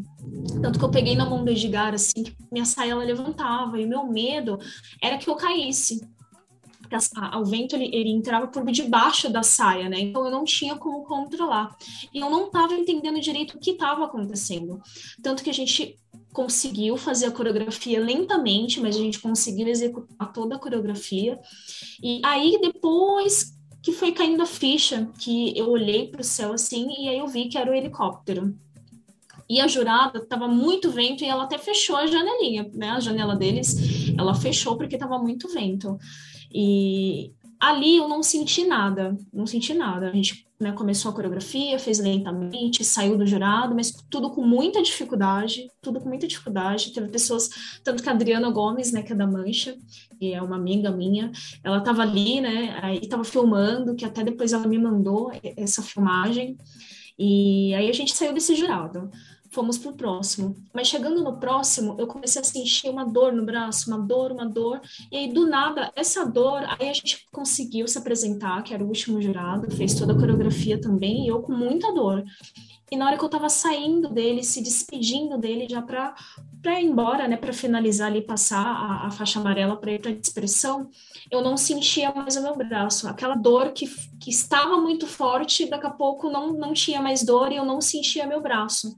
Tanto 0.61 0.79
que 0.79 0.85
eu 0.85 0.91
peguei 0.91 1.15
na 1.15 1.25
mão 1.25 1.45
do 1.45 1.51
Edgar, 1.51 1.95
assim, 1.95 2.25
que 2.25 2.37
minha 2.51 2.65
saia 2.65 2.93
ela 2.93 3.05
levantava, 3.05 3.81
e 3.81 3.87
meu 3.87 4.05
medo 4.07 4.59
era 5.03 5.17
que 5.17 5.29
eu 5.29 5.37
caísse 5.37 6.01
a, 6.95 7.39
o 7.39 7.45
vento 7.45 7.75
ele, 7.75 7.95
ele 7.95 8.11
entrava 8.11 8.47
por 8.49 8.65
debaixo 8.71 9.31
da 9.31 9.43
saia, 9.43 9.89
né? 9.89 10.01
Então 10.01 10.25
eu 10.25 10.31
não 10.31 10.45
tinha 10.45 10.77
como 10.77 11.05
controlar. 11.05 11.77
E 12.13 12.19
eu 12.19 12.31
não 12.31 12.47
estava 12.47 12.75
entendendo 12.75 13.21
direito 13.21 13.57
o 13.57 13.61
que 13.61 13.73
estava 13.73 14.05
acontecendo. 14.05 14.81
Tanto 15.23 15.43
que 15.43 15.51
a 15.51 15.55
gente 15.55 15.99
conseguiu 16.33 16.97
fazer 16.97 17.27
a 17.27 17.31
coreografia 17.31 18.01
lentamente, 18.01 18.81
mas 18.81 18.97
a 18.97 18.99
gente 18.99 19.21
conseguiu 19.21 19.69
executar 19.69 20.33
toda 20.33 20.57
a 20.57 20.59
coreografia. 20.59 21.39
E 22.03 22.21
aí 22.25 22.59
depois 22.61 23.55
que 23.85 23.93
foi 23.93 24.13
caindo 24.13 24.43
a 24.43 24.47
ficha, 24.47 25.09
que 25.19 25.57
eu 25.57 25.69
olhei 25.71 26.09
para 26.09 26.23
o 26.23 26.25
céu 26.25 26.55
assim 26.55 26.89
e 26.99 27.09
aí 27.09 27.19
eu 27.19 27.29
vi 27.29 27.49
que 27.49 27.59
era 27.59 27.71
o 27.71 27.75
helicóptero. 27.75 28.57
E 29.49 29.61
a 29.61 29.69
jurada 29.69 30.19
estava 30.19 30.49
muito 30.49 30.91
vento 30.91 31.23
e 31.23 31.27
ela 31.27 31.45
até 31.45 31.59
fechou 31.59 31.97
a 31.97 32.07
janelinha, 32.07 32.71
né? 32.73 32.91
A 32.91 33.01
janela 33.01 33.37
deles, 33.37 33.77
ela 34.19 34.35
fechou 34.35 34.77
porque 34.77 34.97
estava 34.97 35.19
muito 35.19 35.53
vento. 35.53 35.99
E 36.55 37.33
ali 37.59 37.97
eu 37.97 38.09
não 38.09 38.23
senti 38.23 38.65
nada, 38.65 39.17
não 39.33 39.47
senti 39.47 39.75
nada. 39.75 40.09
A 40.09 40.13
gente 40.13 40.47
né, 40.61 40.73
começou 40.73 41.11
a 41.11 41.15
coreografia, 41.15 41.79
fez 41.79 41.99
lentamente, 41.99 42.85
saiu 42.85 43.19
do 43.19 43.27
jurado, 43.27 43.75
mas 43.75 43.93
tudo 44.09 44.31
com 44.31 44.43
muita 44.43 44.83
dificuldade, 44.83 45.69
tudo 45.83 46.01
com 46.01 46.09
muita 46.09 46.29
dificuldade. 46.29 46.93
Teve 46.93 47.09
pessoas, 47.09 47.51
tanto 47.83 48.03
que 48.03 48.09
a 48.09 48.13
Adriana 48.13 48.51
Gomes, 48.51 48.93
né, 48.93 49.03
que 49.03 49.13
é 49.13 49.17
da 49.17 49.27
Mancha, 49.27 49.77
e 50.21 50.33
é 50.33 50.41
uma 50.41 50.57
amiga 50.57 50.91
minha, 50.91 51.33
ela 51.63 51.79
estava 51.79 52.03
ali, 52.03 52.41
né, 52.41 52.79
aí 52.83 53.01
estava 53.03 53.25
filmando, 53.25 53.95
que 53.97 54.05
até 54.05 54.23
depois 54.23 54.53
ela 54.53 54.67
me 54.67 54.79
mandou 54.79 55.33
essa 55.57 55.83
filmagem, 55.83 56.57
e 57.19 57.75
aí 57.75 57.89
a 57.89 57.93
gente 57.93 58.15
saiu 58.15 58.33
desse 58.33 58.55
jurado 58.55 59.11
fomos 59.55 59.79
para 59.79 59.91
o 59.91 59.95
próximo. 59.95 60.57
Mas 60.75 60.89
chegando 60.89 61.23
no 61.23 61.39
próximo, 61.39 61.97
eu 61.99 62.07
comecei 62.07 62.43
a 62.43 62.45
sentir 62.45 62.89
uma 62.89 63.05
dor 63.05 63.33
no 63.33 63.45
braço, 63.45 63.89
uma 63.89 63.99
dor, 63.99 64.33
uma 64.33 64.45
dor. 64.45 64.81
E 65.11 65.17
aí, 65.17 65.33
do 65.33 65.47
nada, 65.47 65.93
essa 65.95 66.27
dor, 66.27 66.65
aí 66.79 66.89
a 66.91 66.93
gente 66.93 67.27
conseguiu 67.33 67.87
se 67.87 67.97
apresentar, 67.97 68.63
que 68.63 68.75
era 68.75 68.85
o 68.85 68.89
último 68.89 69.23
jurado, 69.23 69.71
fez 69.75 69.95
toda 69.95 70.13
a 70.13 70.19
coreografia 70.19 70.81
também, 70.81 71.25
e 71.25 71.29
eu 71.29 71.41
com 71.41 71.53
muita 71.53 71.93
dor. 71.95 72.25
E 72.91 72.97
na 72.97 73.07
hora 73.07 73.17
que 73.17 73.25
eu 73.25 73.27
estava 73.27 73.49
saindo 73.49 74.09
dele, 74.09 74.43
se 74.43 74.63
despedindo 74.63 75.39
dele, 75.39 75.67
já 75.69 75.81
para 75.83 76.15
ir 76.81 76.85
embora, 76.85 77.27
né, 77.27 77.37
para 77.37 77.53
finalizar 77.53 78.09
ali, 78.09 78.21
passar 78.21 78.65
a, 78.65 79.07
a 79.07 79.11
faixa 79.11 79.41
amarela 79.41 79.77
para 79.77 79.93
ir 79.93 80.01
para 80.01 80.11
a 80.11 80.15
expressão, 80.15 80.89
eu 81.31 81.43
não 81.43 81.57
sentia 81.57 82.13
mais 82.13 82.37
o 82.37 82.43
meu 82.43 82.55
braço. 82.57 83.09
Aquela 83.09 83.35
dor 83.35 83.73
que, 83.73 83.87
que 84.21 84.31
estava 84.31 84.77
muito 84.77 85.07
forte, 85.07 85.67
daqui 85.67 85.87
a 85.87 85.91
pouco 85.91 86.31
não, 86.31 86.53
não 86.53 86.73
tinha 86.73 87.01
mais 87.01 87.25
dor 87.25 87.51
e 87.51 87.57
eu 87.57 87.65
não 87.65 87.81
sentia 87.81 88.27
meu 88.27 88.41
braço. 88.41 88.97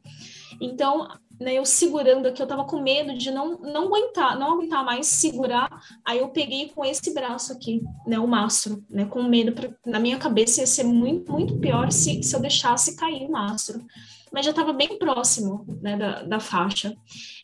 Então, 0.61 1.09
né, 1.39 1.55
eu 1.55 1.65
segurando 1.65 2.27
aqui, 2.27 2.43
eu 2.43 2.47
tava 2.47 2.65
com 2.65 2.81
medo 2.81 3.17
de 3.17 3.31
não, 3.31 3.59
não 3.59 3.85
aguentar, 3.87 4.39
não 4.39 4.55
aguentar 4.55 4.85
mais 4.85 5.07
segurar. 5.07 5.71
Aí 6.05 6.19
eu 6.19 6.29
peguei 6.29 6.69
com 6.69 6.85
esse 6.85 7.13
braço 7.13 7.53
aqui, 7.53 7.83
né, 8.07 8.19
o 8.19 8.27
mastro, 8.27 8.83
né, 8.89 9.05
com 9.05 9.23
medo. 9.23 9.53
Pra, 9.53 9.71
na 9.85 10.01
minha 10.01 10.19
cabeça 10.19 10.61
ia 10.61 10.67
ser 10.67 10.85
muito, 10.85 11.31
muito 11.31 11.59
pior 11.59 11.91
se, 11.93 12.23
se 12.23 12.35
eu 12.35 12.41
deixasse 12.41 12.97
cair 12.97 13.27
o 13.27 13.33
mastro 13.33 13.85
mas 14.33 14.45
já 14.45 14.51
estava 14.51 14.73
bem 14.73 14.99
próximo 14.99 15.65
né, 15.81 15.97
da, 15.97 16.23
da 16.23 16.41
faixa. 16.41 16.97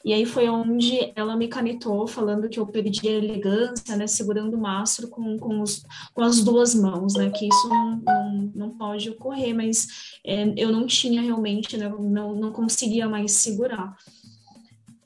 E 0.04 0.12
aí 0.12 0.26
foi 0.26 0.48
onde 0.48 1.12
ela 1.14 1.36
me 1.36 1.48
canetou, 1.48 2.06
falando 2.06 2.48
que 2.48 2.58
eu 2.58 2.66
perdi 2.66 3.08
a 3.08 3.12
elegância, 3.12 3.96
né, 3.96 4.06
segurando 4.06 4.56
o 4.56 4.60
mastro 4.60 5.08
com, 5.08 5.38
com, 5.38 5.60
os, 5.60 5.84
com 6.12 6.22
as 6.22 6.42
duas 6.42 6.74
mãos, 6.74 7.14
né, 7.14 7.30
que 7.30 7.46
isso 7.46 7.68
não, 7.68 8.02
não, 8.04 8.52
não 8.54 8.70
pode 8.70 9.08
ocorrer, 9.10 9.54
mas 9.54 10.18
é, 10.24 10.52
eu 10.56 10.72
não 10.72 10.86
tinha 10.86 11.22
realmente, 11.22 11.76
né, 11.76 11.88
não, 11.88 12.34
não 12.34 12.52
conseguia 12.52 13.08
mais 13.08 13.32
segurar. 13.32 13.96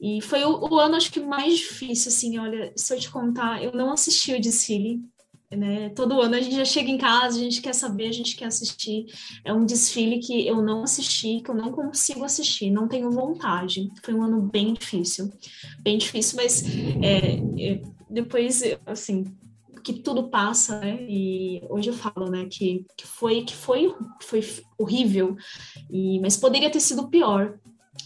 E 0.01 0.21
foi 0.21 0.45
o, 0.45 0.69
o, 0.71 0.79
ano, 0.79 0.97
acho 0.97 1.11
que 1.11 1.21
mais 1.21 1.59
difícil, 1.59 2.11
assim, 2.11 2.39
olha, 2.39 2.73
se 2.77 2.95
eu 2.95 3.01
te 3.01 3.11
contar, 3.11 3.63
eu 3.63 3.73
não 3.73 3.91
assisti 3.91 4.35
o 4.35 4.41
desfile, 4.41 5.03
né? 5.57 5.89
Todo 5.91 6.21
ano 6.21 6.35
a 6.35 6.41
gente 6.41 6.57
já 6.57 6.65
chega 6.65 6.91
em 6.91 6.99
casa, 6.99 7.39
a 7.39 7.43
gente 7.43 7.61
quer 7.61 7.75
saber, 7.75 8.09
a 8.09 8.13
gente 8.13 8.37
quer 8.37 8.47
assistir. 8.47 9.07
É 9.45 9.53
um 9.53 9.65
desfile 9.65 10.19
que 10.19 10.47
eu 10.47 10.63
não 10.63 10.83
assisti, 10.83 11.41
que 11.41 11.51
eu 11.51 11.55
não 11.55 11.73
consigo 11.73 12.25
assistir, 12.25 12.71
não 12.71 12.89
tenho 12.89 13.11
vontade. 13.11 13.91
Foi 14.03 14.15
um 14.15 14.23
ano 14.23 14.43
bem 14.43 14.75
difícil, 14.75 15.33
bem 15.81 15.99
difícil, 15.99 16.37
mas 16.37 16.65
é, 17.03 17.81
depois, 18.09 18.63
assim, 18.85 19.25
que 19.87 19.93
tudo 19.93 20.29
passa, 20.29 20.81
né? 20.81 20.99
E 21.09 21.63
hoje 21.71 21.91
eu 21.91 21.95
falo, 21.95 22.29
né, 22.29 22.47
que, 22.51 22.85
que 22.97 23.07
foi 23.07 23.45
que 23.45 23.55
foi 23.55 23.95
foi 24.21 24.41
horrível, 24.77 25.37
e 25.89 26.19
mas 26.19 26.37
poderia 26.37 26.69
ter 26.69 26.81
sido 26.81 27.09
pior, 27.09 27.57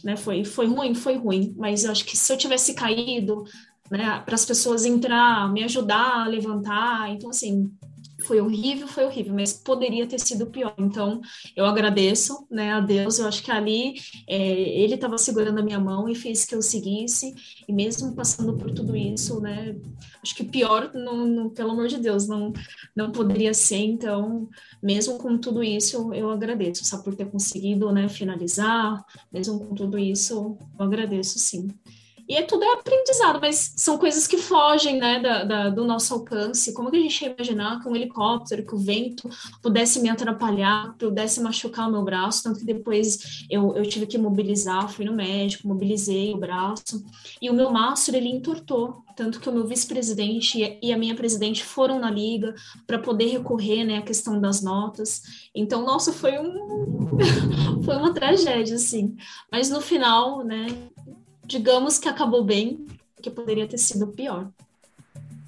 né? 0.05 0.15
Foi 0.15 0.45
foi 0.45 0.67
ruim, 0.67 0.95
foi 0.95 1.17
ruim, 1.17 1.55
mas 1.57 1.85
eu 1.85 1.91
acho 1.91 2.05
que 2.05 2.19
se 2.19 2.31
eu 2.31 2.37
tivesse 2.37 2.75
caído, 2.75 3.45
né, 3.91 4.21
para 4.25 4.35
as 4.35 4.45
pessoas 4.45 4.85
entrar, 4.85 5.53
me 5.53 5.65
ajudar 5.65 6.25
a 6.25 6.29
levantar. 6.29 7.11
Então, 7.11 7.31
assim, 7.31 7.71
foi 8.21 8.41
horrível, 8.41 8.87
foi 8.87 9.05
horrível, 9.05 9.35
mas 9.35 9.53
poderia 9.53 10.07
ter 10.07 10.21
sido 10.21 10.47
pior. 10.47 10.75
Então, 10.79 11.21
eu 11.57 11.65
agradeço, 11.65 12.47
né, 12.51 12.73
a 12.73 12.81
Deus. 12.81 13.19
Eu 13.19 13.27
acho 13.27 13.43
que 13.43 13.51
ali 13.51 13.95
é, 14.29 14.39
ele 14.83 14.95
estava 14.95 15.19
segurando 15.19 15.59
a 15.59 15.63
minha 15.63 15.81
mão 15.81 16.09
e 16.09 16.15
fez 16.15 16.45
que 16.45 16.55
eu 16.55 16.63
seguisse. 16.63 17.35
E 17.67 17.73
mesmo 17.73 18.15
passando 18.15 18.57
por 18.57 18.71
tudo 18.71 18.97
isso, 18.97 19.41
né, 19.41 19.77
acho 20.23 20.35
que 20.35 20.45
pior, 20.45 20.93
não, 20.95 21.51
pelo 21.51 21.73
amor 21.73 21.89
de 21.89 21.99
Deus, 21.99 22.29
não, 22.29 22.53
não 22.95 23.11
poderia 23.11 23.55
ser. 23.55 23.79
Então, 23.79 24.49
mesmo 24.83 25.19
com 25.19 25.39
tudo 25.39 25.63
isso, 25.63 25.97
eu, 25.97 26.15
eu 26.15 26.31
agradeço, 26.31 26.85
só 26.85 26.99
por 26.99 27.15
ter 27.15 27.31
conseguido, 27.31 27.91
né, 27.93 28.09
finalizar. 28.09 29.05
Mesmo 29.33 29.59
com 29.61 29.75
tudo 29.75 29.99
isso, 29.99 30.35
eu 30.35 30.59
agradeço, 30.79 31.39
sim. 31.39 31.69
E 32.31 32.37
é 32.37 32.43
tudo 32.43 32.63
é 32.63 32.75
aprendizado, 32.75 33.41
mas 33.41 33.75
são 33.77 33.99
coisas 33.99 34.25
que 34.29 34.39
fogem 34.39 35.01
né, 35.01 35.19
da, 35.19 35.43
da, 35.43 35.69
do 35.69 35.85
nosso 35.85 36.15
alcance. 36.15 36.73
Como 36.73 36.89
que 36.89 36.97
a 36.97 37.01
gente 37.01 37.25
ia 37.25 37.35
imaginar 37.37 37.83
que 37.83 37.89
um 37.89 37.97
helicóptero, 37.97 38.65
que 38.65 38.73
o 38.73 38.79
vento 38.79 39.29
pudesse 39.61 39.99
me 39.99 40.09
atrapalhar, 40.09 40.95
pudesse 40.97 41.41
machucar 41.41 41.89
o 41.89 41.91
meu 41.91 42.05
braço? 42.05 42.45
Tanto 42.45 42.61
que 42.61 42.65
depois 42.65 43.45
eu, 43.51 43.75
eu 43.75 43.83
tive 43.83 44.07
que 44.07 44.17
mobilizar, 44.17 44.89
fui 44.89 45.05
no 45.05 45.13
médico, 45.13 45.67
mobilizei 45.67 46.33
o 46.33 46.37
braço. 46.37 47.05
E 47.43 47.51
o 47.51 47.53
meu 47.53 47.69
mastro, 47.73 48.15
ele 48.15 48.29
entortou. 48.29 49.03
Tanto 49.17 49.41
que 49.41 49.49
o 49.49 49.53
meu 49.53 49.67
vice-presidente 49.67 50.79
e 50.81 50.93
a 50.93 50.97
minha 50.97 51.17
presidente 51.17 51.65
foram 51.65 51.99
na 51.99 52.11
liga 52.11 52.55
para 52.87 52.99
poder 52.99 53.27
recorrer 53.27 53.85
né, 53.85 53.99
à 53.99 54.03
questão 54.03 54.41
das 54.41 54.63
notas. 54.63 55.23
Então, 55.53 55.85
nossa, 55.85 56.13
foi 56.13 56.39
um 56.39 57.19
foi 57.85 57.97
uma 57.97 58.15
tragédia, 58.15 58.77
assim. 58.77 59.17
Mas 59.51 59.69
no 59.69 59.81
final, 59.81 60.45
né, 60.45 60.69
digamos 61.51 61.99
que 61.99 62.09
acabou 62.09 62.45
bem, 62.45 62.87
que 63.21 63.29
poderia 63.29 63.67
ter 63.67 63.79
sido 63.79 64.07
pior. 64.07 64.49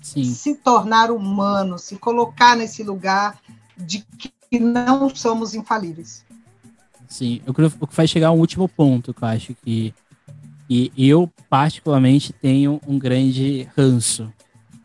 Sim. 0.02 0.24
Se 0.24 0.56
tornar 0.56 1.12
humano, 1.12 1.78
se 1.78 1.96
colocar 1.96 2.56
nesse 2.56 2.82
lugar 2.82 3.40
de 3.78 4.04
que 4.50 4.58
não 4.58 5.08
somos 5.14 5.54
infalíveis. 5.54 6.24
Sim, 7.08 7.40
eu 7.46 7.54
creio 7.54 7.70
que 7.70 7.94
vai 7.94 8.08
chegar 8.08 8.32
um 8.32 8.40
último 8.40 8.68
ponto 8.68 9.14
que 9.14 9.22
eu 9.22 9.28
acho 9.28 9.54
que, 9.64 9.94
que 10.66 10.92
eu 10.96 11.30
particularmente 11.48 12.32
tenho 12.32 12.80
um 12.86 12.98
grande 12.98 13.68
ranço, 13.76 14.32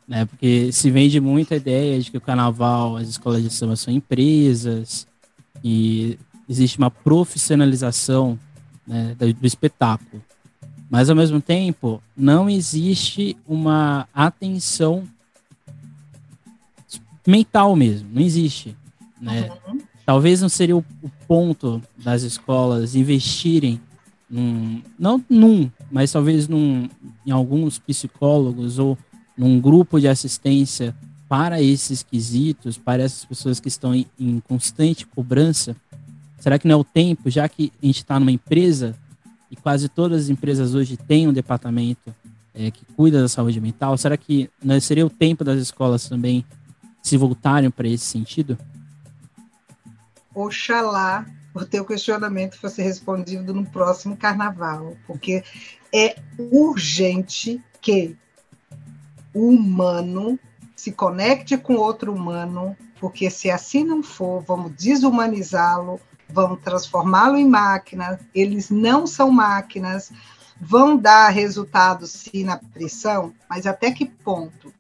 né? 0.07 0.25
Porque 0.25 0.71
se 0.71 0.91
vende 0.91 1.19
muito 1.19 1.51
a 1.51 1.57
ideia 1.57 1.99
de 1.99 2.11
que 2.11 2.17
o 2.17 2.21
carnaval, 2.21 2.95
as 2.95 3.07
escolas 3.07 3.41
de 3.41 3.49
samba 3.49 3.75
são 3.75 3.91
empresas 3.91 5.07
e 5.63 6.19
existe 6.47 6.77
uma 6.77 6.91
profissionalização 6.91 8.37
né, 8.85 9.15
do, 9.17 9.33
do 9.33 9.47
espetáculo. 9.47 10.21
Mas 10.89 11.09
ao 11.09 11.15
mesmo 11.15 11.41
tempo, 11.41 12.01
não 12.15 12.49
existe 12.49 13.35
uma 13.45 14.07
atenção 14.13 15.03
mental 17.25 17.75
mesmo, 17.75 18.07
não 18.13 18.21
existe, 18.21 18.75
né? 19.21 19.49
Uhum. 19.67 19.79
Talvez 20.05 20.41
não 20.41 20.47
seria 20.47 20.77
o, 20.77 20.85
o, 21.03 21.09
ponto 21.27 21.81
das 21.97 22.23
escolas 22.23 22.95
investirem 22.95 23.81
num, 24.29 24.81
não 24.97 25.21
num, 25.29 25.69
mas 25.91 26.13
talvez 26.13 26.47
num, 26.47 26.87
em 27.25 27.31
alguns 27.31 27.77
psicólogos 27.77 28.79
ou 28.79 28.97
num 29.37 29.59
grupo 29.59 29.99
de 29.99 30.07
assistência 30.07 30.95
para 31.27 31.61
esses 31.61 32.01
quesitos, 32.01 32.77
para 32.77 33.03
essas 33.03 33.25
pessoas 33.25 33.59
que 33.59 33.67
estão 33.67 33.93
em, 33.93 34.05
em 34.17 34.39
constante 34.39 35.05
cobrança. 35.05 35.75
Será 36.39 36.57
que 36.57 36.67
não 36.67 36.75
é 36.75 36.77
o 36.77 36.85
tempo, 36.85 37.29
já 37.29 37.49
que 37.49 37.73
a 37.83 37.85
gente 37.85 37.97
está 37.97 38.17
numa 38.17 38.31
empresa, 38.31 38.95
e 39.49 39.55
quase 39.55 39.89
todas 39.89 40.23
as 40.23 40.29
empresas 40.29 40.75
hoje 40.75 40.97
têm 40.97 41.27
um 41.27 41.33
departamento 41.33 42.13
é, 42.53 42.71
que 42.71 42.85
cuida 42.95 43.21
da 43.21 43.29
saúde 43.29 43.61
mental, 43.61 43.97
será 43.97 44.17
que 44.17 44.49
não 44.61 44.75
né, 44.75 44.79
seria 44.79 45.05
o 45.05 45.09
tempo 45.09 45.43
das 45.43 45.59
escolas 45.59 46.09
também 46.09 46.45
se 47.01 47.15
voltarem 47.15 47.69
para 47.69 47.87
esse 47.87 48.05
sentido? 48.05 48.57
Oxalá 50.33 51.25
o 51.57 51.65
teu 51.65 51.83
questionamento 51.83 52.59
fosse 52.59 52.81
respondido 52.81 53.53
no 53.53 53.65
próximo 53.65 54.15
carnaval, 54.15 54.95
porque 55.07 55.43
é 55.93 56.15
urgente 56.51 57.61
que 57.81 58.15
o 59.33 59.49
humano 59.49 60.39
se 60.75 60.91
conecte 60.91 61.57
com 61.57 61.75
outro 61.75 62.13
humano, 62.13 62.77
porque 62.99 63.29
se 63.29 63.49
assim 63.49 63.83
não 63.83 64.03
for, 64.03 64.43
vamos 64.43 64.71
desumanizá-lo, 64.73 65.99
vão 66.29 66.55
transformá-lo 66.55 67.37
em 67.37 67.47
máquina, 67.47 68.19
eles 68.33 68.69
não 68.69 69.07
são 69.07 69.31
máquinas, 69.31 70.11
vão 70.59 70.97
dar 70.97 71.29
resultados 71.29 72.11
sim 72.11 72.43
na 72.43 72.57
pressão, 72.57 73.33
mas 73.49 73.65
até 73.65 73.91
que 73.91 74.05
ponto? 74.05 74.73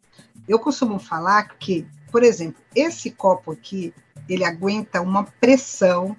Eu 0.47 0.59
costumo 0.59 0.99
falar 0.99 1.57
que, 1.57 1.85
por 2.11 2.23
exemplo, 2.23 2.61
esse 2.75 3.11
copo 3.11 3.51
aqui, 3.51 3.93
ele 4.27 4.43
aguenta 4.43 5.01
uma 5.01 5.23
pressão 5.23 6.15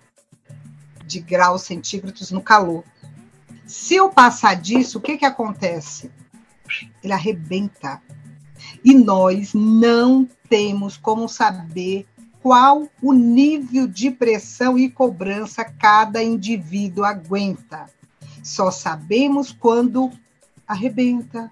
de 1.06 1.20
graus 1.20 1.62
centígrados 1.62 2.30
no 2.30 2.42
calor. 2.42 2.84
Se 3.66 3.96
eu 3.96 4.10
passar 4.10 4.54
disso, 4.54 4.98
o 4.98 5.00
que, 5.00 5.16
que 5.18 5.24
acontece? 5.24 6.10
Ele 7.02 7.12
arrebenta. 7.12 8.00
E 8.84 8.94
nós 8.94 9.54
não 9.54 10.28
temos 10.48 10.96
como 10.96 11.28
saber 11.28 12.06
qual 12.42 12.88
o 13.02 13.12
nível 13.12 13.86
de 13.86 14.10
pressão 14.10 14.78
e 14.78 14.88
cobrança 14.88 15.64
cada 15.64 16.22
indivíduo 16.22 17.04
aguenta. 17.04 17.86
Só 18.42 18.70
sabemos 18.70 19.52
quando 19.52 20.10
arrebenta, 20.66 21.50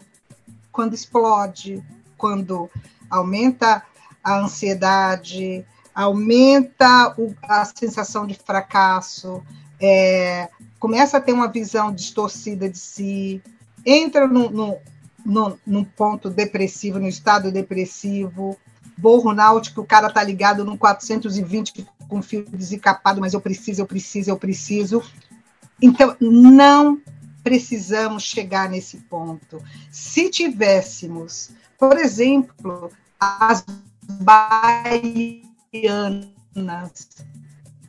quando 0.71 0.95
explode, 0.95 1.83
quando 2.17 2.71
aumenta 3.11 3.83
a 4.23 4.39
ansiedade, 4.39 5.65
aumenta 5.95 7.15
o, 7.19 7.35
a 7.43 7.65
sensação 7.65 8.27
de 8.27 8.35
fracasso, 8.35 9.43
é, 9.81 10.49
começa 10.79 11.17
a 11.17 11.21
ter 11.21 11.33
uma 11.33 11.49
visão 11.49 11.93
distorcida 11.93 12.69
de 12.69 12.79
si, 12.79 13.43
entra 13.85 14.27
no, 14.27 14.51
no, 14.51 14.79
no, 15.25 15.59
num 15.67 15.85
ponto 15.85 16.29
depressivo, 16.29 16.99
no 16.99 17.09
estado 17.09 17.51
depressivo, 17.51 18.57
borro 18.97 19.33
náutico, 19.33 19.81
o 19.81 19.87
cara 19.87 20.11
tá 20.11 20.23
ligado 20.23 20.65
no 20.65 20.79
420 20.79 21.87
com 22.09 22.23
fio 22.23 22.45
desencapado, 22.49 23.21
mas 23.21 23.35
eu 23.35 23.41
preciso, 23.41 23.83
eu 23.83 23.87
preciso, 23.87 24.31
eu 24.31 24.39
preciso. 24.39 25.03
Então, 25.81 26.17
não 26.21 27.01
precisamos 27.43 28.23
chegar 28.25 28.69
nesse 28.69 28.97
ponto. 28.99 29.63
Se 29.91 30.31
tivéssemos, 30.31 31.51
por 31.79 31.97
exemplo, 31.99 32.91
as 33.21 33.65
baianas, 34.03 35.43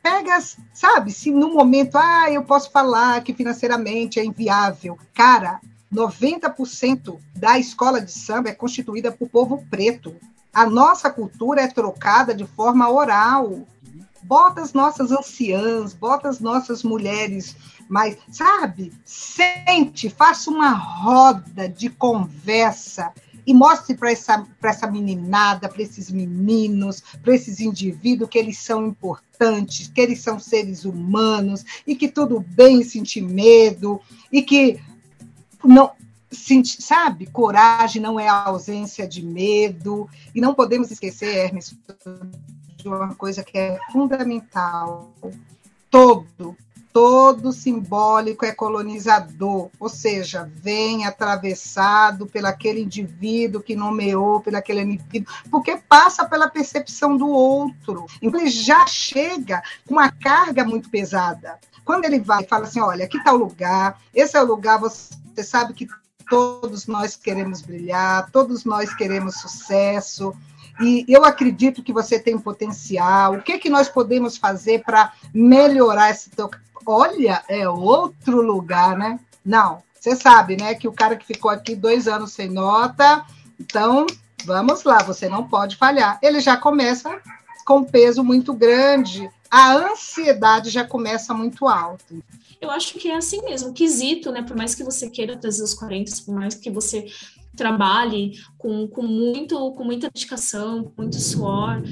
pega, 0.02 0.38
sabe, 0.72 1.10
se 1.10 1.30
no 1.30 1.52
momento, 1.52 1.96
ah, 1.96 2.30
eu 2.30 2.44
posso 2.44 2.70
falar 2.70 3.22
que 3.22 3.34
financeiramente 3.34 4.20
é 4.20 4.24
inviável. 4.24 4.98
Cara, 5.14 5.60
90% 5.92 7.18
da 7.34 7.58
escola 7.58 8.00
de 8.00 8.12
samba 8.12 8.50
é 8.50 8.54
constituída 8.54 9.10
por 9.10 9.28
povo 9.28 9.64
preto. 9.70 10.14
A 10.52 10.68
nossa 10.68 11.10
cultura 11.10 11.62
é 11.62 11.68
trocada 11.68 12.34
de 12.34 12.46
forma 12.46 12.90
oral. 12.90 13.66
Bota 14.22 14.60
as 14.60 14.72
nossas 14.72 15.10
anciãs, 15.10 15.94
bota 15.94 16.28
as 16.28 16.40
nossas 16.40 16.82
mulheres 16.82 17.56
mais, 17.88 18.18
sabe? 18.30 18.92
Sente, 19.04 20.10
faça 20.10 20.50
uma 20.50 20.72
roda 20.72 21.68
de 21.68 21.88
conversa 21.88 23.12
e 23.46 23.54
mostre 23.54 23.96
para 23.96 24.12
essa, 24.12 24.46
essa 24.62 24.90
meninada, 24.90 25.70
para 25.70 25.82
esses 25.82 26.10
meninos, 26.10 27.02
para 27.22 27.34
esses 27.34 27.60
indivíduos 27.60 28.28
que 28.28 28.38
eles 28.38 28.58
são 28.58 28.86
importantes, 28.86 29.88
que 29.88 30.00
eles 30.02 30.20
são 30.20 30.38
seres 30.38 30.84
humanos 30.84 31.64
e 31.86 31.96
que 31.96 32.08
tudo 32.08 32.40
bem 32.40 32.84
sentir 32.84 33.22
medo 33.22 33.98
e 34.30 34.42
que 34.42 34.78
não 35.64 35.92
sabe, 36.30 37.26
coragem 37.26 38.02
não 38.02 38.18
é 38.18 38.28
a 38.28 38.44
ausência 38.44 39.06
de 39.06 39.24
medo 39.24 40.08
e 40.34 40.40
não 40.40 40.54
podemos 40.54 40.90
esquecer, 40.90 41.34
Hermes, 41.34 41.76
de 42.76 42.88
uma 42.88 43.14
coisa 43.14 43.42
que 43.42 43.56
é 43.56 43.78
fundamental. 43.92 45.12
Todo 45.90 46.56
todo 46.92 47.52
simbólico 47.52 48.44
é 48.44 48.50
colonizador, 48.50 49.70
ou 49.78 49.88
seja, 49.88 50.50
vem 50.56 51.06
atravessado 51.06 52.26
pelaquele 52.26 52.82
indivíduo 52.82 53.62
que 53.62 53.76
nomeou, 53.76 54.40
pelaquele 54.40 54.80
indivíduo, 54.82 55.32
porque 55.48 55.76
passa 55.88 56.26
pela 56.26 56.48
percepção 56.48 57.16
do 57.16 57.28
outro. 57.28 58.06
Então 58.20 58.40
ele 58.40 58.50
já 58.50 58.84
chega 58.84 59.62
com 59.86 59.94
uma 59.94 60.10
carga 60.10 60.64
muito 60.64 60.90
pesada. 60.90 61.60
Quando 61.84 62.04
ele 62.04 62.18
vai 62.18 62.42
e 62.42 62.48
fala 62.48 62.64
assim, 62.64 62.80
olha, 62.80 63.04
aqui 63.04 63.18
está 63.18 63.32
o 63.32 63.36
lugar, 63.36 64.00
esse 64.12 64.36
é 64.36 64.42
o 64.42 64.46
lugar, 64.46 64.80
você 64.80 65.42
sabe 65.42 65.74
que 65.74 65.86
todos 66.28 66.86
nós 66.86 67.16
queremos 67.16 67.62
brilhar, 67.62 68.30
todos 68.30 68.64
nós 68.64 68.94
queremos 68.94 69.36
sucesso, 69.36 70.34
e 70.80 71.04
eu 71.08 71.24
acredito 71.24 71.82
que 71.82 71.92
você 71.92 72.18
tem 72.18 72.38
potencial. 72.38 73.34
O 73.34 73.42
que, 73.42 73.58
que 73.58 73.68
nós 73.68 73.88
podemos 73.88 74.36
fazer 74.36 74.84
para 74.84 75.12
melhorar 75.34 76.10
esse 76.10 76.30
teu 76.30 76.48
olha, 76.86 77.42
é 77.48 77.68
outro 77.68 78.40
lugar, 78.40 78.96
né? 78.96 79.20
Não, 79.44 79.82
você 79.98 80.16
sabe, 80.16 80.56
né, 80.56 80.74
que 80.74 80.88
o 80.88 80.92
cara 80.92 81.16
que 81.16 81.26
ficou 81.26 81.50
aqui 81.50 81.76
dois 81.76 82.08
anos 82.08 82.32
sem 82.32 82.48
nota, 82.48 83.24
então 83.60 84.06
vamos 84.44 84.84
lá, 84.84 85.02
você 85.02 85.28
não 85.28 85.46
pode 85.46 85.76
falhar. 85.76 86.18
Ele 86.22 86.40
já 86.40 86.56
começa 86.56 87.20
com 87.66 87.84
peso 87.84 88.24
muito 88.24 88.54
grande, 88.54 89.30
a 89.50 89.72
ansiedade 89.74 90.70
já 90.70 90.84
começa 90.84 91.34
muito 91.34 91.68
alta. 91.68 92.14
Eu 92.60 92.70
acho 92.70 92.94
que 92.94 93.08
é 93.08 93.16
assim 93.16 93.42
mesmo, 93.44 93.72
quesito, 93.72 94.32
né? 94.32 94.42
Por 94.42 94.56
mais 94.56 94.74
que 94.74 94.84
você 94.84 95.08
queira 95.08 95.36
trazer 95.36 95.62
os 95.62 95.74
40, 95.74 96.10
por 96.24 96.34
mais 96.34 96.54
que 96.54 96.70
você 96.70 97.06
trabalhe 97.56 98.32
com, 98.56 98.86
com, 98.88 99.02
muito, 99.02 99.72
com 99.72 99.84
muita 99.84 100.10
dedicação, 100.10 100.84
com 100.84 101.02
muito 101.02 101.20
suor, 101.20 101.82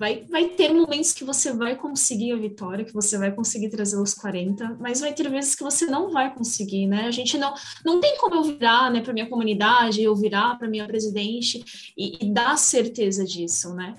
Vai, 0.00 0.24
vai 0.30 0.48
ter 0.48 0.72
momentos 0.72 1.12
que 1.12 1.22
você 1.22 1.52
vai 1.52 1.76
conseguir 1.76 2.32
a 2.32 2.36
vitória, 2.36 2.86
que 2.86 2.94
você 2.94 3.18
vai 3.18 3.30
conseguir 3.30 3.68
trazer 3.68 4.00
os 4.00 4.14
40, 4.14 4.78
mas 4.80 4.98
vai 4.98 5.12
ter 5.12 5.28
vezes 5.28 5.54
que 5.54 5.62
você 5.62 5.84
não 5.84 6.10
vai 6.10 6.34
conseguir, 6.34 6.86
né? 6.86 7.04
A 7.04 7.10
gente 7.10 7.36
não 7.36 7.52
não 7.84 8.00
tem 8.00 8.16
como 8.16 8.36
eu 8.36 8.44
virar, 8.44 8.90
né, 8.90 9.02
para 9.02 9.12
minha 9.12 9.28
comunidade, 9.28 10.02
eu 10.02 10.16
virar 10.16 10.56
para 10.56 10.70
minha 10.70 10.86
presidente 10.86 11.92
e, 11.98 12.16
e 12.24 12.32
dar 12.32 12.56
certeza 12.56 13.26
disso, 13.26 13.74
né? 13.74 13.94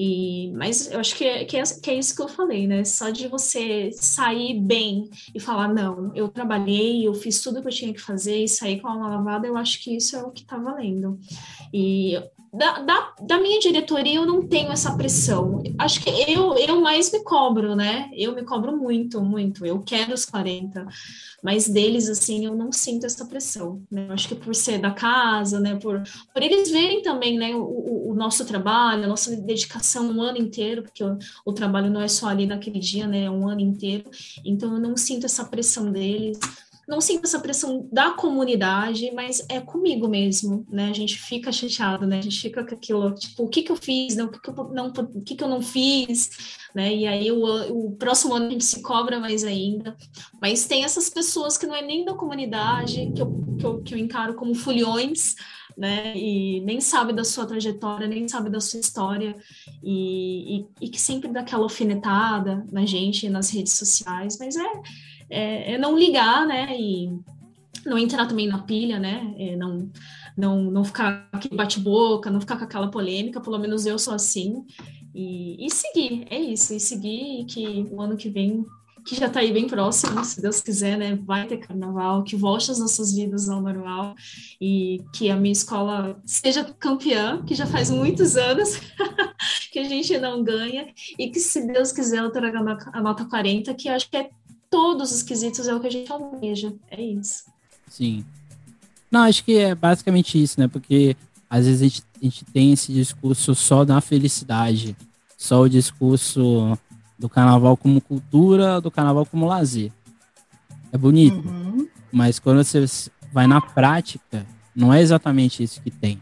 E, 0.00 0.52
mas 0.52 0.92
eu 0.92 1.00
acho 1.00 1.16
que 1.16 1.24
é, 1.24 1.44
que, 1.44 1.56
é, 1.56 1.62
que 1.64 1.90
é 1.90 1.94
isso 1.94 2.14
que 2.14 2.22
eu 2.22 2.28
falei, 2.28 2.68
né? 2.68 2.84
Só 2.84 3.10
de 3.10 3.26
você 3.26 3.90
sair 3.92 4.60
bem 4.60 5.10
e 5.34 5.40
falar, 5.40 5.66
não, 5.66 6.14
eu 6.14 6.28
trabalhei, 6.28 7.04
eu 7.04 7.12
fiz 7.14 7.42
tudo 7.42 7.60
que 7.60 7.66
eu 7.66 7.72
tinha 7.72 7.92
que 7.92 8.00
fazer 8.00 8.44
e 8.44 8.48
sair 8.48 8.80
com 8.80 8.86
a 8.86 8.94
lavada, 8.94 9.48
eu 9.48 9.56
acho 9.56 9.82
que 9.82 9.96
isso 9.96 10.14
é 10.14 10.22
o 10.22 10.30
que 10.30 10.44
tá 10.44 10.56
valendo. 10.56 11.18
E 11.74 12.14
da, 12.52 12.80
da, 12.80 13.14
da, 13.20 13.40
minha 13.40 13.58
diretoria 13.60 14.16
eu 14.16 14.26
não 14.26 14.46
tenho 14.46 14.70
essa 14.70 14.96
pressão. 14.96 15.62
Acho 15.78 16.02
que 16.02 16.10
eu, 16.30 16.54
eu 16.56 16.80
mais 16.80 17.12
me 17.12 17.22
cobro, 17.22 17.76
né? 17.76 18.10
Eu 18.14 18.34
me 18.34 18.42
cobro 18.42 18.76
muito, 18.76 19.20
muito. 19.20 19.66
Eu 19.66 19.80
quero 19.80 20.14
os 20.14 20.24
40, 20.24 20.86
mas 21.42 21.68
deles, 21.68 22.08
assim, 22.08 22.46
eu 22.46 22.54
não 22.54 22.72
sinto 22.72 23.06
essa 23.06 23.26
pressão. 23.26 23.82
Né? 23.90 24.08
Acho 24.10 24.28
que 24.28 24.34
por 24.34 24.54
ser 24.54 24.78
da 24.78 24.90
casa, 24.90 25.60
né? 25.60 25.76
Por, 25.76 26.02
por 26.32 26.42
eles 26.42 26.70
verem 26.70 27.02
também, 27.02 27.38
né? 27.38 27.54
O, 27.54 28.10
o 28.10 28.14
nosso 28.14 28.44
trabalho, 28.44 29.04
a 29.04 29.08
nossa 29.08 29.34
dedicação 29.36 30.10
um 30.10 30.22
ano 30.22 30.38
inteiro, 30.38 30.82
porque 30.82 31.04
o, 31.04 31.18
o 31.44 31.52
trabalho 31.52 31.90
não 31.90 32.00
é 32.00 32.08
só 32.08 32.28
ali 32.28 32.46
naquele 32.46 32.78
dia, 32.78 33.06
né? 33.06 33.24
É 33.24 33.30
um 33.30 33.48
ano 33.48 33.60
inteiro. 33.60 34.10
Então 34.44 34.74
eu 34.74 34.80
não 34.80 34.96
sinto 34.96 35.26
essa 35.26 35.44
pressão 35.44 35.90
deles 35.90 36.38
não 36.88 37.02
sinto 37.02 37.26
essa 37.26 37.38
pressão 37.38 37.86
da 37.92 38.12
comunidade, 38.12 39.10
mas 39.12 39.44
é 39.50 39.60
comigo 39.60 40.08
mesmo, 40.08 40.66
né? 40.70 40.88
A 40.88 40.94
gente 40.94 41.18
fica 41.18 41.52
chateado, 41.52 42.06
né? 42.06 42.18
A 42.18 42.22
gente 42.22 42.40
fica 42.40 42.64
com 42.64 42.74
aquilo, 42.74 43.14
tipo, 43.14 43.44
o 43.44 43.48
que 43.48 43.62
que 43.62 43.70
eu 43.70 43.76
fiz, 43.76 44.16
o, 44.16 44.28
que 44.28 44.40
que 44.40 44.48
eu, 44.48 44.54
não, 44.72 44.88
o 44.88 45.20
que 45.20 45.36
que 45.36 45.44
eu 45.44 45.48
não 45.48 45.60
fiz, 45.60 46.30
né? 46.74 46.94
E 46.94 47.06
aí 47.06 47.30
o, 47.30 47.88
o 47.88 47.92
próximo 47.92 48.34
ano 48.34 48.46
a 48.46 48.50
gente 48.50 48.64
se 48.64 48.80
cobra 48.80 49.20
mais 49.20 49.44
ainda. 49.44 49.94
Mas 50.40 50.66
tem 50.66 50.82
essas 50.82 51.10
pessoas 51.10 51.58
que 51.58 51.66
não 51.66 51.74
é 51.74 51.82
nem 51.82 52.06
da 52.06 52.14
comunidade, 52.14 53.12
que 53.14 53.20
eu, 53.20 53.56
que 53.58 53.66
eu, 53.66 53.82
que 53.82 53.94
eu 53.94 53.98
encaro 53.98 54.32
como 54.32 54.54
fulhões, 54.54 55.36
né? 55.76 56.16
E 56.16 56.62
nem 56.62 56.80
sabe 56.80 57.12
da 57.12 57.22
sua 57.22 57.44
trajetória, 57.44 58.08
nem 58.08 58.26
sabe 58.26 58.48
da 58.48 58.60
sua 58.60 58.80
história, 58.80 59.36
e, 59.82 60.60
e, 60.60 60.66
e 60.86 60.88
que 60.88 60.98
sempre 60.98 61.28
dá 61.28 61.40
aquela 61.40 61.64
alfinetada 61.64 62.66
na 62.72 62.86
gente, 62.86 63.28
nas 63.28 63.50
redes 63.50 63.74
sociais, 63.74 64.38
mas 64.38 64.56
é 64.56 64.72
é, 65.30 65.74
é 65.74 65.78
não 65.78 65.98
ligar, 65.98 66.46
né? 66.46 66.76
E 66.78 67.10
não 67.84 67.98
entrar 67.98 68.26
também 68.26 68.46
na 68.46 68.58
pilha, 68.58 68.98
né? 68.98 69.34
É, 69.38 69.56
não, 69.56 69.90
não, 70.36 70.62
não 70.70 70.84
ficar 70.84 71.28
aqui 71.32 71.54
bate-boca, 71.54 72.30
não 72.30 72.40
ficar 72.40 72.56
com 72.56 72.64
aquela 72.64 72.90
polêmica, 72.90 73.40
pelo 73.40 73.58
menos 73.58 73.86
eu 73.86 73.98
sou 73.98 74.14
assim. 74.14 74.64
E, 75.14 75.66
e 75.66 75.70
seguir, 75.70 76.26
é 76.30 76.38
isso, 76.38 76.72
e 76.74 76.80
seguir 76.80 77.44
que 77.46 77.86
o 77.90 78.00
ano 78.00 78.16
que 78.16 78.28
vem, 78.28 78.64
que 79.04 79.16
já 79.16 79.26
está 79.26 79.40
aí 79.40 79.52
bem 79.52 79.66
próximo, 79.66 80.22
se 80.24 80.40
Deus 80.40 80.60
quiser, 80.60 80.98
né? 80.98 81.18
Vai 81.24 81.46
ter 81.46 81.56
carnaval, 81.56 82.22
que 82.22 82.36
volte 82.36 82.70
as 82.70 82.78
nossas 82.78 83.12
vidas 83.12 83.48
ao 83.48 83.60
normal 83.60 84.14
e 84.60 85.02
que 85.14 85.30
a 85.30 85.36
minha 85.36 85.52
escola 85.52 86.20
seja 86.24 86.64
campeã, 86.78 87.42
que 87.44 87.54
já 87.54 87.66
faz 87.66 87.90
muitos 87.90 88.36
anos 88.36 88.78
que 89.72 89.78
a 89.78 89.84
gente 89.84 90.16
não 90.18 90.44
ganha, 90.44 90.92
e 91.18 91.30
que 91.30 91.40
se 91.40 91.66
Deus 91.66 91.90
quiser 91.90 92.18
eu 92.18 92.30
traga 92.30 92.60
a 92.92 93.02
nota 93.02 93.24
40, 93.24 93.74
que 93.74 93.88
acho 93.88 94.10
que 94.10 94.16
é 94.16 94.30
todos 94.70 95.12
os 95.12 95.22
quesitos 95.22 95.66
é 95.68 95.74
o 95.74 95.80
que 95.80 95.86
a 95.86 95.90
gente 95.90 96.10
almeja. 96.12 96.72
É 96.90 97.02
isso. 97.02 97.44
Sim. 97.88 98.24
Não, 99.10 99.20
acho 99.20 99.44
que 99.44 99.56
é 99.56 99.74
basicamente 99.74 100.40
isso, 100.40 100.60
né? 100.60 100.68
Porque 100.68 101.16
às 101.48 101.64
vezes 101.66 101.80
a 101.80 101.84
gente, 101.84 102.02
a 102.20 102.24
gente 102.24 102.44
tem 102.44 102.72
esse 102.72 102.92
discurso 102.92 103.54
só 103.54 103.84
da 103.84 104.00
felicidade, 104.00 104.96
só 105.36 105.62
o 105.62 105.68
discurso 105.68 106.78
do 107.18 107.28
carnaval 107.28 107.76
como 107.76 108.00
cultura, 108.00 108.80
do 108.80 108.90
carnaval 108.90 109.24
como 109.24 109.46
lazer. 109.46 109.90
É 110.92 110.98
bonito, 110.98 111.46
uhum. 111.48 111.88
mas 112.12 112.38
quando 112.38 112.62
você 112.62 112.84
vai 113.32 113.46
na 113.46 113.60
prática, 113.60 114.46
não 114.74 114.92
é 114.92 115.00
exatamente 115.00 115.62
isso 115.62 115.80
que 115.80 115.90
tem. 115.90 116.20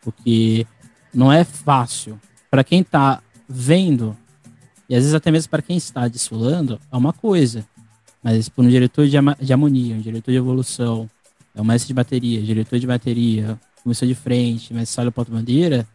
Porque 0.00 0.66
não 1.12 1.32
é 1.32 1.44
fácil. 1.44 2.20
Para 2.50 2.64
quem 2.64 2.80
está 2.80 3.22
vendo, 3.48 4.16
e 4.88 4.94
às 4.94 5.02
vezes 5.02 5.14
até 5.14 5.30
mesmo 5.30 5.50
para 5.50 5.62
quem 5.62 5.76
está 5.76 6.08
desfilando, 6.08 6.80
é 6.90 6.96
uma 6.96 7.12
coisa. 7.12 7.66
Mas 8.24 8.48
por 8.48 8.64
um 8.64 8.68
diretor 8.68 9.06
de, 9.06 9.18
de 9.40 9.52
harmonia, 9.52 9.94
um 9.94 10.00
diretor 10.00 10.30
de 10.30 10.38
evolução, 10.38 11.10
é 11.54 11.60
um 11.60 11.64
mestre 11.64 11.88
de 11.88 11.94
bateria, 11.94 12.40
diretor 12.40 12.78
de 12.78 12.86
bateria, 12.86 13.60
comissão 13.82 14.08
de 14.08 14.14
frente, 14.14 14.72
mestre 14.72 14.94
sala 14.94 15.12
porta-bandeira, 15.12 15.86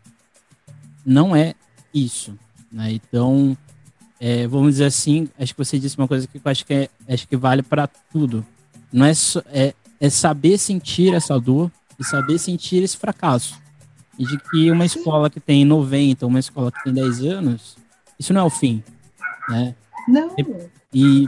não 1.03 1.35
é 1.35 1.55
isso. 1.91 2.37
Né? 2.71 2.91
Então, 2.91 3.57
é, 4.19 4.45
vamos 4.47 4.73
dizer 4.73 4.85
assim, 4.85 5.27
acho 5.39 5.55
que 5.55 5.65
você 5.65 5.79
disse 5.79 5.97
uma 5.97 6.07
coisa 6.07 6.27
que 6.27 6.37
eu 6.37 6.41
acho 6.45 6.63
que, 6.63 6.73
é, 6.73 6.89
acho 7.09 7.27
que 7.27 7.35
vale 7.35 7.63
para 7.63 7.87
tudo. 7.87 8.45
Não 8.93 9.07
é, 9.07 9.13
só, 9.15 9.41
é, 9.47 9.73
é 9.99 10.09
saber 10.09 10.59
sentir 10.59 11.15
essa 11.15 11.39
dor 11.39 11.71
e 11.99 12.03
saber 12.03 12.37
sentir 12.37 12.83
esse 12.83 12.95
fracasso. 12.95 13.59
E 14.19 14.25
de 14.25 14.37
que 14.37 14.69
uma 14.69 14.85
escola 14.85 15.31
que 15.31 15.39
tem 15.39 15.65
90, 15.65 16.27
uma 16.27 16.39
escola 16.39 16.71
que 16.71 16.83
tem 16.83 16.93
10 16.93 17.23
anos, 17.23 17.75
isso 18.19 18.33
não 18.33 18.41
é 18.41 18.43
o 18.43 18.49
fim. 18.51 18.83
Né? 19.49 19.75
Não. 20.07 20.35
E, 20.37 20.45
e 20.93 21.25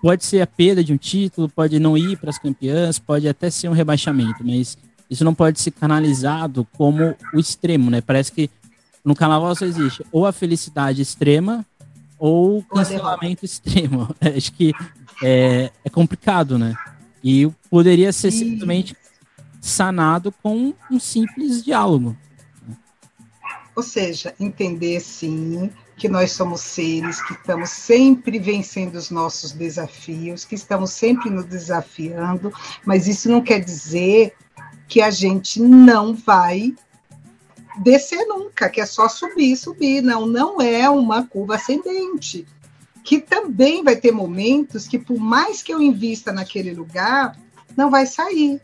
pode 0.00 0.24
ser 0.24 0.40
a 0.40 0.46
perda 0.46 0.82
de 0.82 0.92
um 0.92 0.96
título, 0.96 1.48
pode 1.48 1.78
não 1.78 1.96
ir 1.96 2.16
para 2.16 2.30
as 2.30 2.38
campeãs, 2.38 2.98
pode 2.98 3.28
até 3.28 3.50
ser 3.50 3.68
um 3.68 3.72
rebaixamento, 3.72 4.44
mas 4.44 4.76
isso 5.10 5.24
não 5.24 5.34
pode 5.34 5.60
ser 5.60 5.72
canalizado 5.72 6.66
como 6.72 7.16
o 7.34 7.38
extremo, 7.38 7.90
né? 7.90 8.00
Parece 8.00 8.32
que 8.32 8.50
no 9.04 9.14
carnaval 9.14 9.54
só 9.54 9.64
existe 9.64 10.04
ou 10.12 10.26
a 10.26 10.32
felicidade 10.32 11.02
extrema 11.02 11.66
ou 12.18 12.58
o 12.58 12.62
cancelamento 12.62 13.44
extremo. 13.44 14.14
Acho 14.20 14.52
que 14.52 14.72
é, 15.22 15.70
é, 15.84 15.90
complicado, 15.90 16.58
né? 16.58 16.74
E 17.22 17.50
poderia 17.68 18.12
ser 18.12 18.30
simplesmente 18.30 18.96
sanado 19.60 20.32
com 20.42 20.72
um 20.90 20.98
simples 20.98 21.62
diálogo. 21.62 22.16
Ou 23.76 23.82
seja, 23.82 24.34
entender 24.38 25.00
sim 25.00 25.70
que 26.00 26.08
nós 26.08 26.32
somos 26.32 26.62
seres 26.62 27.20
que 27.20 27.34
estamos 27.34 27.68
sempre 27.68 28.38
vencendo 28.38 28.94
os 28.94 29.10
nossos 29.10 29.52
desafios, 29.52 30.46
que 30.46 30.54
estamos 30.54 30.92
sempre 30.92 31.28
nos 31.28 31.44
desafiando, 31.44 32.50
mas 32.86 33.06
isso 33.06 33.28
não 33.28 33.42
quer 33.42 33.60
dizer 33.60 34.32
que 34.88 35.02
a 35.02 35.10
gente 35.10 35.60
não 35.60 36.14
vai 36.14 36.74
descer 37.82 38.24
nunca, 38.24 38.70
que 38.70 38.80
é 38.80 38.86
só 38.86 39.10
subir, 39.10 39.54
subir. 39.56 40.00
Não, 40.00 40.26
não 40.26 40.58
é 40.58 40.88
uma 40.88 41.26
curva 41.26 41.56
ascendente. 41.56 42.46
Que 43.04 43.20
também 43.20 43.84
vai 43.84 43.94
ter 43.94 44.10
momentos 44.10 44.88
que, 44.88 44.98
por 44.98 45.18
mais 45.18 45.62
que 45.62 45.70
eu 45.70 45.82
invista 45.82 46.32
naquele 46.32 46.72
lugar, 46.72 47.38
não 47.76 47.90
vai 47.90 48.06
sair. 48.06 48.58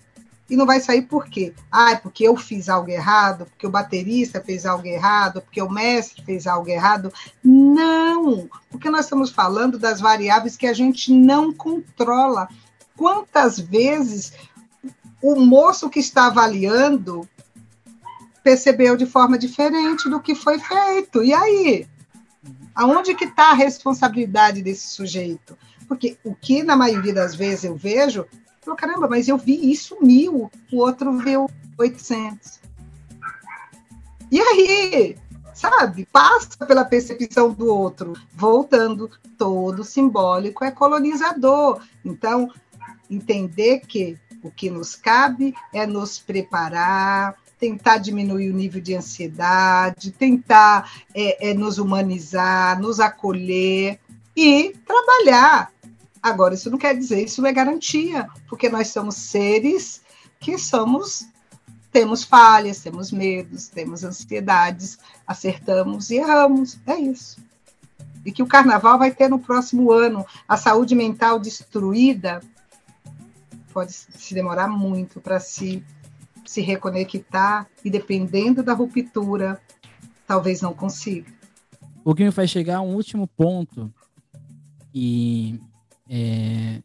E 0.49 0.57
não 0.57 0.65
vai 0.65 0.81
sair 0.81 1.03
por 1.03 1.27
quê? 1.27 1.53
Ah, 1.71 1.93
é 1.93 1.97
porque 1.97 2.27
eu 2.27 2.37
fiz 2.37 2.69
algo 2.69 2.89
errado, 2.89 3.47
porque 3.47 3.67
o 3.67 3.71
baterista 3.71 4.41
fez 4.41 4.65
algo 4.65 4.87
errado, 4.87 5.41
porque 5.41 5.61
o 5.61 5.69
mestre 5.69 6.23
fez 6.23 6.47
algo 6.47 6.69
errado. 6.69 7.13
Não, 7.43 8.49
porque 8.71 8.89
nós 8.89 9.07
estamos 9.07 9.31
falando 9.31 9.79
das 9.79 10.01
variáveis 10.01 10.57
que 10.57 10.67
a 10.67 10.73
gente 10.73 11.13
não 11.13 11.53
controla. 11.53 12.49
Quantas 12.97 13.59
vezes 13.59 14.33
o 15.21 15.35
moço 15.35 15.91
que 15.91 15.99
está 15.99 16.27
avaliando 16.27 17.29
percebeu 18.45 18.97
de 18.97 19.07
forma 19.07 19.37
diferente 19.37 20.09
do 20.09 20.21
que 20.21 20.35
foi 20.35 20.61
feito? 20.61 21.25
E 21.25 21.35
aí? 21.35 21.89
Aonde 22.73 23.15
que 23.15 23.25
está 23.25 23.51
a 23.51 23.55
responsabilidade 23.55 24.63
desse 24.63 24.87
sujeito? 24.89 25.59
Porque 25.89 26.17
o 26.23 26.35
que, 26.35 26.63
na 26.63 26.77
maioria 26.77 27.13
das 27.13 27.35
vezes, 27.35 27.65
eu 27.65 27.75
vejo 27.75 28.25
Falou, 28.67 28.77
caramba, 28.77 29.07
mas 29.07 29.29
eu 29.29 29.39
vi 29.39 29.71
isso 29.71 29.97
mil, 30.03 30.51
o 30.73 30.79
outro 30.79 31.17
viu 31.19 31.49
800. 31.79 32.59
E 34.29 34.41
aí, 34.41 35.17
sabe, 35.55 36.05
passa 36.11 36.67
pela 36.67 36.85
percepção 36.85 37.53
do 37.53 37.73
outro, 37.73 38.15
voltando, 38.35 39.09
todo 39.39 39.85
simbólico 39.85 40.65
é 40.65 40.73
colonizador. 40.73 41.81
Então, 42.05 42.51
entender 43.09 43.83
que 43.87 44.19
o 44.43 44.51
que 44.51 44.69
nos 44.69 44.97
cabe 44.97 45.55
é 45.73 45.87
nos 45.87 46.19
preparar, 46.19 47.37
tentar 47.61 47.99
diminuir 47.99 48.51
o 48.51 48.57
nível 48.57 48.83
de 48.83 48.97
ansiedade, 48.97 50.11
tentar 50.11 50.91
é, 51.15 51.51
é, 51.51 51.55
nos 51.55 51.79
humanizar, 51.79 52.81
nos 52.81 52.99
acolher 52.99 54.01
e 54.35 54.75
trabalhar 54.85 55.71
Agora, 56.27 56.55
isso 56.55 56.69
não 56.69 56.77
quer 56.77 56.99
dizer, 56.99 57.23
isso 57.23 57.47
é 57.47 57.53
garantia, 57.53 58.29
porque 58.49 58.69
nós 58.69 58.89
somos 58.89 59.15
seres 59.15 60.03
que 60.41 60.59
somos, 60.59 61.25
temos 61.93 62.25
falhas, 62.25 62.81
temos 62.81 63.13
medos, 63.13 63.69
temos 63.69 64.03
ansiedades, 64.03 64.99
acertamos 65.25 66.11
e 66.11 66.17
erramos. 66.17 66.81
É 66.85 66.97
isso. 66.97 67.41
E 68.25 68.33
que 68.33 68.43
o 68.43 68.47
carnaval 68.47 68.99
vai 68.99 69.13
ter 69.13 69.31
no 69.31 69.39
próximo 69.39 69.93
ano 69.93 70.27
a 70.49 70.57
saúde 70.57 70.97
mental 70.97 71.39
destruída, 71.39 72.41
pode 73.73 73.93
se 73.93 74.35
demorar 74.35 74.67
muito 74.67 75.21
para 75.21 75.39
se, 75.39 75.81
se 76.45 76.61
reconectar, 76.61 77.69
e 77.85 77.89
dependendo 77.89 78.65
da 78.65 78.73
ruptura, 78.73 79.63
talvez 80.27 80.61
não 80.61 80.75
consiga. 80.75 81.33
O 82.05 82.17
que 82.17 82.25
me 82.25 82.33
faz 82.33 82.51
chegar 82.51 82.79
a 82.79 82.83
um 82.83 82.97
último 82.97 83.29
ponto, 83.29 83.95
e 84.93 85.61
é, 86.09 86.83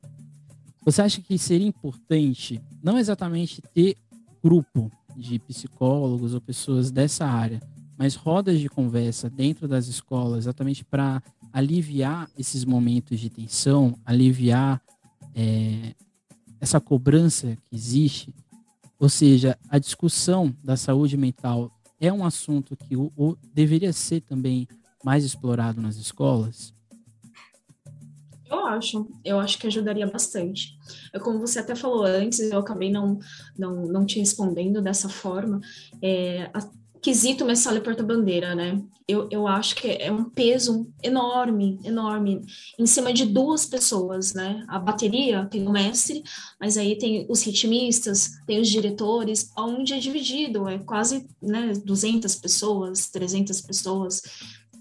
você 0.84 1.01
acha 1.01 1.22
que 1.22 1.38
seria 1.38 1.67
importante, 1.67 2.61
não 2.82 2.97
exatamente 2.97 3.61
ter 3.74 3.95
grupo 4.43 4.91
de 5.15 5.38
psicólogos 5.39 6.34
ou 6.34 6.41
pessoas 6.41 6.91
dessa 6.91 7.26
área, 7.26 7.61
mas 7.97 8.15
rodas 8.15 8.59
de 8.59 8.67
conversa 8.67 9.30
dentro 9.30 9.67
das 9.67 9.88
escolas, 9.88 10.39
exatamente 10.39 10.84
para 10.84 11.22
aliviar 11.53 12.30
esses 12.38 12.65
momentos 12.65 13.19
de 13.19 13.30
tensão, 13.30 13.95
aliviar 14.05 14.82
é, 15.36 15.93
essa 16.59 16.80
cobrança 16.80 17.55
que 17.65 17.76
existe? 17.76 18.34
Ou 18.97 19.09
seja, 19.09 19.57
a 19.69 19.78
discussão 19.78 20.55
da 20.63 20.76
saúde 20.78 21.17
mental 21.17 21.72
é 21.99 22.11
um 22.11 22.26
assunto 22.26 22.76
que 22.76 22.95
o, 22.95 23.11
o 23.15 23.36
deveria 23.53 23.93
ser 23.93 24.22
também 24.22 24.67
mais 25.03 25.24
explorado 25.24 25.82
nas 25.82 25.97
escolas? 25.97 26.74
Eu 28.52 28.66
acho, 28.66 29.08
eu 29.24 29.39
acho 29.39 29.58
que 29.58 29.68
ajudaria 29.68 30.06
bastante. 30.06 30.78
É 31.14 31.20
como 31.20 31.39
você 31.39 31.60
até 31.60 31.74
falou 31.74 32.04
antes, 32.04 32.39
eu 32.39 32.60
acabei 32.60 32.91
não, 32.91 33.18
não, 33.58 33.86
não 33.86 34.06
te 34.06 34.20
respondendo 34.20 34.82
dessa 34.82 35.08
forma. 35.08 35.62
É, 36.02 36.49
a, 36.54 36.60
quesito 37.02 37.45
Messala 37.45 37.78
e 37.78 37.82
Porta-Bandeira, 37.82 38.54
né? 38.54 38.80
Eu, 39.08 39.28
eu 39.32 39.47
acho 39.47 39.76
que 39.76 39.88
é 39.88 40.12
um 40.12 40.26
peso 40.26 40.88
enorme, 41.02 41.80
enorme, 41.84 42.41
em 42.78 42.86
cima 42.86 43.12
de 43.12 43.26
duas 43.26 43.66
pessoas, 43.66 44.34
né? 44.34 44.64
A 44.68 44.78
bateria 44.78 45.45
tem 45.45 45.68
o 45.68 45.72
mestre, 45.72 46.24
mas 46.60 46.78
aí 46.78 46.97
tem 46.97 47.26
os 47.28 47.41
ritmistas, 47.43 48.32
tem 48.45 48.60
os 48.60 48.70
diretores, 48.70 49.52
onde 49.58 49.93
é 49.93 49.99
dividido, 49.99 50.70
é 50.70 50.78
quase 50.78 51.28
né, 51.41 51.74
200 51.84 52.36
pessoas, 52.36 53.10
300 53.10 53.60
pessoas. 53.62 54.22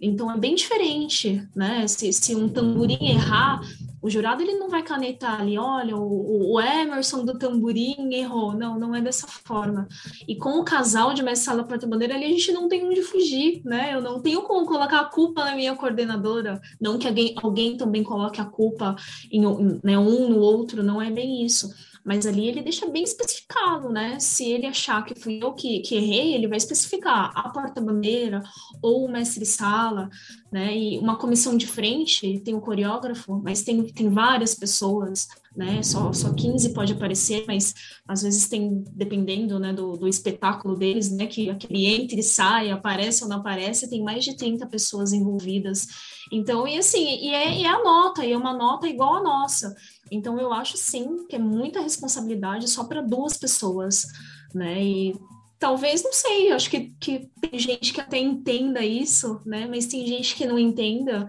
Então 0.01 0.30
é 0.30 0.38
bem 0.38 0.55
diferente, 0.55 1.46
né? 1.55 1.86
Se, 1.86 2.12
se 2.12 2.34
um 2.34 2.48
tamborim 2.48 3.11
errar, 3.11 3.61
o 4.03 4.09
jurado 4.09 4.42
ele 4.42 4.55
não 4.55 4.70
vai 4.70 4.82
canetar 4.82 5.40
ali, 5.40 5.59
olha, 5.59 5.94
o, 5.94 6.55
o 6.55 6.61
Emerson 6.61 7.24
do 7.24 7.38
tamborim 7.38 8.14
errou. 8.14 8.55
Não, 8.55 8.78
não 8.78 8.94
é 8.94 9.01
dessa 9.01 9.26
forma. 9.26 9.86
E 10.26 10.36
com 10.36 10.59
o 10.59 10.64
casal 10.64 11.12
de 11.12 11.22
mestre 11.22 11.44
sala 11.44 11.64
porta-bandeira 11.64 12.14
ali, 12.14 12.24
a 12.24 12.28
gente 12.28 12.53
não 12.53 12.68
tem 12.68 12.86
onde 12.86 13.03
fugir, 13.03 13.61
né? 13.64 13.94
Eu 13.94 14.01
não 14.01 14.20
tenho 14.20 14.42
como 14.42 14.66
colocar 14.66 15.01
a 15.01 15.05
culpa 15.05 15.44
na 15.44 15.55
minha 15.55 15.74
coordenadora. 15.76 16.61
Não 16.80 16.98
que 16.98 17.07
alguém, 17.07 17.34
alguém 17.42 17.76
também 17.76 18.03
coloque 18.03 18.40
a 18.40 18.44
culpa 18.46 18.96
em 19.30 19.42
né, 19.82 19.98
um 19.98 20.30
no 20.30 20.38
outro, 20.38 20.82
não 20.82 21.01
é 21.01 21.11
bem 21.11 21.44
isso 21.44 21.70
mas 22.05 22.26
ali 22.26 22.48
ele 22.48 22.62
deixa 22.62 22.88
bem 22.88 23.03
especificado, 23.03 23.88
né? 23.90 24.18
Se 24.18 24.51
ele 24.51 24.66
achar 24.66 25.05
que 25.05 25.14
fui 25.14 25.38
eu 25.42 25.53
que, 25.53 25.80
que 25.80 25.94
errei, 25.94 26.34
ele 26.34 26.48
vai 26.48 26.57
especificar 26.57 27.30
a 27.34 27.48
porta-bandeira 27.51 28.42
ou 28.82 29.05
o 29.05 29.11
mestre-sala, 29.11 30.09
né? 30.51 30.76
E 30.76 30.98
uma 30.98 31.16
comissão 31.16 31.57
de 31.57 31.66
frente 31.66 32.40
tem 32.40 32.55
o 32.55 32.61
coreógrafo, 32.61 33.40
mas 33.42 33.62
tem, 33.62 33.82
tem 33.92 34.09
várias 34.09 34.55
pessoas, 34.55 35.28
né? 35.55 35.82
Só, 35.82 36.12
só 36.12 36.32
15 36.32 36.72
pode 36.72 36.92
aparecer, 36.92 37.44
mas 37.46 37.74
às 38.09 38.22
vezes 38.22 38.48
tem, 38.48 38.82
dependendo 38.92 39.59
né, 39.59 39.72
do, 39.72 39.96
do 39.96 40.09
espetáculo 40.09 40.76
deles, 40.76 41.11
né? 41.11 41.26
Que 41.26 41.51
aquele 41.51 41.86
entra 41.86 42.18
e 42.18 42.22
sai, 42.22 42.70
aparece 42.70 43.22
ou 43.22 43.28
não 43.28 43.38
aparece, 43.38 43.90
tem 43.90 44.03
mais 44.03 44.24
de 44.24 44.36
30 44.36 44.66
pessoas 44.66 45.12
envolvidas. 45.12 45.86
Então, 46.32 46.66
e 46.66 46.78
assim, 46.78 47.05
e 47.20 47.34
é, 47.34 47.59
e 47.59 47.64
é 47.64 47.68
a 47.68 47.82
nota, 47.82 48.24
e 48.24 48.32
é 48.32 48.36
uma 48.36 48.57
nota 48.57 48.88
igual 48.88 49.16
a 49.16 49.22
nossa. 49.22 49.74
Então, 50.11 50.39
eu 50.39 50.53
acho 50.53 50.77
sim 50.77 51.27
que 51.29 51.37
é 51.37 51.39
muita 51.39 51.81
responsabilidade 51.81 52.69
só 52.69 52.85
para 52.85 53.01
duas 53.01 53.37
pessoas, 53.37 54.07
né? 54.55 54.83
E 54.83 55.15
talvez, 55.61 56.03
não 56.03 56.13
sei, 56.13 56.51
acho 56.51 56.71
que, 56.71 56.95
que 56.99 57.31
tem 57.39 57.61
gente 57.61 57.93
que 57.93 58.01
até 58.01 58.19
entenda 58.19 58.83
isso, 58.83 59.43
né? 59.45 59.67
Mas 59.67 59.87
tem 59.87 60.07
gente 60.07 60.35
que 60.35 60.47
não 60.47 60.59
entenda. 60.59 61.29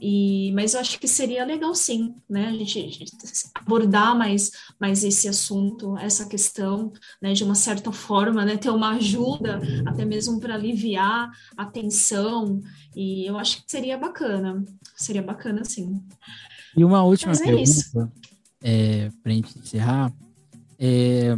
E, 0.00 0.50
mas 0.52 0.74
eu 0.74 0.80
acho 0.80 0.98
que 0.98 1.06
seria 1.06 1.44
legal 1.44 1.72
sim, 1.76 2.12
né? 2.28 2.48
A 2.48 2.52
gente, 2.52 2.78
a 2.80 2.82
gente 2.82 3.16
abordar 3.54 4.18
mais, 4.18 4.50
mais 4.80 5.04
esse 5.04 5.28
assunto, 5.28 5.96
essa 5.96 6.26
questão, 6.26 6.92
né? 7.22 7.32
De 7.32 7.44
uma 7.44 7.54
certa 7.54 7.92
forma, 7.92 8.44
né? 8.44 8.56
Ter 8.56 8.70
uma 8.70 8.96
ajuda, 8.96 9.60
até 9.86 10.04
mesmo 10.04 10.40
para 10.40 10.54
aliviar 10.54 11.30
a 11.56 11.64
tensão. 11.64 12.60
E 12.96 13.26
eu 13.26 13.38
acho 13.38 13.62
que 13.62 13.70
seria 13.70 13.96
bacana. 13.96 14.64
Seria 14.96 15.22
bacana, 15.22 15.64
sim. 15.64 16.02
E 16.78 16.84
uma 16.84 17.02
última 17.02 17.32
é 17.32 17.36
pergunta, 17.36 18.12
é, 18.62 19.10
para 19.20 19.32
a 19.32 19.34
gente 19.34 19.58
encerrar. 19.58 20.12
É, 20.78 21.36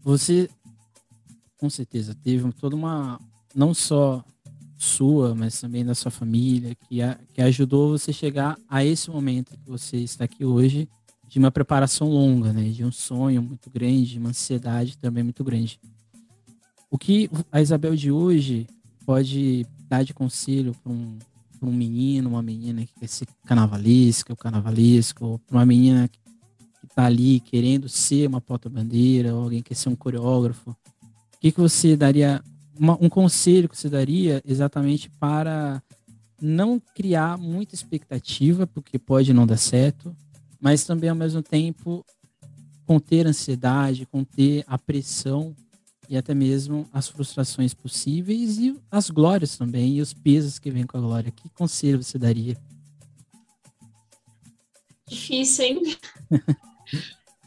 você, 0.00 0.48
com 1.58 1.68
certeza, 1.68 2.14
teve 2.14 2.50
toda 2.52 2.76
uma. 2.76 3.20
Não 3.52 3.74
só 3.74 4.24
sua, 4.76 5.34
mas 5.34 5.60
também 5.60 5.84
da 5.84 5.92
sua 5.92 6.12
família, 6.12 6.72
que, 6.88 7.02
a, 7.02 7.18
que 7.34 7.42
ajudou 7.42 7.98
você 7.98 8.12
chegar 8.12 8.56
a 8.68 8.84
esse 8.84 9.10
momento 9.10 9.58
que 9.58 9.68
você 9.68 9.96
está 9.96 10.22
aqui 10.24 10.44
hoje, 10.44 10.88
de 11.26 11.40
uma 11.40 11.50
preparação 11.50 12.08
longa, 12.08 12.52
né? 12.52 12.68
De 12.70 12.84
um 12.84 12.92
sonho 12.92 13.42
muito 13.42 13.68
grande, 13.70 14.12
de 14.12 14.18
uma 14.20 14.28
ansiedade 14.28 14.96
também 14.98 15.24
muito 15.24 15.42
grande. 15.42 15.80
O 16.88 16.96
que 16.96 17.28
a 17.50 17.60
Isabel 17.60 17.96
de 17.96 18.12
hoje 18.12 18.68
pode 19.04 19.66
dar 19.88 20.04
de 20.04 20.14
conselho 20.14 20.76
para 20.80 20.92
um, 20.92 21.18
para 21.58 21.68
um 21.68 21.72
menino, 21.72 22.30
uma 22.30 22.42
menina 22.42 22.84
que 22.86 22.92
quer 22.94 23.08
ser 23.08 23.26
carnavalesca, 23.44 24.32
ou 24.32 24.36
carnavalesco, 24.36 25.24
ou 25.24 25.38
para 25.38 25.56
uma 25.56 25.66
menina 25.66 26.08
que 26.08 26.18
está 26.88 27.06
ali 27.06 27.40
querendo 27.40 27.88
ser 27.88 28.28
uma 28.28 28.40
porta-bandeira, 28.40 29.34
ou 29.34 29.44
alguém 29.44 29.62
que 29.62 29.70
quer 29.70 29.74
ser 29.74 29.88
um 29.88 29.96
coreógrafo, 29.96 30.70
o 30.70 30.76
que, 31.40 31.52
que 31.52 31.60
você 31.60 31.96
daria, 31.96 32.42
uma, 32.78 32.96
um 33.00 33.08
conselho 33.08 33.68
que 33.68 33.76
você 33.76 33.88
daria 33.88 34.42
exatamente 34.44 35.10
para 35.10 35.82
não 36.40 36.80
criar 36.94 37.36
muita 37.36 37.74
expectativa, 37.74 38.66
porque 38.66 38.98
pode 38.98 39.32
não 39.32 39.46
dar 39.46 39.56
certo, 39.56 40.14
mas 40.60 40.84
também 40.84 41.10
ao 41.10 41.16
mesmo 41.16 41.42
tempo 41.42 42.04
conter 42.86 43.26
a 43.26 43.30
ansiedade, 43.30 44.06
conter 44.06 44.64
a 44.66 44.78
pressão 44.78 45.54
e 46.08 46.16
até 46.16 46.34
mesmo 46.34 46.88
as 46.92 47.08
frustrações 47.08 47.74
possíveis 47.74 48.58
e 48.58 48.78
as 48.90 49.10
glórias 49.10 49.56
também 49.56 49.96
e 49.96 50.00
os 50.00 50.14
pesos 50.14 50.58
que 50.58 50.70
vêm 50.70 50.86
com 50.86 50.96
a 50.96 51.00
glória. 51.00 51.30
Que 51.30 51.48
conselho 51.50 52.02
você 52.02 52.18
daria? 52.18 52.56
Difícil, 55.06 55.64
hein? 55.64 55.82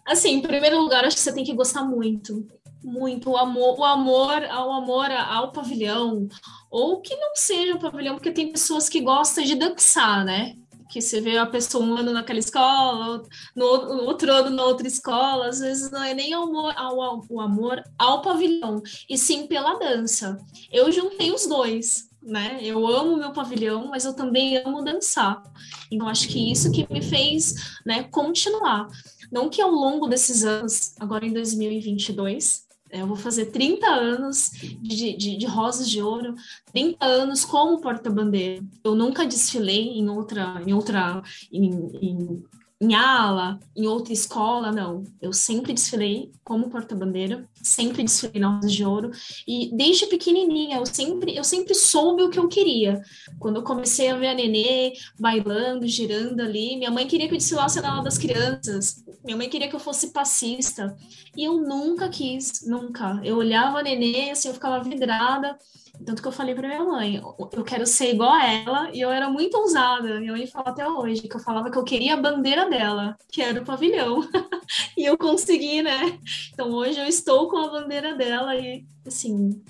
assim, 0.05 0.36
em 0.36 0.41
primeiro 0.41 0.80
lugar, 0.80 1.05
acho 1.05 1.16
que 1.16 1.22
você 1.22 1.34
tem 1.34 1.43
que 1.43 1.53
gostar 1.53 1.84
muito. 1.84 2.47
Muito 2.84 3.32
o 3.32 3.38
amor, 3.38 3.80
o 3.80 3.84
amor 3.84 4.43
ao 4.45 4.72
amor 4.72 5.12
ao 5.12 5.51
pavilhão, 5.51 6.28
ou 6.70 6.99
que 6.99 7.16
não 7.16 7.36
seja 7.36 7.76
o 7.76 7.80
pavilhão, 7.80 8.16
porque 8.16 8.32
tem 8.32 8.51
pessoas 8.51 8.89
que 8.89 9.01
gostam 9.01 9.43
de 9.43 9.53
dançar, 9.53 10.26
né? 10.26 10.55
Que 10.91 11.01
você 11.01 11.21
vê 11.21 11.37
a 11.37 11.45
pessoa 11.45 11.83
um 11.83 11.95
ano 11.95 12.11
naquela 12.11 12.39
escola, 12.39 13.23
no 13.55 13.65
outro 13.65 14.31
ano 14.31 14.49
na 14.49 14.63
outra 14.63 14.85
escola, 14.85 15.47
às 15.47 15.59
vezes 15.59 15.89
não 15.89 16.03
é 16.03 16.13
nem 16.13 16.33
amor, 16.33 16.73
ao, 16.75 17.01
ao, 17.01 17.25
o 17.29 17.39
amor 17.39 17.81
ao 17.97 18.21
pavilhão, 18.21 18.83
e 19.09 19.17
sim 19.17 19.47
pela 19.47 19.79
dança. 19.79 20.37
Eu 20.71 20.91
juntei 20.91 21.31
os 21.31 21.47
dois, 21.47 22.09
né? 22.21 22.59
Eu 22.61 22.85
amo 22.85 23.15
meu 23.15 23.31
pavilhão, 23.31 23.87
mas 23.87 24.03
eu 24.03 24.13
também 24.13 24.57
amo 24.57 24.83
dançar. 24.83 25.41
Então 25.89 26.09
acho 26.09 26.27
que 26.27 26.51
isso 26.51 26.71
que 26.71 26.85
me 26.91 27.01
fez, 27.01 27.55
né, 27.85 28.03
continuar. 28.03 28.87
Não 29.31 29.49
que 29.49 29.61
ao 29.61 29.71
longo 29.71 30.07
desses 30.07 30.43
anos, 30.43 30.93
agora 30.99 31.25
em 31.25 31.31
2022, 31.31 32.65
eu 32.91 33.07
vou 33.07 33.15
fazer 33.15 33.47
30 33.47 33.87
anos 33.87 34.51
de, 34.81 35.15
de, 35.15 35.37
de 35.37 35.45
Rosas 35.45 35.89
de 35.89 36.01
Ouro, 36.01 36.35
30 36.71 37.05
anos 37.05 37.45
como 37.45 37.81
porta-bandeira. 37.81 38.63
Eu 38.83 38.95
nunca 38.95 39.25
desfilei 39.25 39.97
em 39.97 40.09
outra, 40.09 40.61
em 40.65 40.73
outra, 40.73 41.21
em, 41.51 41.69
em 42.01 42.43
em 42.81 42.95
ala, 42.95 43.59
em 43.75 43.85
outra 43.85 44.11
escola, 44.11 44.71
não. 44.71 45.03
Eu 45.21 45.31
sempre 45.31 45.71
desfilei 45.71 46.31
como 46.43 46.67
porta-bandeira, 46.67 47.47
sempre 47.61 48.01
desfilei 48.01 48.41
na 48.41 48.55
Rosa 48.55 48.67
de 48.67 48.83
Ouro 48.83 49.11
e 49.47 49.69
desde 49.71 50.07
pequenininha 50.07 50.77
eu 50.77 50.85
sempre 50.87 51.37
eu 51.37 51.43
sempre 51.43 51.75
soube 51.75 52.23
o 52.23 52.29
que 52.31 52.39
eu 52.39 52.47
queria. 52.47 52.99
Quando 53.37 53.57
eu 53.57 53.63
comecei 53.63 54.09
a 54.09 54.17
ver 54.17 54.29
a 54.29 54.33
Nenê 54.33 54.93
bailando, 55.19 55.87
girando 55.87 56.41
ali, 56.41 56.75
minha 56.75 56.89
mãe 56.89 57.07
queria 57.07 57.27
que 57.27 57.35
eu 57.35 57.37
desfilasse 57.37 57.79
na 57.79 57.91
aula 57.91 58.05
das 58.05 58.17
crianças. 58.17 59.05
Minha 59.24 59.38
mãe 59.38 59.49
queria 59.49 59.69
que 59.69 59.76
eu 59.76 59.80
fosse 59.80 60.11
passista 60.11 60.95
e 61.36 61.43
eu 61.43 61.57
nunca 61.57 62.09
quis, 62.09 62.65
nunca. 62.65 63.19
Eu 63.24 63.38
olhava 63.38 63.80
a 63.80 63.84
Nenê 63.84 64.32
assim, 64.32 64.47
eu 64.47 64.53
ficava 64.53 64.84
vidrada 64.84 65.57
tanto 66.05 66.22
que 66.22 66.28
eu 66.28 66.32
falei 66.32 66.55
para 66.55 66.67
minha 66.67 66.84
mãe, 66.84 67.22
eu 67.51 67.63
quero 67.63 67.86
ser 67.86 68.13
igual 68.13 68.32
a 68.32 68.45
ela, 68.45 68.89
e 68.93 69.01
eu 69.01 69.11
era 69.11 69.30
muito 69.30 69.55
ousada. 69.57 70.19
Minha 70.19 70.32
mãe 70.32 70.47
fala 70.47 70.69
até 70.69 70.88
hoje 70.88 71.28
que 71.28 71.36
eu 71.36 71.39
falava 71.39 71.69
que 71.69 71.78
eu 71.78 71.84
queria 71.84 72.15
a 72.15 72.22
bandeira 72.22 72.69
dela, 72.69 73.15
que 73.32 73.41
era 73.41 73.61
o 73.61 73.65
pavilhão. 73.65 74.22
e 74.97 75.05
eu 75.05 75.17
consegui, 75.17 75.82
né? 75.82 76.19
Então 76.53 76.72
hoje 76.72 76.99
eu 76.99 77.05
estou 77.05 77.49
com 77.49 77.57
a 77.57 77.69
bandeira 77.69 78.15
dela 78.15 78.55
e, 78.55 78.86
assim, 79.05 79.61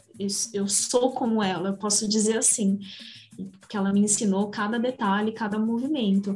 eu 0.53 0.67
sou 0.67 1.11
como 1.11 1.43
ela, 1.43 1.69
eu 1.69 1.77
posso 1.77 2.07
dizer 2.07 2.37
assim. 2.37 2.79
Porque 3.59 3.75
ela 3.75 3.91
me 3.91 4.01
ensinou 4.01 4.49
cada 4.49 4.77
detalhe, 4.77 5.31
cada 5.31 5.57
movimento. 5.57 6.35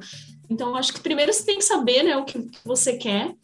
Então, 0.50 0.76
acho 0.76 0.94
que 0.94 1.00
primeiro 1.00 1.34
você 1.34 1.46
tem 1.46 1.58
que 1.58 1.66
saber 1.66 2.04
né, 2.04 2.18
o 2.18 2.26
que 2.26 2.50
você 2.64 2.98
quer, 2.98 3.36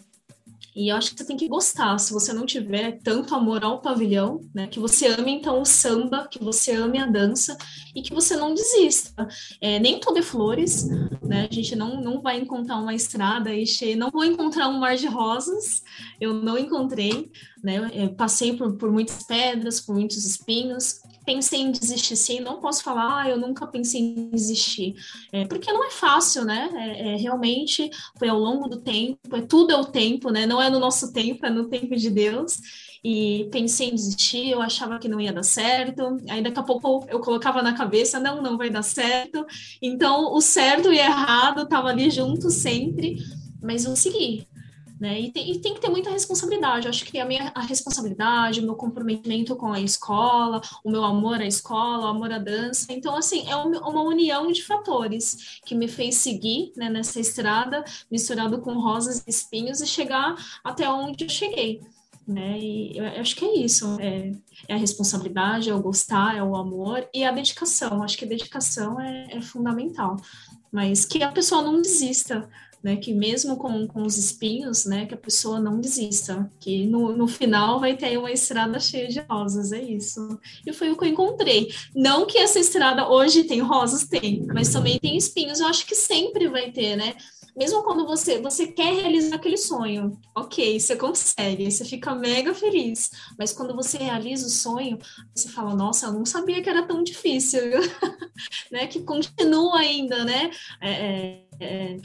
e 0.75 0.89
eu 0.89 0.95
acho 0.95 1.11
que 1.11 1.17
você 1.17 1.25
tem 1.25 1.37
que 1.37 1.47
gostar. 1.47 1.97
Se 1.97 2.13
você 2.13 2.31
não 2.31 2.45
tiver 2.45 2.99
tanto 3.03 3.35
amor 3.35 3.63
ao 3.63 3.81
pavilhão, 3.81 4.41
né, 4.53 4.67
que 4.67 4.79
você 4.79 5.07
ame 5.07 5.31
então 5.31 5.61
o 5.61 5.65
samba, 5.65 6.27
que 6.29 6.41
você 6.41 6.71
ame 6.71 6.97
a 6.97 7.05
dança 7.05 7.57
e 7.93 8.01
que 8.01 8.13
você 8.13 8.35
não 8.37 8.53
desista. 8.53 9.27
É, 9.59 9.79
nem 9.79 9.99
tudo 9.99 10.19
é 10.19 10.21
flores, 10.21 10.87
né? 11.21 11.47
A 11.49 11.53
gente 11.53 11.75
não, 11.75 12.01
não 12.01 12.21
vai 12.21 12.39
encontrar 12.39 12.77
uma 12.77 12.93
estrada 12.93 13.53
e 13.53 13.65
cheia, 13.65 13.95
não 13.95 14.09
vou 14.09 14.23
encontrar 14.23 14.69
um 14.69 14.79
mar 14.79 14.95
de 14.95 15.07
rosas. 15.07 15.83
Eu 16.19 16.33
não 16.33 16.57
encontrei, 16.57 17.29
né? 17.61 17.91
Eu 17.93 18.13
passei 18.13 18.55
por, 18.55 18.77
por 18.77 18.91
muitas 18.91 19.23
pedras, 19.23 19.81
por 19.81 19.93
muitos 19.93 20.25
espinhos, 20.25 21.01
pensei 21.33 21.61
em 21.61 21.71
desistir 21.71 22.17
sim, 22.17 22.39
não 22.41 22.59
posso 22.59 22.83
falar, 22.83 23.23
ah, 23.23 23.29
eu 23.29 23.37
nunca 23.37 23.65
pensei 23.65 24.01
em 24.01 24.29
desistir, 24.29 24.95
é, 25.31 25.45
porque 25.45 25.71
não 25.71 25.85
é 25.85 25.89
fácil, 25.89 26.43
né? 26.43 26.69
É, 26.75 27.13
é, 27.13 27.15
realmente 27.15 27.89
foi 28.19 28.27
ao 28.27 28.37
longo 28.37 28.67
do 28.67 28.81
tempo, 28.81 29.17
é 29.33 29.41
tudo 29.41 29.71
é 29.71 29.77
o 29.77 29.85
tempo, 29.85 30.29
né? 30.29 30.45
Não 30.45 30.61
é 30.61 30.69
no 30.69 30.79
nosso 30.79 31.13
tempo, 31.13 31.45
é 31.45 31.49
no 31.49 31.69
tempo 31.69 31.95
de 31.95 32.09
Deus. 32.09 32.57
E 33.03 33.49
pensei 33.51 33.89
em 33.89 33.95
desistir, 33.95 34.49
eu 34.49 34.61
achava 34.61 34.99
que 34.99 35.07
não 35.07 35.19
ia 35.19 35.33
dar 35.33 35.43
certo. 35.43 36.17
Aí 36.29 36.43
daqui 36.43 36.59
a 36.59 36.63
pouco 36.63 37.03
eu 37.09 37.19
colocava 37.19 37.61
na 37.63 37.73
cabeça, 37.73 38.19
não, 38.19 38.41
não 38.43 38.57
vai 38.57 38.69
dar 38.69 38.83
certo. 38.83 39.45
Então 39.81 40.33
o 40.33 40.41
certo 40.41 40.91
e 40.91 40.99
errado 40.99 41.67
tava 41.67 41.87
ali 41.87 42.11
junto 42.11 42.51
sempre, 42.51 43.15
mas 43.61 43.85
eu 43.85 43.95
segui, 43.95 44.47
né? 45.01 45.19
E, 45.19 45.31
tem, 45.31 45.51
e 45.51 45.59
tem 45.59 45.73
que 45.73 45.81
ter 45.81 45.89
muita 45.89 46.11
responsabilidade. 46.11 46.85
Eu 46.85 46.91
acho 46.91 47.03
que 47.03 47.19
a 47.19 47.25
minha 47.25 47.51
a 47.55 47.61
responsabilidade, 47.61 48.59
o 48.59 48.63
meu 48.63 48.75
comprometimento 48.75 49.55
com 49.55 49.73
a 49.73 49.81
escola, 49.81 50.61
o 50.83 50.91
meu 50.91 51.03
amor 51.03 51.41
à 51.41 51.45
escola, 51.47 52.05
o 52.05 52.09
amor 52.09 52.31
à 52.31 52.37
dança. 52.37 52.93
Então, 52.93 53.15
assim, 53.15 53.49
é 53.49 53.55
uma 53.55 54.03
união 54.03 54.51
de 54.51 54.63
fatores 54.63 55.59
que 55.65 55.73
me 55.73 55.87
fez 55.87 56.17
seguir 56.17 56.71
né, 56.77 56.87
nessa 56.87 57.19
estrada, 57.19 57.83
misturado 58.11 58.61
com 58.61 58.73
rosas 58.79 59.23
e 59.25 59.29
espinhos, 59.31 59.81
e 59.81 59.87
chegar 59.87 60.35
até 60.63 60.87
onde 60.87 61.23
eu 61.23 61.29
cheguei. 61.29 61.81
Né? 62.27 62.59
E 62.59 62.97
eu 62.99 63.05
acho 63.19 63.35
que 63.35 63.43
é 63.43 63.57
isso. 63.57 63.97
É, 63.99 64.31
é, 64.67 64.75
a 64.75 64.77
responsabilidade, 64.77 65.71
é 65.71 65.73
o 65.73 65.81
gostar, 65.81 66.37
é 66.37 66.43
o 66.43 66.55
amor 66.55 67.09
e 67.11 67.23
a 67.23 67.31
dedicação. 67.31 68.03
Acho 68.03 68.19
que 68.19 68.25
a 68.25 68.29
dedicação 68.29 69.01
é, 69.01 69.29
é 69.31 69.41
fundamental. 69.41 70.17
Mas 70.71 71.05
que 71.05 71.23
a 71.23 71.31
pessoa 71.31 71.63
não 71.63 71.81
desista 71.81 72.47
né? 72.83 72.95
Que 72.95 73.13
mesmo 73.13 73.57
com, 73.57 73.87
com 73.87 74.03
os 74.03 74.17
espinhos, 74.17 74.85
né? 74.85 75.05
Que 75.05 75.13
a 75.13 75.17
pessoa 75.17 75.59
não 75.59 75.79
desista, 75.79 76.51
que 76.59 76.85
no, 76.85 77.15
no 77.15 77.27
final 77.27 77.79
vai 77.79 77.95
ter 77.95 78.17
uma 78.17 78.31
estrada 78.31 78.79
cheia 78.79 79.07
de 79.07 79.19
rosas, 79.21 79.71
é 79.71 79.81
isso. 79.81 80.39
E 80.65 80.73
foi 80.73 80.91
o 80.91 80.97
que 80.97 81.05
eu 81.05 81.09
encontrei. 81.09 81.73
Não 81.95 82.25
que 82.25 82.37
essa 82.37 82.59
estrada 82.59 83.09
hoje 83.09 83.43
tem 83.43 83.59
rosas, 83.59 84.07
tem, 84.07 84.45
mas 84.47 84.69
também 84.69 84.99
tem 84.99 85.17
espinhos. 85.17 85.59
Eu 85.59 85.67
acho 85.67 85.85
que 85.85 85.95
sempre 85.95 86.47
vai 86.47 86.71
ter, 86.71 86.95
né? 86.95 87.15
mesmo 87.55 87.83
quando 87.83 88.05
você 88.05 88.39
você 88.39 88.67
quer 88.67 88.93
realizar 88.93 89.35
aquele 89.35 89.57
sonho, 89.57 90.19
ok, 90.35 90.79
você 90.79 90.95
consegue, 90.95 91.69
você 91.69 91.85
fica 91.85 92.15
mega 92.15 92.53
feliz. 92.53 93.11
Mas 93.37 93.51
quando 93.51 93.75
você 93.75 93.97
realiza 93.97 94.47
o 94.47 94.49
sonho, 94.49 94.97
você 95.33 95.49
fala, 95.49 95.75
nossa, 95.75 96.07
eu 96.07 96.13
não 96.13 96.25
sabia 96.25 96.61
que 96.61 96.69
era 96.69 96.83
tão 96.83 97.03
difícil, 97.03 97.61
né? 98.71 98.87
Que 98.87 99.01
continua 99.01 99.79
ainda, 99.79 100.23
né? 100.23 100.51
É, 100.79 100.91
é, 100.91 101.45
é 101.59 101.97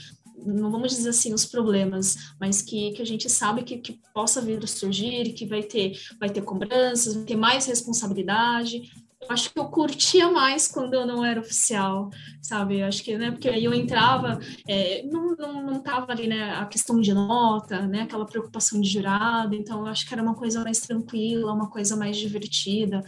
não 0.45 0.70
vamos 0.70 0.93
dizer 0.93 1.11
assim 1.11 1.32
os 1.32 1.47
problemas, 1.47 2.34
mas 2.41 2.62
que, 2.62 2.93
que 2.93 3.03
a 3.03 3.07
gente 3.07 3.28
sabe 3.28 3.62
que, 3.62 3.78
que 3.78 4.01
possa 4.12 4.41
vir 4.41 4.62
a 4.62 4.66
surgir, 4.66 5.32
que 5.32 5.47
vai 5.47 5.62
ter, 5.62 5.99
vai 6.18 6.28
ter 6.28 6.43
cobranças, 6.43 7.14
vai 7.14 7.24
ter 7.24 7.37
mais 7.37 7.66
responsabilidade. 7.66 8.91
Eu 9.20 9.32
acho 9.32 9.53
que 9.53 9.59
eu 9.59 9.64
curtia 9.64 10.30
mais 10.30 10.68
quando 10.68 10.95
eu 10.95 11.07
não 11.07 11.24
era 11.24 11.41
oficial, 11.41 12.11
sabe? 12.41 12.78
Eu 12.78 12.87
acho 12.87 13.03
que, 13.03 13.16
né, 13.16 13.30
porque 13.30 13.49
aí 13.49 13.64
eu 13.64 13.74
entrava, 13.74 14.39
é, 14.68 15.03
não, 15.05 15.34
não, 15.34 15.62
não 15.66 15.80
tava 15.80 16.12
ali, 16.12 16.28
né, 16.28 16.55
a 16.55 16.66
questão 16.66 17.01
de 17.01 17.12
nota, 17.12 17.87
né, 17.87 18.03
aquela 18.03 18.26
preocupação 18.26 18.80
de 18.80 18.89
jurado, 18.89 19.55
então 19.55 19.80
eu 19.80 19.87
acho 19.87 20.07
que 20.07 20.14
era 20.14 20.22
uma 20.22 20.34
coisa 20.34 20.62
mais 20.62 20.78
tranquila, 20.80 21.53
uma 21.53 21.68
coisa 21.68 21.97
mais 21.97 22.16
divertida. 22.16 23.03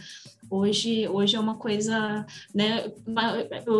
Hoje, 0.49 1.07
hoje 1.07 1.35
é 1.35 1.39
uma 1.39 1.55
coisa, 1.55 2.25
né? 2.53 2.91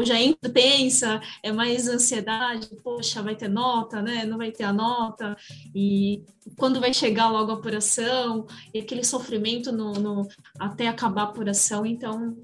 Já 0.04 0.22
entro, 0.22 0.52
pensa, 0.52 1.20
é 1.42 1.52
mais 1.52 1.88
ansiedade, 1.88 2.70
poxa, 2.84 3.24
vai 3.24 3.36
ter 3.36 3.48
nota, 3.48 4.02
né? 4.02 4.26
Não 4.26 4.38
vai 4.38 4.52
ter 4.52 4.64
a 4.64 4.74
nota, 4.74 5.36
e 5.74 6.24
quando 6.58 6.80
vai 6.80 6.94
chegar 6.94 7.30
logo 7.30 7.52
a 7.52 7.56
apuração, 7.56 8.46
e 8.74 8.80
aquele 8.80 9.04
sofrimento 9.04 9.72
no, 9.72 9.94
no 9.94 10.28
até 10.60 10.88
acabar 10.88 11.22
a 11.22 11.26
apuração, 11.26 11.86
então 11.86 12.38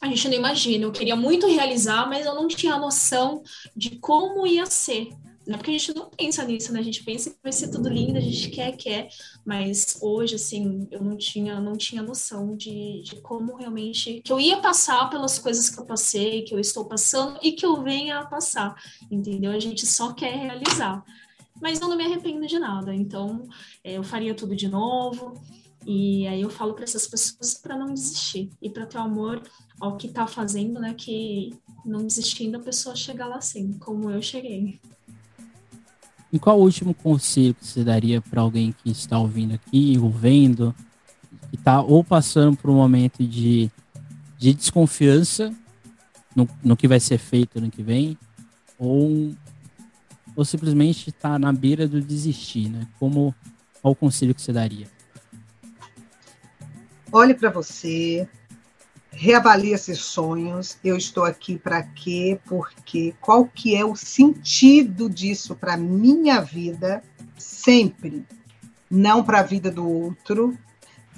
a 0.00 0.06
gente 0.08 0.28
não 0.28 0.34
imagina. 0.34 0.84
Eu 0.84 0.92
queria 0.92 1.16
muito 1.16 1.46
realizar, 1.46 2.06
mas 2.08 2.26
eu 2.26 2.34
não 2.34 2.46
tinha 2.46 2.76
noção 2.76 3.42
de 3.74 3.96
como 3.96 4.46
ia 4.46 4.66
ser. 4.66 5.08
Não 5.46 5.54
é 5.54 5.58
porque 5.58 5.70
a 5.70 5.78
gente 5.78 5.94
não 5.94 6.08
pensa 6.08 6.44
nisso, 6.44 6.72
né? 6.72 6.80
A 6.80 6.82
gente 6.82 7.04
pensa 7.04 7.30
que 7.30 7.36
vai 7.42 7.52
ser 7.52 7.68
tudo 7.68 7.88
lindo, 7.88 8.16
a 8.16 8.20
gente 8.20 8.48
quer, 8.48 8.72
quer, 8.76 9.08
mas 9.44 9.98
hoje, 10.00 10.36
assim, 10.36 10.88
eu 10.90 11.02
não 11.02 11.16
tinha, 11.16 11.60
não 11.60 11.76
tinha 11.76 12.02
noção 12.02 12.56
de, 12.56 13.02
de 13.02 13.20
como 13.20 13.56
realmente 13.56 14.22
que 14.22 14.32
eu 14.32 14.40
ia 14.40 14.56
passar 14.58 15.10
pelas 15.10 15.38
coisas 15.38 15.68
que 15.68 15.78
eu 15.78 15.84
passei, 15.84 16.42
que 16.42 16.54
eu 16.54 16.58
estou 16.58 16.86
passando 16.86 17.38
e 17.42 17.52
que 17.52 17.66
eu 17.66 17.82
venha 17.82 18.20
a 18.20 18.26
passar, 18.26 18.74
entendeu? 19.10 19.50
A 19.50 19.58
gente 19.58 19.86
só 19.86 20.12
quer 20.14 20.34
realizar. 20.34 21.04
Mas 21.60 21.80
eu 21.80 21.88
não 21.88 21.96
me 21.96 22.04
arrependo 22.04 22.46
de 22.46 22.58
nada, 22.58 22.94
então 22.94 23.46
é, 23.82 23.98
eu 23.98 24.02
faria 24.02 24.34
tudo 24.34 24.56
de 24.56 24.68
novo. 24.68 25.34
E 25.86 26.26
aí 26.26 26.40
eu 26.40 26.48
falo 26.48 26.72
para 26.72 26.84
essas 26.84 27.06
pessoas 27.06 27.54
para 27.54 27.76
não 27.76 27.92
desistir 27.92 28.50
e 28.60 28.70
para 28.70 28.86
ter 28.86 28.96
amor 28.96 29.42
ao 29.78 29.96
que 29.96 30.06
está 30.06 30.26
fazendo, 30.26 30.80
né? 30.80 30.94
Que 30.94 31.54
não 31.84 32.06
desistindo 32.06 32.56
a 32.56 32.60
pessoa 32.60 32.96
chegar 32.96 33.26
lá 33.26 33.36
assim, 33.36 33.74
como 33.74 34.10
eu 34.10 34.22
cheguei. 34.22 34.80
E 36.34 36.38
qual 36.40 36.58
o 36.58 36.62
último 36.62 36.92
conselho 36.92 37.54
que 37.54 37.64
você 37.64 37.84
daria 37.84 38.20
para 38.20 38.40
alguém 38.42 38.74
que 38.82 38.90
está 38.90 39.16
ouvindo 39.16 39.54
aqui, 39.54 39.96
ou 40.02 40.10
vendo, 40.10 40.74
que 41.48 41.54
está 41.54 41.80
ou 41.80 42.02
passando 42.02 42.56
por 42.56 42.70
um 42.70 42.74
momento 42.74 43.24
de, 43.24 43.70
de 44.36 44.52
desconfiança 44.52 45.54
no, 46.34 46.48
no 46.60 46.76
que 46.76 46.88
vai 46.88 46.98
ser 46.98 47.18
feito 47.18 47.58
ano 47.58 47.70
que 47.70 47.84
vem, 47.84 48.18
ou, 48.76 49.32
ou 50.34 50.44
simplesmente 50.44 51.10
está 51.10 51.38
na 51.38 51.52
beira 51.52 51.86
do 51.86 52.00
desistir, 52.00 52.68
né? 52.68 52.84
Como, 52.98 53.32
qual 53.80 53.92
o 53.92 53.96
conselho 53.96 54.34
que 54.34 54.42
você 54.42 54.52
daria? 54.52 54.92
olhe 57.12 57.32
para 57.32 57.48
você, 57.48 58.28
reavalie 59.16 59.72
esses 59.72 59.98
sonhos. 59.98 60.78
Eu 60.82 60.96
estou 60.96 61.24
aqui 61.24 61.58
para 61.58 61.82
quê? 61.82 62.38
Porque 62.46 63.14
qual 63.20 63.46
que 63.46 63.74
é 63.74 63.84
o 63.84 63.96
sentido 63.96 65.08
disso 65.08 65.54
para 65.54 65.76
minha 65.76 66.40
vida? 66.40 67.02
Sempre, 67.36 68.24
não 68.90 69.22
para 69.22 69.40
a 69.40 69.42
vida 69.42 69.70
do 69.70 69.88
outro. 69.88 70.56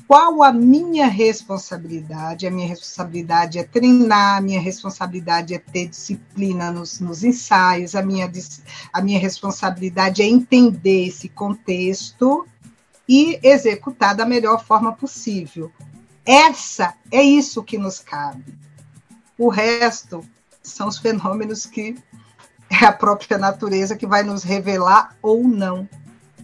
Qual 0.07 0.41
a 0.45 0.53
minha 0.53 1.09
responsabilidade? 1.09 2.47
A 2.47 2.51
minha 2.51 2.69
responsabilidade 2.69 3.59
é 3.59 3.65
treinar, 3.65 4.39
a 4.39 4.41
minha 4.41 4.61
responsabilidade 4.61 5.53
é 5.53 5.59
ter 5.59 5.89
disciplina 5.89 6.71
nos, 6.71 7.01
nos 7.01 7.25
ensaios, 7.25 7.97
a 7.97 8.03
minha, 8.03 8.31
a 8.93 9.03
minha 9.03 9.19
responsabilidade 9.19 10.23
é 10.23 10.27
entender 10.27 11.09
esse 11.09 11.29
contexto 11.29 12.47
e 13.09 13.41
executar 13.43 14.15
da 14.15 14.25
melhor 14.25 14.65
forma 14.65 14.93
possível. 14.93 15.73
Essa 16.27 16.95
é 17.13 17.23
isso 17.23 17.63
que 17.63 17.79
nos 17.79 18.01
cabe. 18.01 18.45
O 19.39 19.49
resto 19.49 20.27
são 20.61 20.89
os 20.89 20.99
fenômenos 20.99 21.65
que 21.65 21.97
é 22.69 22.85
a 22.85 22.93
própria 22.93 23.39
natureza 23.39 23.97
que 23.97 24.07
vai 24.07 24.25
nos 24.25 24.43
revelar 24.43 25.17
ou 25.23 25.47
não. 25.47 25.89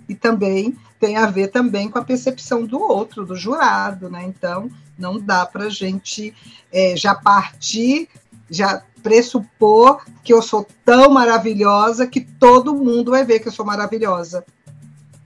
E 0.09 0.15
também 0.15 0.79
tem 1.01 1.17
a 1.17 1.27
ver 1.27 1.49
também 1.49 1.91
com 1.91 1.99
a 1.99 2.05
percepção 2.05 2.65
do 2.65 2.81
outro, 2.81 3.27
do 3.27 3.35
jurado, 3.35 4.09
né? 4.09 4.23
Então, 4.25 4.71
não 4.97 5.19
dá 5.19 5.45
para 5.45 5.65
a 5.65 5.71
gente 5.71 6.33
é, 6.71 6.97
já 6.97 7.13
partir, 7.13 8.09
já 8.49 8.85
pressupor 9.03 10.05
que 10.23 10.33
eu 10.33 10.41
sou 10.41 10.65
tão 10.85 11.11
maravilhosa 11.11 12.07
que 12.07 12.21
todo 12.21 12.75
mundo 12.75 13.11
vai 13.11 13.25
ver 13.25 13.41
que 13.41 13.49
eu 13.49 13.53
sou 13.53 13.67
maravilhosa. 13.67 14.45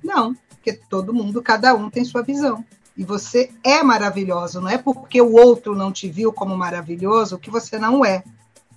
Não, 0.02 0.34
porque 0.48 0.72
todo 0.72 1.12
mundo, 1.12 1.42
cada 1.42 1.74
um 1.74 1.90
tem 1.90 2.04
sua 2.04 2.22
visão. 2.22 2.64
E 2.97 3.05
você 3.05 3.53
é 3.62 3.82
maravilhoso, 3.82 4.61
não 4.61 4.68
é 4.68 4.78
porque 4.78 5.20
o 5.20 5.34
outro 5.34 5.74
não 5.74 5.92
te 5.92 6.09
viu 6.09 6.32
como 6.32 6.57
maravilhoso 6.57 7.38
que 7.38 7.51
você 7.51 7.78
não 7.78 8.05
é. 8.05 8.24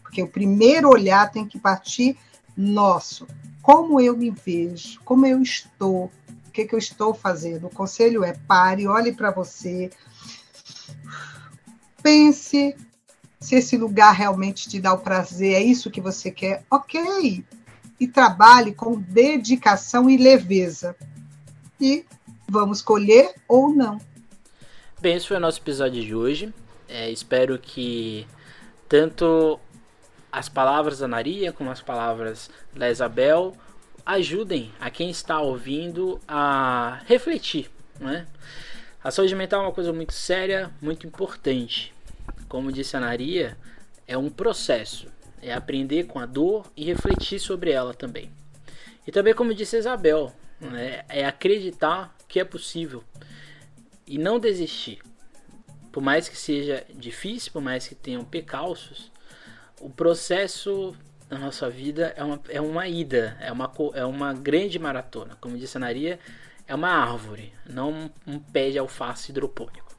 Porque 0.02 0.22
o 0.22 0.28
primeiro 0.28 0.90
olhar 0.90 1.32
tem 1.32 1.46
que 1.46 1.58
partir 1.58 2.18
nosso. 2.56 3.26
Como 3.62 4.02
eu 4.02 4.18
me 4.18 4.30
vejo, 4.30 5.00
como 5.06 5.26
eu 5.26 5.42
estou, 5.42 6.12
o 6.48 6.52
que, 6.52 6.66
que 6.66 6.76
eu 6.76 6.80
estou 6.80 7.14
fazendo. 7.14 7.68
O 7.68 7.74
conselho 7.74 8.24
é 8.24 8.34
pare, 8.34 8.88
olhe 8.88 9.14
para 9.14 9.32
você, 9.32 9.90
pense 12.02 12.76
se 13.40 13.56
esse 13.56 13.78
lugar 13.78 14.14
realmente 14.14 14.68
te 14.68 14.80
dá 14.80 14.94
o 14.94 15.00
prazer, 15.00 15.54
é 15.54 15.64
isso 15.64 15.90
que 15.90 16.02
você 16.02 16.30
quer, 16.30 16.66
ok. 16.70 17.46
E 18.00 18.08
trabalhe 18.08 18.74
com 18.74 19.00
dedicação 19.00 20.10
e 20.10 20.18
leveza. 20.18 20.96
E 21.80 22.06
vamos 22.50 22.82
colher 22.82 23.34
ou 23.48 23.74
não. 23.74 24.00
Bem, 25.02 25.16
esse 25.16 25.30
foi 25.30 25.38
o 25.38 25.40
nosso 25.40 25.62
episódio 25.62 26.04
de 26.04 26.14
hoje. 26.14 26.54
É, 26.86 27.10
espero 27.10 27.58
que 27.58 28.28
tanto 28.90 29.58
as 30.30 30.50
palavras 30.50 31.00
da 31.00 31.08
Maria 31.08 31.54
como 31.54 31.72
as 31.72 31.82
palavras 31.82 32.50
da 32.74 32.90
Isabel 32.90 33.56
ajudem 34.06 34.74
a 34.78 34.90
quem 34.90 35.10
está 35.10 35.40
ouvindo 35.40 36.20
a 36.28 37.00
refletir. 37.06 37.72
Né? 37.98 38.28
A 39.02 39.10
saúde 39.10 39.34
mental 39.36 39.62
é 39.62 39.68
uma 39.68 39.72
coisa 39.72 39.94
muito 39.94 40.12
séria, 40.12 40.70
muito 40.82 41.08
importante. 41.08 41.94
Como 42.50 42.70
disse 42.70 42.98
a 42.98 43.00
Maria, 43.00 43.58
é 44.06 44.18
um 44.18 44.30
processo. 44.30 45.08
É 45.42 45.54
aprender 45.54 46.08
com 46.08 46.20
a 46.20 46.26
dor 46.26 46.70
e 46.76 46.84
refletir 46.84 47.40
sobre 47.40 47.72
ela 47.72 47.94
também. 47.94 48.30
E 49.08 49.14
também, 49.14 49.34
como 49.34 49.54
disse 49.54 49.78
a 49.78 49.80
Isabel, 49.80 50.34
né? 50.60 51.06
é 51.08 51.26
acreditar 51.26 52.14
que 52.28 52.38
é 52.38 52.44
possível 52.44 53.02
e 54.10 54.18
não 54.18 54.40
desistir. 54.40 55.00
Por 55.92 56.02
mais 56.02 56.28
que 56.28 56.38
seja 56.38 56.86
difícil, 56.94 57.52
por 57.52 57.62
mais 57.62 57.88
que 57.88 57.96
tenham 57.96 58.26
pecalços, 58.26 59.12
o 59.80 59.90
processo 59.90 60.96
na 61.30 61.38
nossa 61.38 61.70
vida 61.70 62.14
é 62.18 62.24
uma, 62.24 62.42
é 62.50 62.60
uma 62.60 62.88
ida, 62.88 63.38
é 63.40 63.52
uma, 63.52 63.72
é 63.94 64.04
uma 64.04 64.34
grande 64.34 64.80
maratona. 64.80 65.38
Como 65.40 65.58
disse 65.58 65.78
a 65.78 65.80
Naria, 65.80 66.20
é 66.68 66.74
uma 66.74 66.90
árvore, 66.90 67.54
não 67.68 68.12
um, 68.26 68.40
pé 68.40 68.72
de 68.72 68.80
alface 68.80 69.32
hidropônico. 69.32 69.96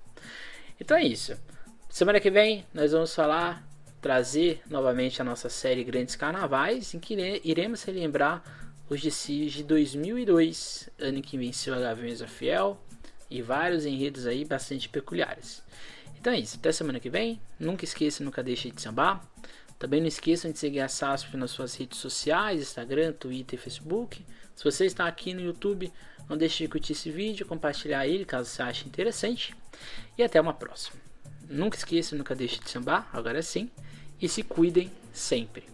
Então 0.79 0.97
é 0.97 1.05
isso. 1.05 1.39
Semana 1.89 2.21
que 2.21 2.31
vem 2.31 2.67
nós 2.75 2.93
vamos 2.93 3.15
falar, 3.15 3.65
trazer 4.01 4.63
novamente 4.69 5.21
a 5.21 5.25
nossa 5.25 5.49
série 5.49 5.85
Grandes 5.85 6.17
Carnavais, 6.17 6.95
em 6.95 6.99
que 6.99 7.15
iremos 7.45 7.85
relembrar 7.85 8.43
os 8.89 9.01
desfiles 9.01 9.53
de 9.53 9.63
2002, 9.63 10.89
ano 10.99 11.23
que 11.23 11.39
venceu 11.39 11.75
a 11.75 11.79
Gaviões 11.79 12.21
Fiel, 12.23 12.81
e 13.31 13.41
vários 13.41 13.87
enredos 13.87 14.27
aí 14.27 14.45
bastante 14.45 14.89
peculiares. 14.89 15.63
Então 16.19 16.33
é 16.33 16.39
isso, 16.39 16.57
até 16.57 16.73
semana 16.73 17.01
que 17.01 17.09
vem. 17.09 17.41
Nunca 17.59 17.85
esqueça, 17.85 18.23
nunca 18.23 18.43
deixe 18.43 18.71
de 18.71 18.81
sambar. 18.83 19.25
Também 19.79 20.01
não 20.01 20.09
esqueçam 20.09 20.53
de 20.53 20.59
seguir 20.59 20.81
a 20.81 20.89
SASP 20.89 21.37
nas 21.39 21.51
suas 21.51 21.75
redes 21.75 21.99
sociais, 21.99 22.61
Instagram, 22.61 23.13
Twitter 23.13 23.59
e 23.59 23.63
Facebook. 23.63 24.23
Se 24.55 24.63
você 24.63 24.85
está 24.85 25.07
aqui 25.07 25.33
no 25.33 25.41
YouTube, 25.41 25.91
não 26.29 26.37
deixe 26.37 26.63
de 26.63 26.69
curtir 26.69 26.93
esse 26.93 27.11
vídeo, 27.11 27.47
compartilhar 27.47 28.07
ele 28.07 28.27
caso 28.27 28.51
você 28.51 28.63
ache 28.63 28.87
interessante. 28.87 29.57
E 30.19 30.23
até 30.23 30.39
uma 30.39 30.53
próxima. 30.53 31.01
Nunca 31.49 31.79
esqueça, 31.79 32.15
nunca 32.15 32.35
deixe 32.35 32.61
de 32.61 32.69
sambar, 32.69 33.09
agora 33.13 33.41
sim. 33.41 33.71
E 34.21 34.29
se 34.29 34.43
cuidem 34.43 34.91
sempre. 35.15 35.65